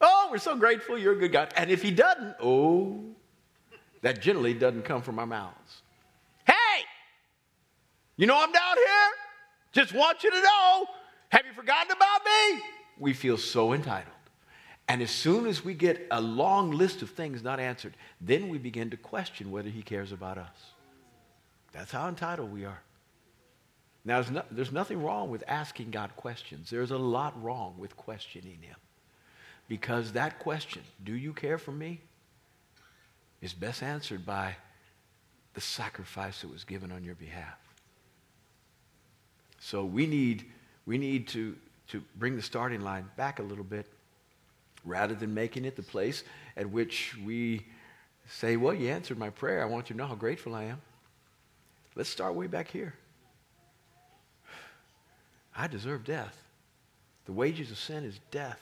Oh, 0.00 0.28
we're 0.30 0.38
so 0.38 0.56
grateful. 0.56 0.96
You're 0.96 1.14
a 1.14 1.18
good 1.18 1.32
God. 1.32 1.52
And 1.56 1.70
if 1.70 1.82
He 1.82 1.90
doesn't, 1.90 2.36
oh, 2.40 3.04
that 4.02 4.20
generally 4.20 4.54
doesn't 4.54 4.84
come 4.84 5.02
from 5.02 5.18
our 5.18 5.26
mouths. 5.26 5.82
Hey, 6.46 6.84
you 8.16 8.26
know 8.26 8.36
I'm 8.40 8.52
down 8.52 8.76
here? 8.76 9.10
Just 9.72 9.92
want 9.92 10.22
you 10.22 10.30
to 10.30 10.40
know. 10.40 10.86
Have 11.30 11.44
you 11.46 11.52
forgotten 11.52 11.90
about 11.90 12.20
me? 12.24 12.62
We 12.98 13.12
feel 13.12 13.36
so 13.36 13.72
entitled. 13.72 14.12
And 14.88 15.02
as 15.02 15.10
soon 15.10 15.46
as 15.46 15.64
we 15.64 15.74
get 15.74 16.06
a 16.12 16.20
long 16.20 16.70
list 16.70 17.02
of 17.02 17.10
things 17.10 17.42
not 17.42 17.58
answered, 17.58 17.94
then 18.20 18.48
we 18.48 18.58
begin 18.58 18.90
to 18.90 18.96
question 18.96 19.50
whether 19.50 19.68
He 19.68 19.82
cares 19.82 20.12
about 20.12 20.38
us. 20.38 20.56
That's 21.72 21.90
how 21.90 22.08
entitled 22.08 22.52
we 22.52 22.64
are. 22.64 22.80
Now, 24.06 24.20
there's, 24.20 24.30
no, 24.30 24.42
there's 24.52 24.72
nothing 24.72 25.02
wrong 25.02 25.30
with 25.30 25.42
asking 25.48 25.90
God 25.90 26.14
questions. 26.14 26.70
There's 26.70 26.92
a 26.92 26.96
lot 26.96 27.42
wrong 27.42 27.74
with 27.76 27.96
questioning 27.96 28.58
Him. 28.62 28.76
Because 29.68 30.12
that 30.12 30.38
question, 30.38 30.82
do 31.04 31.12
you 31.12 31.32
care 31.32 31.58
for 31.58 31.72
me, 31.72 32.00
is 33.42 33.52
best 33.52 33.82
answered 33.82 34.24
by 34.24 34.54
the 35.54 35.60
sacrifice 35.60 36.42
that 36.42 36.52
was 36.52 36.62
given 36.62 36.92
on 36.92 37.02
your 37.02 37.16
behalf. 37.16 37.58
So 39.58 39.84
we 39.84 40.06
need, 40.06 40.44
we 40.86 40.98
need 40.98 41.26
to, 41.28 41.56
to 41.88 42.02
bring 42.16 42.36
the 42.36 42.42
starting 42.42 42.82
line 42.82 43.06
back 43.16 43.40
a 43.40 43.42
little 43.42 43.64
bit 43.64 43.86
rather 44.84 45.14
than 45.14 45.34
making 45.34 45.64
it 45.64 45.74
the 45.74 45.82
place 45.82 46.22
at 46.56 46.70
which 46.70 47.16
we 47.24 47.66
say, 48.28 48.56
Well, 48.56 48.74
you 48.74 48.88
answered 48.88 49.18
my 49.18 49.30
prayer. 49.30 49.62
I 49.62 49.66
want 49.66 49.90
you 49.90 49.94
to 49.94 49.98
know 49.98 50.06
how 50.06 50.14
grateful 50.14 50.54
I 50.54 50.64
am. 50.64 50.80
Let's 51.96 52.10
start 52.10 52.34
way 52.34 52.46
back 52.46 52.68
here. 52.68 52.94
I 55.56 55.66
deserve 55.66 56.04
death. 56.04 56.36
The 57.24 57.32
wages 57.32 57.70
of 57.70 57.78
sin 57.78 58.04
is 58.04 58.20
death. 58.30 58.60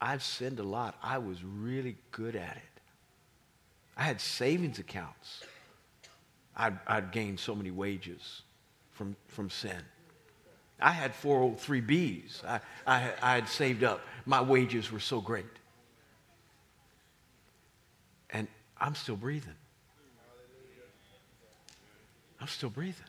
I've 0.00 0.22
sinned 0.22 0.58
a 0.58 0.64
lot. 0.64 0.96
I 1.02 1.18
was 1.18 1.42
really 1.42 1.96
good 2.10 2.36
at 2.36 2.56
it. 2.56 2.80
I 3.96 4.02
had 4.02 4.20
savings 4.20 4.78
accounts. 4.78 5.44
I'd, 6.56 6.78
I'd 6.86 7.12
gained 7.12 7.38
so 7.38 7.54
many 7.54 7.70
wages 7.70 8.42
from, 8.92 9.16
from 9.28 9.48
sin. 9.48 9.80
I 10.80 10.90
had 10.90 11.14
403Bs. 11.14 12.44
I, 12.44 12.60
I, 12.86 13.12
I 13.22 13.34
had 13.34 13.48
saved 13.48 13.84
up. 13.84 14.00
My 14.26 14.42
wages 14.42 14.90
were 14.90 15.00
so 15.00 15.20
great. 15.20 15.46
And 18.30 18.48
I'm 18.78 18.94
still 18.94 19.16
breathing. 19.16 19.54
I'm 22.40 22.48
still 22.48 22.70
breathing. 22.70 23.06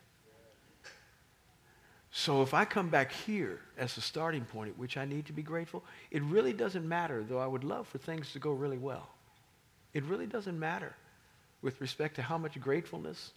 So 2.17 2.41
if 2.41 2.53
I 2.53 2.63
come 2.63 2.87
back 2.87 3.11
here 3.11 3.59
as 3.77 3.97
a 3.97 4.01
starting 4.01 4.45
point 4.45 4.69
at 4.69 4.77
which 4.77 4.95
I 4.95 5.03
need 5.03 5.25
to 5.25 5.33
be 5.33 5.41
grateful, 5.41 5.83
it 6.11 6.23
really 6.23 6.53
doesn't 6.53 6.87
matter, 6.87 7.25
though 7.27 7.39
I 7.39 7.45
would 7.45 7.65
love 7.65 7.89
for 7.89 7.97
things 7.97 8.31
to 8.31 8.39
go 8.39 8.53
really 8.53 8.77
well. 8.77 9.09
It 9.93 10.01
really 10.05 10.25
doesn't 10.25 10.57
matter 10.57 10.95
with 11.61 11.81
respect 11.81 12.15
to 12.15 12.21
how 12.21 12.37
much 12.37 12.57
gratefulness 12.61 13.33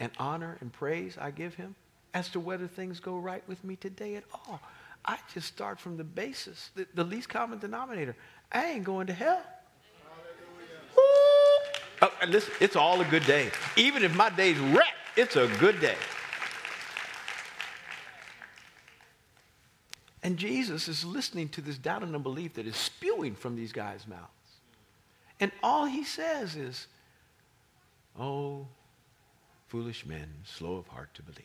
and 0.00 0.10
honor 0.18 0.58
and 0.60 0.72
praise 0.72 1.16
I 1.20 1.30
give 1.30 1.54
him 1.54 1.76
as 2.14 2.28
to 2.30 2.40
whether 2.40 2.66
things 2.66 2.98
go 2.98 3.16
right 3.16 3.44
with 3.46 3.62
me 3.62 3.76
today 3.76 4.16
at 4.16 4.24
all. 4.32 4.60
I 5.04 5.16
just 5.32 5.46
start 5.46 5.78
from 5.78 5.96
the 5.96 6.02
basis, 6.02 6.70
the, 6.74 6.88
the 6.94 7.04
least 7.04 7.28
common 7.28 7.60
denominator. 7.60 8.16
I 8.50 8.72
ain't 8.72 8.82
going 8.82 9.06
to 9.06 9.12
hell. 9.12 9.42
Oh, 12.02 12.10
listen, 12.26 12.54
it's 12.60 12.74
all 12.74 13.00
a 13.00 13.04
good 13.04 13.24
day. 13.24 13.52
Even 13.76 14.02
if 14.02 14.16
my 14.16 14.30
day's 14.30 14.58
wrecked, 14.58 14.90
it's 15.16 15.36
a 15.36 15.46
good 15.60 15.80
day. 15.80 15.94
And 20.24 20.38
Jesus 20.38 20.88
is 20.88 21.04
listening 21.04 21.50
to 21.50 21.60
this 21.60 21.76
doubt 21.76 22.02
and 22.02 22.14
unbelief 22.14 22.54
that 22.54 22.66
is 22.66 22.76
spewing 22.76 23.34
from 23.34 23.56
these 23.56 23.72
guys' 23.72 24.06
mouths. 24.08 24.30
And 25.38 25.52
all 25.62 25.84
he 25.84 26.02
says 26.02 26.56
is, 26.56 26.86
Oh, 28.18 28.66
foolish 29.68 30.06
men, 30.06 30.30
slow 30.44 30.76
of 30.76 30.86
heart 30.86 31.12
to 31.14 31.22
believe. 31.22 31.44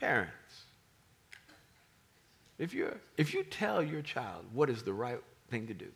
Parents, 0.00 0.32
if, 2.58 2.74
you 2.74 2.92
if 3.16 3.32
you 3.32 3.44
tell 3.44 3.82
your 3.82 4.02
child 4.02 4.44
what 4.52 4.68
is 4.68 4.82
the 4.82 4.92
right 4.92 5.20
thing 5.48 5.68
to 5.68 5.74
do, 5.74 5.88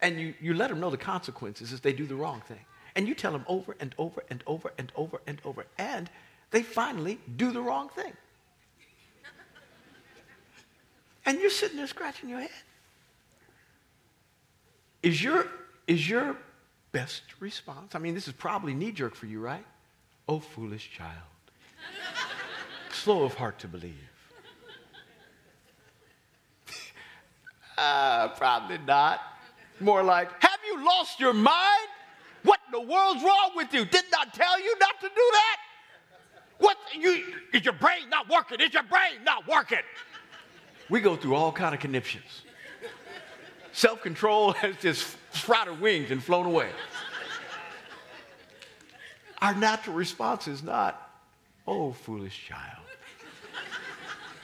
and 0.00 0.20
you, 0.20 0.32
you 0.40 0.54
let 0.54 0.70
them 0.70 0.78
know 0.78 0.90
the 0.90 0.96
consequences 0.96 1.72
if 1.72 1.82
they 1.82 1.92
do 1.92 2.06
the 2.06 2.14
wrong 2.14 2.40
thing, 2.46 2.60
and 2.94 3.08
you 3.08 3.16
tell 3.16 3.32
them 3.32 3.44
over 3.48 3.74
and 3.80 3.94
over 3.98 4.22
and 4.30 4.44
over 4.46 4.72
and 4.78 4.92
over 4.94 5.20
and 5.26 5.40
over, 5.44 5.66
and 5.76 6.08
they 6.52 6.62
finally 6.62 7.18
do 7.36 7.50
the 7.50 7.60
wrong 7.60 7.88
thing. 7.88 8.12
And 11.28 11.38
you're 11.40 11.50
sitting 11.50 11.76
there 11.76 11.86
scratching 11.86 12.30
your 12.30 12.40
head. 12.40 12.48
Is 15.02 15.22
your, 15.22 15.46
is 15.86 16.08
your 16.08 16.34
best 16.90 17.20
response? 17.38 17.94
I 17.94 17.98
mean, 17.98 18.14
this 18.14 18.28
is 18.28 18.32
probably 18.32 18.72
knee 18.72 18.92
jerk 18.92 19.14
for 19.14 19.26
you, 19.26 19.38
right? 19.38 19.64
Oh, 20.26 20.40
foolish 20.40 20.90
child. 20.90 21.12
Slow 22.92 23.24
of 23.24 23.34
heart 23.34 23.58
to 23.58 23.68
believe. 23.68 23.92
uh, 27.78 28.28
probably 28.28 28.78
not. 28.78 29.20
More 29.80 30.02
like, 30.02 30.30
have 30.42 30.60
you 30.66 30.82
lost 30.82 31.20
your 31.20 31.34
mind? 31.34 31.88
What 32.42 32.60
in 32.66 32.72
the 32.72 32.90
world's 32.90 33.22
wrong 33.22 33.50
with 33.54 33.74
you? 33.74 33.84
Did 33.84 34.04
not 34.10 34.28
I 34.28 34.30
tell 34.34 34.58
you 34.62 34.74
not 34.80 34.98
to 35.02 35.08
do 35.08 35.30
that? 35.32 35.56
What 36.56 36.78
you 36.98 37.22
is 37.52 37.66
your 37.66 37.74
brain 37.74 38.08
not 38.08 38.30
working? 38.30 38.60
Is 38.60 38.72
your 38.72 38.82
brain 38.84 39.22
not 39.24 39.46
working? 39.46 39.78
We 40.88 41.00
go 41.00 41.16
through 41.16 41.34
all 41.34 41.52
kind 41.52 41.74
of 41.74 41.80
conniptions. 41.80 42.42
Self-control 43.72 44.52
has 44.52 44.76
just 44.80 45.16
sprouted 45.32 45.80
wings 45.80 46.10
and 46.10 46.22
flown 46.22 46.46
away. 46.46 46.70
Our 49.40 49.54
natural 49.54 49.94
response 49.94 50.48
is 50.48 50.62
not, 50.62 51.10
oh, 51.66 51.92
foolish 51.92 52.46
child, 52.46 52.84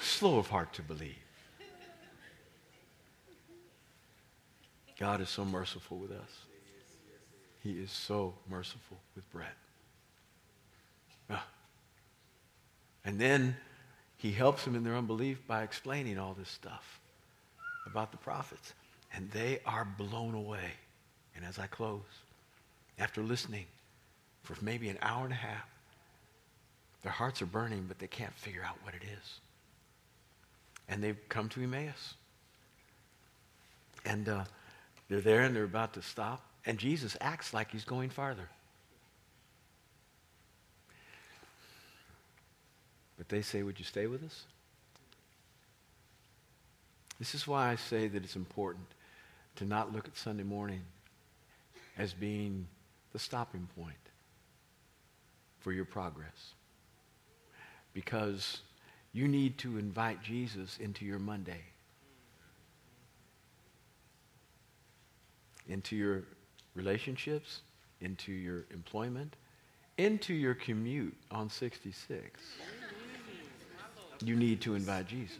slow 0.00 0.38
of 0.38 0.48
heart 0.48 0.72
to 0.74 0.82
believe. 0.82 1.16
God 4.98 5.20
is 5.20 5.28
so 5.28 5.44
merciful 5.44 5.98
with 5.98 6.12
us. 6.12 6.30
He 7.60 7.72
is 7.72 7.90
so 7.90 8.34
merciful 8.48 8.98
with 9.16 9.28
Brett. 9.32 9.56
Ah. 11.28 11.44
And 13.04 13.18
then 13.20 13.56
he 14.16 14.32
helps 14.32 14.64
them 14.64 14.74
in 14.74 14.84
their 14.84 14.96
unbelief 14.96 15.38
by 15.46 15.62
explaining 15.62 16.18
all 16.18 16.34
this 16.34 16.48
stuff 16.48 17.00
about 17.86 18.10
the 18.10 18.16
prophets. 18.18 18.72
And 19.14 19.30
they 19.30 19.60
are 19.66 19.86
blown 19.98 20.34
away. 20.34 20.72
And 21.36 21.44
as 21.44 21.58
I 21.58 21.66
close, 21.66 22.00
after 22.98 23.22
listening 23.22 23.66
for 24.42 24.56
maybe 24.60 24.88
an 24.88 24.98
hour 25.02 25.24
and 25.24 25.32
a 25.32 25.36
half, 25.36 25.66
their 27.02 27.12
hearts 27.12 27.42
are 27.42 27.46
burning, 27.46 27.84
but 27.86 27.98
they 27.98 28.06
can't 28.06 28.34
figure 28.34 28.64
out 28.64 28.76
what 28.82 28.94
it 28.94 29.02
is. 29.02 29.40
And 30.88 31.02
they've 31.02 31.28
come 31.28 31.48
to 31.50 31.62
Emmaus. 31.62 32.14
And 34.04 34.28
uh, 34.28 34.44
they're 35.08 35.20
there 35.20 35.42
and 35.42 35.54
they're 35.54 35.64
about 35.64 35.92
to 35.94 36.02
stop. 36.02 36.42
And 36.66 36.78
Jesus 36.78 37.16
acts 37.20 37.52
like 37.52 37.70
he's 37.70 37.84
going 37.84 38.10
farther. 38.10 38.48
But 43.16 43.28
they 43.28 43.42
say, 43.42 43.62
Would 43.62 43.78
you 43.78 43.84
stay 43.84 44.06
with 44.06 44.22
us? 44.24 44.44
This 47.18 47.34
is 47.34 47.46
why 47.46 47.70
I 47.70 47.76
say 47.76 48.08
that 48.08 48.24
it's 48.24 48.36
important 48.36 48.86
to 49.56 49.64
not 49.64 49.92
look 49.92 50.08
at 50.08 50.16
Sunday 50.16 50.42
morning 50.42 50.82
as 51.96 52.12
being 52.12 52.66
the 53.12 53.18
stopping 53.18 53.68
point 53.78 53.94
for 55.60 55.72
your 55.72 55.84
progress. 55.84 56.54
Because 57.92 58.60
you 59.12 59.28
need 59.28 59.58
to 59.58 59.78
invite 59.78 60.22
Jesus 60.22 60.76
into 60.78 61.04
your 61.04 61.20
Monday, 61.20 61.62
into 65.68 65.94
your 65.94 66.24
relationships, 66.74 67.60
into 68.00 68.32
your 68.32 68.64
employment, 68.72 69.36
into 69.96 70.34
your 70.34 70.54
commute 70.54 71.16
on 71.30 71.48
66 71.48 72.40
you 74.22 74.36
need 74.36 74.60
to 74.62 74.74
invite 74.74 75.08
Jesus. 75.08 75.38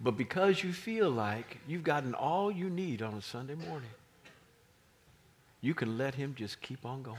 But 0.00 0.16
because 0.16 0.64
you 0.64 0.72
feel 0.72 1.10
like 1.10 1.58
you've 1.68 1.84
gotten 1.84 2.14
all 2.14 2.50
you 2.50 2.68
need 2.68 3.02
on 3.02 3.14
a 3.14 3.22
Sunday 3.22 3.54
morning, 3.54 3.90
you 5.60 5.74
can 5.74 5.96
let 5.96 6.14
him 6.14 6.34
just 6.36 6.60
keep 6.60 6.84
on 6.84 7.02
going. 7.02 7.18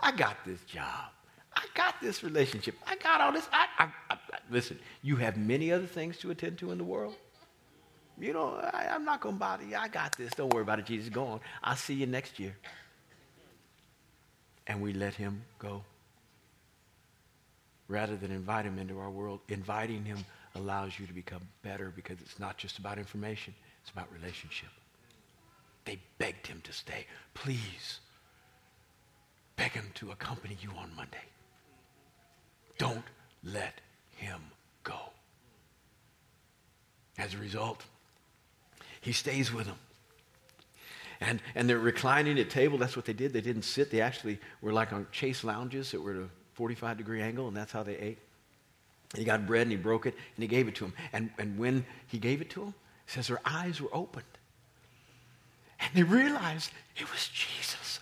I 0.00 0.10
got 0.10 0.36
this 0.44 0.60
job. 0.62 1.10
I 1.54 1.64
got 1.74 2.00
this 2.00 2.24
relationship. 2.24 2.74
I 2.86 2.96
got 2.96 3.20
all 3.20 3.32
this. 3.32 3.48
I, 3.52 3.66
I, 3.78 3.88
I, 4.10 4.18
listen, 4.50 4.78
you 5.02 5.16
have 5.16 5.36
many 5.36 5.70
other 5.70 5.86
things 5.86 6.18
to 6.18 6.30
attend 6.32 6.58
to 6.58 6.72
in 6.72 6.78
the 6.78 6.84
world. 6.84 7.14
You 8.18 8.32
know, 8.32 8.60
I, 8.72 8.86
am 8.94 9.04
not 9.04 9.20
going 9.20 9.36
to 9.36 9.38
bother 9.38 9.64
you. 9.64 9.76
I 9.76 9.88
got 9.88 10.16
this. 10.16 10.32
Don't 10.32 10.52
worry 10.52 10.62
about 10.62 10.80
it, 10.80 10.86
Jesus. 10.86 11.08
Go 11.08 11.24
on. 11.24 11.40
I'll 11.62 11.76
see 11.76 11.94
you 11.94 12.06
next 12.06 12.38
year. 12.38 12.56
And 14.66 14.80
we 14.82 14.92
let 14.92 15.14
him 15.14 15.44
go. 15.58 15.82
Rather 17.92 18.16
than 18.16 18.30
invite 18.30 18.64
him 18.64 18.78
into 18.78 18.98
our 18.98 19.10
world, 19.10 19.40
inviting 19.50 20.02
him 20.02 20.16
allows 20.54 20.98
you 20.98 21.06
to 21.06 21.12
become 21.12 21.42
better 21.62 21.92
because 21.94 22.16
it's 22.22 22.38
not 22.38 22.56
just 22.56 22.78
about 22.78 22.96
information, 22.96 23.54
it's 23.82 23.90
about 23.90 24.10
relationship. 24.10 24.70
They 25.84 25.98
begged 26.16 26.46
him 26.46 26.62
to 26.64 26.72
stay. 26.72 27.04
Please, 27.34 28.00
beg 29.56 29.72
him 29.72 29.84
to 29.96 30.10
accompany 30.10 30.56
you 30.62 30.70
on 30.70 30.88
Monday. 30.96 31.26
Don't 32.78 33.04
let 33.44 33.82
him 34.16 34.40
go. 34.84 34.96
As 37.18 37.34
a 37.34 37.38
result, 37.38 37.84
he 39.02 39.12
stays 39.12 39.52
with 39.52 39.66
them. 39.66 39.78
And, 41.20 41.42
and 41.54 41.68
they're 41.68 41.78
reclining 41.78 42.38
at 42.38 42.48
table. 42.48 42.78
That's 42.78 42.96
what 42.96 43.04
they 43.04 43.12
did. 43.12 43.34
They 43.34 43.42
didn't 43.42 43.64
sit. 43.64 43.90
They 43.90 44.00
actually 44.00 44.38
were 44.62 44.72
like 44.72 44.94
on 44.94 45.06
chase 45.12 45.44
lounges 45.44 45.90
that 45.90 46.00
were 46.00 46.30
45 46.54 46.98
degree 46.98 47.22
angle, 47.22 47.48
and 47.48 47.56
that's 47.56 47.72
how 47.72 47.82
they 47.82 47.96
ate. 47.96 48.18
He 49.14 49.24
got 49.24 49.46
bread 49.46 49.62
and 49.62 49.70
he 49.70 49.76
broke 49.76 50.06
it 50.06 50.14
and 50.36 50.42
he 50.42 50.48
gave 50.48 50.68
it 50.68 50.74
to 50.76 50.86
him. 50.86 50.94
And, 51.12 51.30
and 51.38 51.58
when 51.58 51.84
he 52.06 52.18
gave 52.18 52.40
it 52.40 52.50
to 52.50 52.62
him, 52.62 52.74
he 53.06 53.12
says 53.12 53.28
their 53.28 53.40
eyes 53.44 53.80
were 53.80 53.90
opened. 53.92 54.24
And 55.80 55.90
they 55.94 56.02
realized 56.02 56.70
it 56.96 57.10
was 57.10 57.28
Jesus. 57.28 58.00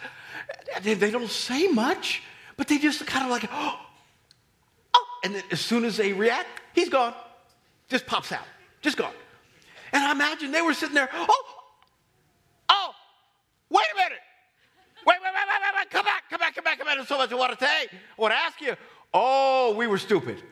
They, 0.83 0.95
they 0.95 1.11
don't 1.11 1.31
say 1.31 1.67
much, 1.69 2.23
but 2.57 2.69
they 2.69 2.79
just 2.79 3.05
kind 3.07 3.25
of 3.25 3.31
like, 3.31 3.49
oh, 3.53 3.81
oh. 4.95 5.07
And 5.25 5.35
then 5.35 5.43
as 5.51 5.61
soon 5.61 5.85
as 5.85 5.97
they 5.97 6.13
react, 6.13 6.49
he's 6.75 6.89
gone. 6.89 7.15
Just 7.89 8.07
pops 8.07 8.31
out. 8.31 8.45
Just 8.81 8.97
gone. 8.97 9.13
And 9.93 10.05
I 10.05 10.13
imagine 10.13 10.53
they 10.53 10.63
were 10.63 10.75
sitting 10.75 10.95
there, 10.95 11.09
oh, 11.13 12.95
wait 13.71 13.87
a 13.95 13.97
minute. 13.97 14.21
Wait, 15.07 15.17
wait, 15.23 15.33
wait, 15.33 15.47
wait, 15.49 15.61
wait, 15.63 15.75
wait. 15.81 15.91
Come 15.91 16.07
There's 16.85 17.09
so 17.09 17.19
much 17.19 17.33
I 17.33 17.35
want 17.37 17.59
to 17.59 17.65
say. 17.65 17.87
I 17.87 18.21
want 18.21 18.33
to 18.33 18.39
ask 18.39 18.61
you. 18.61 18.77
Oh, 19.13 19.75
we 19.77 19.87
were 19.87 19.99
stupid. 19.99 20.43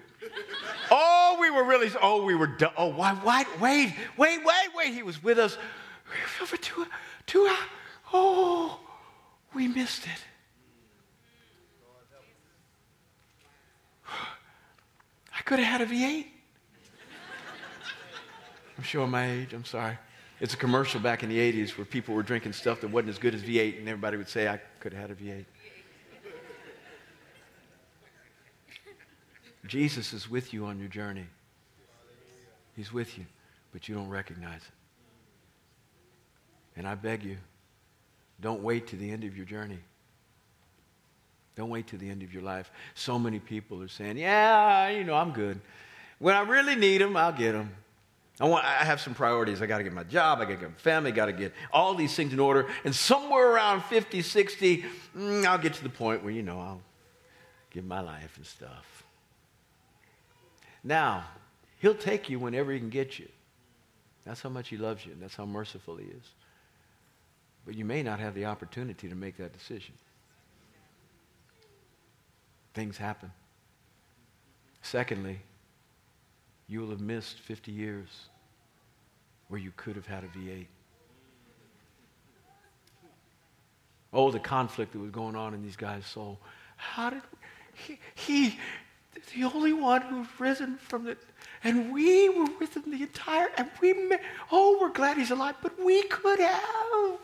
Oh, 0.91 1.37
we 1.41 1.51
were 1.51 1.65
really, 1.65 1.91
oh, 2.03 2.25
we 2.25 2.35
were, 2.35 2.47
dumb. 2.47 2.73
oh, 2.77 2.89
why, 2.89 3.15
why, 3.15 3.45
wait, 3.61 3.95
wait, 4.17 4.45
wait, 4.45 4.69
wait. 4.75 4.95
He 4.95 5.03
was 5.03 5.23
with 5.23 5.39
us 5.39 5.57
for 6.39 6.57
two, 6.57 6.87
two 7.27 7.47
hours. 7.47 7.59
Oh, 8.13 8.81
we 9.55 9.69
missed 9.69 10.05
it. 10.05 10.25
I 14.07 15.43
could 15.45 15.59
have 15.59 15.81
had 15.81 15.81
a 15.83 15.87
V8. 15.87 16.27
I'm 18.77 18.85
showing 18.85 19.11
my 19.11 19.31
age, 19.31 19.53
I'm 19.53 19.65
sorry. 19.65 19.99
It's 20.41 20.55
a 20.55 20.57
commercial 20.57 21.01
back 21.01 21.23
in 21.23 21.29
the 21.29 21.39
80s 21.39 21.77
where 21.77 21.85
people 21.85 22.15
were 22.15 22.23
drinking 22.23 22.53
stuff 22.53 22.81
that 22.81 22.91
wasn't 22.91 23.11
as 23.11 23.19
good 23.19 23.35
as 23.35 23.43
V8, 23.43 23.79
and 23.79 23.89
everybody 23.89 24.17
would 24.17 24.29
say, 24.29 24.49
I 24.49 24.61
could 24.81 24.93
have 24.93 25.11
had 25.11 25.11
a 25.11 25.15
V8. 25.21 25.45
Jesus 29.67 30.13
is 30.13 30.31
with 30.31 30.53
you 30.53 30.67
on 30.67 30.79
your 30.79 30.89
journey. 30.89 31.27
He's 32.77 32.93
with 32.93 33.19
you, 33.19 33.27
but 33.73 33.89
you 33.89 33.95
don't 33.95 34.09
recognize 34.09 34.61
it. 34.61 34.73
And 36.77 36.87
I 36.87 36.95
beg 36.95 37.25
you, 37.25 37.37
don't 38.41 38.63
wait 38.63 38.87
to 38.89 38.97
the 38.97 39.11
end 39.11 39.25
of 39.25 39.37
your 39.37 39.47
journey. 39.47 39.79
Don't 41.57 41.71
wait 41.71 41.89
to 41.89 41.97
the 41.97 42.09
end 42.09 42.23
of 42.23 42.33
your 42.33 42.43
life. 42.43 42.71
So 42.95 43.19
many 43.19 43.41
people 43.41 43.83
are 43.83 43.89
saying, 43.89 44.17
Yeah, 44.17 44.91
you 44.91 45.03
know, 45.03 45.17
I'm 45.17 45.33
good. 45.33 45.61
When 46.21 46.37
I 46.37 46.43
really 46.43 46.77
need 46.77 47.01
them, 47.01 47.17
I'll 47.17 47.33
get 47.33 47.53
them. 47.53 47.75
I, 48.41 48.45
want, 48.45 48.65
I 48.65 48.85
have 48.85 49.01
some 49.01 49.15
priorities. 49.15 49.61
I 49.61 49.67
got 49.67 49.79
to 49.79 49.85
get 49.85 49.93
my 49.93 50.05
job. 50.05 50.39
I 50.39 50.43
got 50.43 50.51
to 50.51 50.57
get 50.57 50.71
my 50.71 50.77
family. 50.77 51.11
got 51.11 51.27
to 51.27 51.33
get 51.33 51.53
all 51.73 51.95
these 51.95 52.15
things 52.15 52.33
in 52.33 52.39
order. 52.39 52.69
And 52.85 52.95
somewhere 52.95 53.51
around 53.51 53.83
50, 53.83 54.23
60, 54.23 54.85
mm, 55.17 55.45
I'll 55.45 55.59
get 55.59 55.75
to 55.75 55.83
the 55.83 55.89
point 55.89 56.23
where, 56.23 56.33
you 56.33 56.45
know, 56.45 56.61
I'll 56.61 56.81
give 57.71 57.85
my 57.85 58.01
life 58.01 58.37
and 58.37 58.47
stuff. 58.47 59.03
Now, 60.85 61.25
he'll 61.79 61.95
take 61.95 62.29
you 62.29 62.39
whenever 62.39 62.73
he 62.73 62.79
can 62.79 62.91
get 62.91 63.19
you. 63.19 63.29
That's 64.25 64.43
how 64.43 64.51
much 64.51 64.69
he 64.69 64.77
loves 64.77 65.07
you, 65.07 65.13
and 65.13 65.23
that's 65.23 65.35
how 65.35 65.47
merciful 65.47 65.97
he 65.97 66.07
is. 66.07 66.25
But 67.65 67.75
you 67.75 67.85
may 67.85 68.03
not 68.03 68.21
have 68.21 68.35
the 68.35 68.45
opportunity 68.45 69.09
to 69.09 69.15
make 69.15 69.37
that 69.39 69.53
decision. 69.53 69.95
Things 72.75 72.97
happen. 72.97 73.31
Secondly, 74.83 75.41
you 76.69 76.81
will 76.81 76.91
have 76.91 77.01
missed 77.01 77.41
50 77.41 77.73
years 77.73 78.09
where 79.49 79.61
you 79.61 79.73
could 79.77 79.97
have 79.97 80.07
had 80.07 80.25
a 80.25 80.29
V8. 80.29 80.67
Oh, 84.13 84.31
the 84.31 84.39
conflict 84.39 84.93
that 84.93 84.99
was 84.99 85.11
going 85.11 85.37
on 85.37 85.55
in 85.55 85.63
these 85.63 85.77
guys' 85.77 86.07
soul. 86.07 86.39
How 86.77 87.11
did 87.11 87.23
he, 87.75 87.99
he 88.15 88.59
the 89.35 89.45
only 89.45 89.73
one 89.73 90.03
who's 90.03 90.27
risen 90.39 90.77
from 90.77 91.05
the, 91.05 91.17
and 91.65 91.93
we 91.93 92.29
were 92.29 92.49
with 92.59 92.77
him 92.77 92.91
the 92.91 93.03
entire, 93.03 93.49
and 93.57 93.69
we, 93.81 93.95
oh, 94.53 94.79
we're 94.81 94.93
glad 94.93 95.17
he's 95.17 95.31
alive, 95.31 95.57
but 95.63 95.83
we 95.83 96.03
could 96.05 96.41
have. 96.41 97.19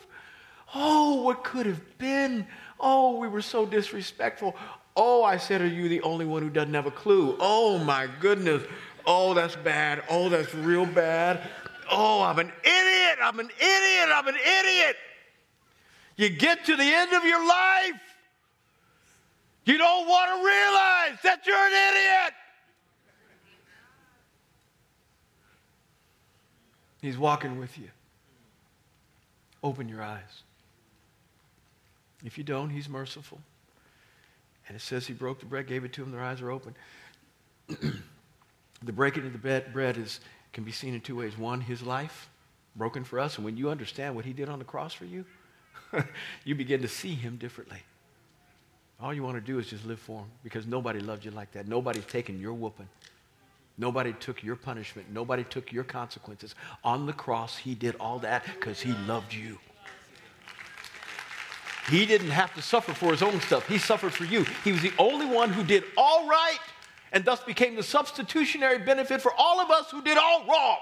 Oh, 0.75 1.23
what 1.23 1.45
could 1.45 1.67
have 1.67 1.99
been? 1.99 2.47
Oh, 2.81 3.19
we 3.19 3.29
were 3.29 3.43
so 3.43 3.65
disrespectful. 3.65 4.57
Oh, 4.97 5.23
I 5.23 5.37
said, 5.37 5.61
Are 5.61 5.67
you 5.67 5.89
the 5.89 6.03
only 6.03 6.25
one 6.25 6.43
who 6.43 6.51
doesn't 6.51 6.75
have 6.75 6.87
a 6.87 6.91
clue? 6.91 7.37
Oh, 7.41 7.79
my 7.79 8.09
goodness. 8.21 8.63
Oh, 9.07 9.35
that's 9.35 9.57
bad. 9.57 10.03
Oh, 10.09 10.29
that's 10.29 10.55
real 10.55 10.87
bad. 10.87 11.43
Oh, 11.91 12.23
I'm 12.23 12.39
an 12.39 12.53
idiot. 12.63 13.19
I'm 13.23 13.39
an 13.39 13.51
idiot. 13.59 14.09
I'm 14.13 14.29
an 14.29 14.37
idiot. 14.37 14.97
You 16.17 16.31
get 16.31 16.65
to 16.67 16.77
the 16.77 16.85
end 16.85 17.13
of 17.13 17.25
your 17.25 17.47
life, 17.47 18.01
you 19.65 19.79
don't 19.79 20.09
want 20.09 20.31
to 20.31 20.37
realize 20.37 21.19
that 21.23 21.47
you're 21.47 21.57
an 21.57 21.73
idiot. 21.73 22.35
He's 27.01 27.19
walking 27.19 27.59
with 27.59 27.77
you. 27.79 27.89
Open 29.63 29.89
your 29.89 30.03
eyes. 30.03 30.43
If 32.25 32.39
you 32.39 32.45
don't, 32.45 32.71
He's 32.71 32.89
merciful. 32.89 33.39
And 34.67 34.77
it 34.77 34.81
says 34.81 35.07
He 35.07 35.13
broke 35.13 35.41
the 35.41 35.47
bread, 35.47 35.67
gave 35.67 35.85
it 35.85 35.93
to 35.95 36.03
them, 36.03 36.13
their 36.13 36.23
eyes 36.23 36.41
are 36.41 36.51
open. 36.51 36.75
the 37.69 38.93
breaking 38.93 39.27
of 39.27 39.33
the 39.33 39.63
bread 39.73 39.97
is, 39.99 40.21
can 40.53 40.65
be 40.65 40.73
seen 40.73 40.95
in 40.95 41.01
two 41.01 41.17
ways. 41.17 41.37
One, 41.37 41.61
His 41.61 41.83
life 41.83 42.31
broken 42.77 43.05
for 43.05 43.21
us. 43.21 43.37
And 43.37 43.45
when 43.45 43.57
you 43.57 43.71
understand 43.71 44.15
what 44.15 44.25
He 44.25 44.33
did 44.33 44.49
on 44.49 44.59
the 44.59 44.65
cross 44.65 44.95
for 44.95 45.05
you, 45.05 45.25
you 46.45 46.55
begin 46.55 46.83
to 46.83 46.89
see 46.89 47.15
Him 47.15 47.37
differently. 47.37 47.81
All 49.01 49.13
you 49.13 49.23
want 49.23 49.37
to 49.37 49.41
do 49.41 49.59
is 49.59 49.67
just 49.67 49.85
live 49.85 49.99
for 49.99 50.21
Him 50.21 50.31
because 50.43 50.67
nobody 50.67 51.01
loved 51.01 51.25
you 51.25 51.31
like 51.31 51.53
that. 51.53 51.69
Nobody's 51.69 52.07
taken 52.07 52.39
your 52.39 52.55
whooping. 52.55 52.89
Nobody 53.77 54.13
took 54.13 54.43
your 54.43 54.57
punishment. 54.57 55.09
Nobody 55.13 55.45
took 55.45 55.73
your 55.73 55.85
consequences. 55.85 56.55
On 56.85 57.07
the 57.07 57.13
cross, 57.13 57.57
He 57.57 57.75
did 57.75 57.97
all 57.97 58.19
that 58.21 58.45
because 58.45 58.81
He 58.81 58.93
loved 59.07 59.35
you. 59.35 59.59
He 61.91 62.07
didn't 62.07 62.31
have 62.31 62.55
to 62.55 62.63
suffer 62.63 62.95
for 62.95 63.11
His 63.11 63.23
own 63.23 63.41
stuff, 63.41 63.67
He 63.67 63.79
suffered 63.79 64.13
for 64.13 64.25
you. 64.25 64.47
He 64.63 64.73
was 64.73 64.81
the 64.81 64.93
only 64.99 65.27
one 65.27 65.53
who 65.53 65.65
did 65.65 65.85
all 65.97 66.29
right 66.29 66.59
and 67.15 67.25
thus 67.25 67.41
became 67.45 67.77
the 67.77 67.83
substitutionary 67.83 68.79
benefit 68.79 69.23
for 69.23 69.33
all 69.39 69.61
of 69.61 69.71
us 69.71 69.89
who 69.91 70.03
did 70.03 70.19
all 70.19 70.45
wrong. 70.47 70.79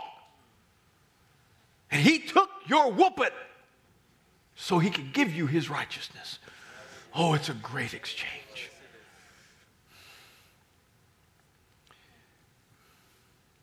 And 1.90 2.00
He 2.00 2.18
took 2.18 2.48
your 2.66 2.90
whooping 2.90 3.36
so 4.56 4.78
He 4.78 4.88
could 4.88 5.12
give 5.12 5.32
you 5.34 5.46
His 5.46 5.68
righteousness. 5.68 6.38
Oh, 7.14 7.34
it's 7.34 7.48
a 7.48 7.54
great 7.54 7.94
exchange. 7.94 8.70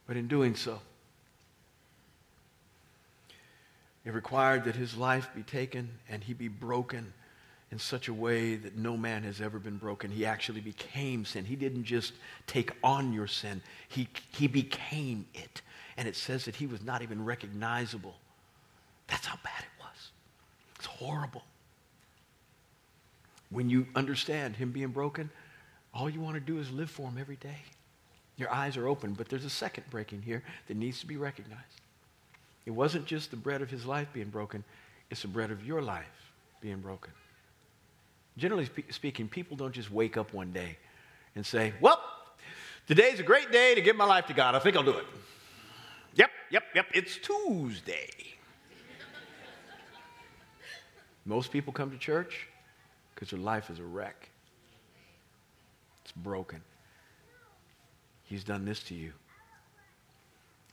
But 0.08 0.18
in 0.18 0.28
doing 0.28 0.56
so, 0.56 0.80
it 4.06 4.12
required 4.12 4.66
that 4.66 4.76
his 4.76 4.96
life 4.96 5.30
be 5.36 5.44
taken 5.44 5.90
and 6.10 6.24
he 6.24 6.34
be 6.34 6.48
broken 6.48 7.14
in 7.72 7.78
such 7.78 8.08
a 8.08 8.14
way 8.14 8.56
that 8.56 8.76
no 8.76 8.98
man 8.98 9.24
has 9.24 9.42
ever 9.42 9.60
been 9.60 9.78
broken. 9.78 10.10
He 10.10 10.26
actually 10.26 10.62
became 10.62 11.26
sin. 11.26 11.46
He 11.46 11.56
didn't 11.56 11.84
just 11.84 12.14
take 12.48 12.72
on 12.84 13.14
your 13.14 13.28
sin, 13.28 13.62
he, 13.88 14.08
he 14.32 14.48
became 14.48 15.28
it. 15.34 15.62
And 15.98 16.08
it 16.08 16.16
says 16.16 16.46
that 16.46 16.56
he 16.56 16.66
was 16.66 16.82
not 16.82 17.02
even 17.02 17.24
recognizable. 17.24 18.16
That's 19.08 19.26
how 19.26 19.38
bad 19.44 19.60
it 19.60 19.84
was. 19.84 20.12
It's 20.78 20.86
horrible. 20.86 21.44
When 23.52 23.70
you 23.70 23.88
understand 23.96 24.56
him 24.56 24.72
being 24.72 24.90
broken, 24.90 25.30
all 25.94 26.10
you 26.10 26.22
want 26.22 26.36
to 26.36 26.40
do 26.40 26.60
is 26.60 26.72
live 26.72 26.90
for 26.90 27.04
him 27.08 27.18
every 27.20 27.38
day. 27.38 27.58
Your 28.38 28.52
eyes 28.52 28.78
are 28.78 28.88
open, 28.88 29.14
but 29.14 29.28
there's 29.28 29.46
a 29.46 29.50
second 29.50 29.84
breaking 29.90 30.22
here 30.22 30.44
that 30.68 30.78
needs 30.78 31.00
to 31.02 31.08
be 31.08 31.18
recognized. 31.18 31.64
It 32.66 32.72
wasn't 32.72 33.06
just 33.06 33.32
the 33.32 33.38
bread 33.38 33.62
of 33.62 33.70
his 33.70 33.86
life 33.86 34.08
being 34.14 34.30
broken, 34.30 34.64
it's 35.10 35.24
the 35.24 35.28
bread 35.28 35.52
of 35.52 35.66
your 35.66 35.82
life 35.82 36.06
being 36.62 36.80
broken. 36.80 37.12
Generally 38.38 38.70
speaking, 38.92 39.28
people 39.28 39.58
don't 39.58 39.74
just 39.74 39.92
wake 39.92 40.16
up 40.16 40.34
one 40.34 40.52
day 40.52 40.78
and 41.36 41.46
say, 41.46 41.74
Well, 41.82 42.00
today's 42.88 43.20
a 43.20 43.24
great 43.24 43.52
day 43.52 43.76
to 43.76 43.82
give 43.82 43.96
my 43.96 44.06
life 44.06 44.28
to 44.28 44.34
God. 44.34 44.56
I 44.56 44.60
think 44.60 44.78
I'll 44.78 44.84
do 44.84 44.92
it. 44.92 45.06
Yep, 46.16 46.30
yep, 46.52 46.64
yep, 46.76 46.86
it's 46.94 47.18
Tuesday. 47.18 48.10
Most 51.26 51.52
people 51.52 51.74
come 51.74 51.92
to 51.92 51.98
church 51.98 52.48
because 53.20 53.34
your 53.34 53.42
life 53.42 53.70
is 53.70 53.80
a 53.80 53.84
wreck. 53.84 54.30
It's 56.04 56.14
broken. 56.14 56.62
He's 58.24 58.46
done 58.46 58.64
this 58.64 58.82
to 58.84 58.96
you. 58.96 59.12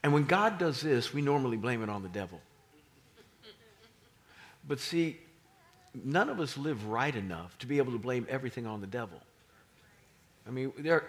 And 0.04 0.12
when 0.12 0.26
God 0.26 0.56
does 0.56 0.80
this, 0.80 1.12
we 1.12 1.22
normally 1.22 1.56
blame 1.56 1.82
it 1.82 1.90
on 1.90 2.04
the 2.04 2.08
devil. 2.08 2.40
But 4.68 4.78
see, 4.78 5.18
none 6.04 6.28
of 6.28 6.38
us 6.38 6.56
live 6.56 6.86
right 6.86 7.14
enough 7.16 7.58
to 7.58 7.66
be 7.66 7.78
able 7.78 7.90
to 7.90 7.98
blame 7.98 8.24
everything 8.30 8.64
on 8.64 8.80
the 8.80 8.86
devil. 8.86 9.20
I 10.46 10.50
mean, 10.50 10.72
there, 10.78 11.02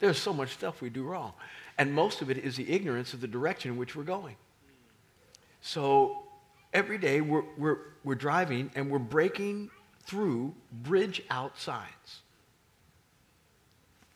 there's 0.00 0.18
so 0.18 0.34
much 0.34 0.52
stuff 0.52 0.82
we 0.82 0.90
do 0.90 1.02
wrong. 1.02 1.32
And 1.78 1.94
most 1.94 2.20
of 2.20 2.30
it 2.30 2.36
is 2.36 2.56
the 2.56 2.70
ignorance 2.70 3.14
of 3.14 3.22
the 3.22 3.28
direction 3.28 3.70
in 3.70 3.78
which 3.78 3.96
we're 3.96 4.02
going. 4.02 4.36
So 5.62 6.24
every 6.74 6.98
day 6.98 7.22
we're, 7.22 7.44
we're, 7.56 7.78
we're 8.04 8.14
driving 8.14 8.70
and 8.74 8.90
we're 8.90 8.98
breaking 8.98 9.70
through 10.08 10.54
bridge 10.72 11.22
out 11.30 11.58
signs. 11.58 12.22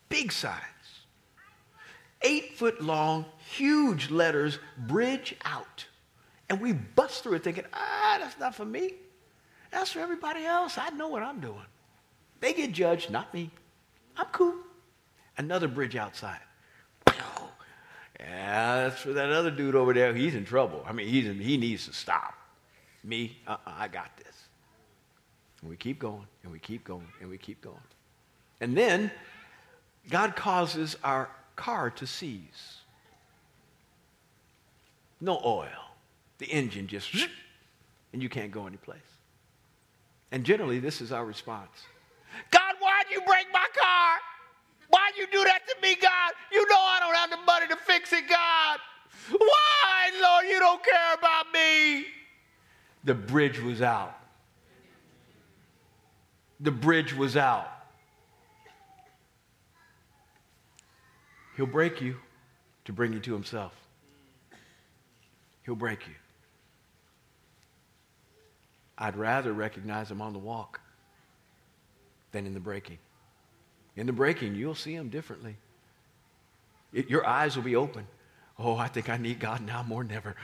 Big 0.09 0.33
signs. 0.33 0.57
Eight 2.23 2.57
foot 2.57 2.81
long, 2.83 3.27
huge 3.51 4.11
letters, 4.11 4.59
bridge 4.77 5.37
out. 5.45 5.87
And 6.49 6.61
we 6.61 6.73
bust 6.73 7.23
through 7.23 7.35
it 7.35 7.45
thinking, 7.45 7.65
ah, 7.75 8.17
that's 8.21 8.39
not 8.41 8.55
for 8.55 8.65
me. 8.65 8.95
That's 9.71 9.93
for 9.93 10.01
everybody 10.01 10.45
else. 10.45 10.79
I 10.79 10.91
know 10.91 11.09
what 11.09 11.23
I'm 11.23 11.41
doing. 11.41 11.67
They 12.41 12.55
get 12.55 12.73
judged, 12.73 13.11
not 13.11 13.33
me. 13.35 13.51
I'm 14.17 14.27
cool. 14.33 14.55
Another 15.37 15.69
bridge 15.69 15.97
outside. 15.97 16.41
Yeah, 18.19 18.89
that's 18.89 19.01
for 19.01 19.13
that 19.13 19.31
other 19.31 19.51
dude 19.51 19.75
over 19.75 19.93
there. 19.93 20.15
He's 20.15 20.35
in 20.35 20.45
trouble. 20.45 20.85
I 20.87 20.93
mean, 20.93 21.09
he's 21.09 21.27
in, 21.27 21.39
he 21.39 21.57
needs 21.57 21.87
to 21.87 21.93
stop. 21.93 22.35
Me, 23.05 23.37
uh-uh, 23.47 23.59
I 23.67 23.89
got 23.89 24.17
this. 24.17 24.49
And 25.63 25.71
we 25.71 25.77
keep 25.77 25.99
going, 25.99 26.27
and 26.43 26.53
we 26.53 26.59
keep 26.59 26.85
going, 26.85 27.07
and 27.21 27.31
we 27.31 27.39
keep 27.39 27.63
going. 27.63 27.77
And 28.61 28.77
then 28.77 29.11
God 30.11 30.37
causes 30.37 30.97
our 31.03 31.31
car 31.57 31.91
to 31.91 32.07
seize. 32.07 32.81
No 35.21 35.41
oil. 35.45 35.69
The 36.39 36.47
engine 36.47 36.89
just, 36.89 37.15
and 38.13 38.21
you 38.21 38.29
can't 38.29 38.51
go 38.51 38.67
anyplace. 38.67 38.99
And 40.33 40.45
generally, 40.45 40.81
this 40.81 41.01
is 41.01 41.13
our 41.13 41.25
response 41.25 41.87
God, 42.51 42.75
why'd 42.81 43.07
you 43.11 43.21
break 43.21 43.47
my 43.53 43.67
car? 43.79 44.17
Why'd 44.89 45.17
you 45.17 45.27
do 45.31 45.45
that 45.45 45.61
to 45.69 45.77
me, 45.81 45.95
God? 45.95 46.33
You 46.51 46.67
know 46.69 46.77
I 46.77 46.99
don't 47.01 47.15
have 47.15 47.31
the 47.31 47.47
money 47.47 47.67
to 47.69 47.77
fix 47.77 48.13
it, 48.13 48.29
God. 48.29 48.79
Why, 49.31 50.11
Lord, 50.21 50.47
you 50.47 50.59
don't 50.59 50.83
care 50.83 51.15
about 51.15 51.47
me? 51.53 52.07
The 53.05 53.15
bridge 53.15 53.61
was 53.61 53.81
out. 53.83 54.22
The 56.63 56.71
bridge 56.71 57.13
was 57.13 57.37
out. 57.37 57.69
He'll 61.57 61.67
break 61.67 62.01
you 62.01 62.17
to 62.85 62.93
bring 62.93 63.13
you 63.13 63.21
to 63.21 63.33
himself. 63.35 63.73
He'll 65.65 65.75
break 65.75 66.07
you. 66.07 66.15
I'd 68.97 69.17
rather 69.17 69.53
recognize 69.53 70.11
him 70.11 70.23
on 70.23 70.33
the 70.33 70.39
walk 70.39 70.81
than 72.31 72.47
in 72.47 72.55
the 72.55 72.61
breaking. 72.61 72.99
In 73.97 74.07
the 74.07 74.13
breaking, 74.13 74.55
you'll 74.55 74.75
see 74.75 74.95
him 74.95 75.09
differently. 75.09 75.57
It, 76.93 77.11
your 77.11 77.27
eyes 77.27 77.57
will 77.57 77.65
be 77.65 77.77
open. 77.77 78.07
Oh, 78.59 78.77
I 78.77 78.87
think 78.87 79.09
I 79.09 79.17
need 79.17 79.41
God 79.41 79.61
now 79.67 79.83
more 79.83 80.05
than 80.05 80.17
ever. 80.17 80.37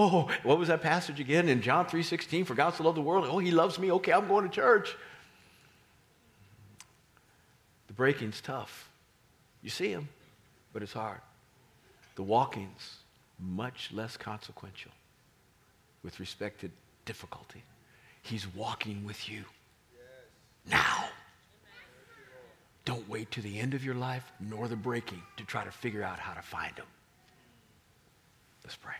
Oh, 0.00 0.30
what 0.44 0.58
was 0.58 0.68
that 0.68 0.80
passage 0.80 1.18
again 1.18 1.48
in 1.48 1.60
John 1.60 1.86
3.16? 1.86 2.46
For 2.46 2.54
God 2.54 2.74
so 2.74 2.84
loved 2.84 2.96
the 2.96 3.02
world. 3.02 3.26
Oh, 3.28 3.38
he 3.38 3.50
loves 3.50 3.80
me. 3.80 3.90
Okay, 3.90 4.12
I'm 4.12 4.28
going 4.28 4.48
to 4.48 4.54
church. 4.54 4.94
Breaking's 7.98 8.40
tough. 8.40 8.88
You 9.60 9.70
see 9.70 9.90
him, 9.90 10.08
but 10.72 10.84
it's 10.84 10.92
hard. 10.92 11.20
The 12.14 12.22
walking's 12.22 12.98
much 13.40 13.90
less 13.92 14.16
consequential 14.16 14.92
with 16.04 16.20
respect 16.20 16.60
to 16.60 16.70
difficulty. 17.04 17.64
He's 18.22 18.46
walking 18.54 19.04
with 19.04 19.28
you 19.28 19.42
now. 20.64 21.08
Don't 22.84 23.06
wait 23.08 23.32
to 23.32 23.42
the 23.42 23.58
end 23.58 23.74
of 23.74 23.84
your 23.84 23.96
life 23.96 24.24
nor 24.38 24.68
the 24.68 24.76
breaking 24.76 25.22
to 25.36 25.44
try 25.44 25.64
to 25.64 25.70
figure 25.72 26.04
out 26.04 26.20
how 26.20 26.34
to 26.34 26.42
find 26.42 26.76
him. 26.76 26.86
Let's 28.62 28.76
pray. 28.76 28.94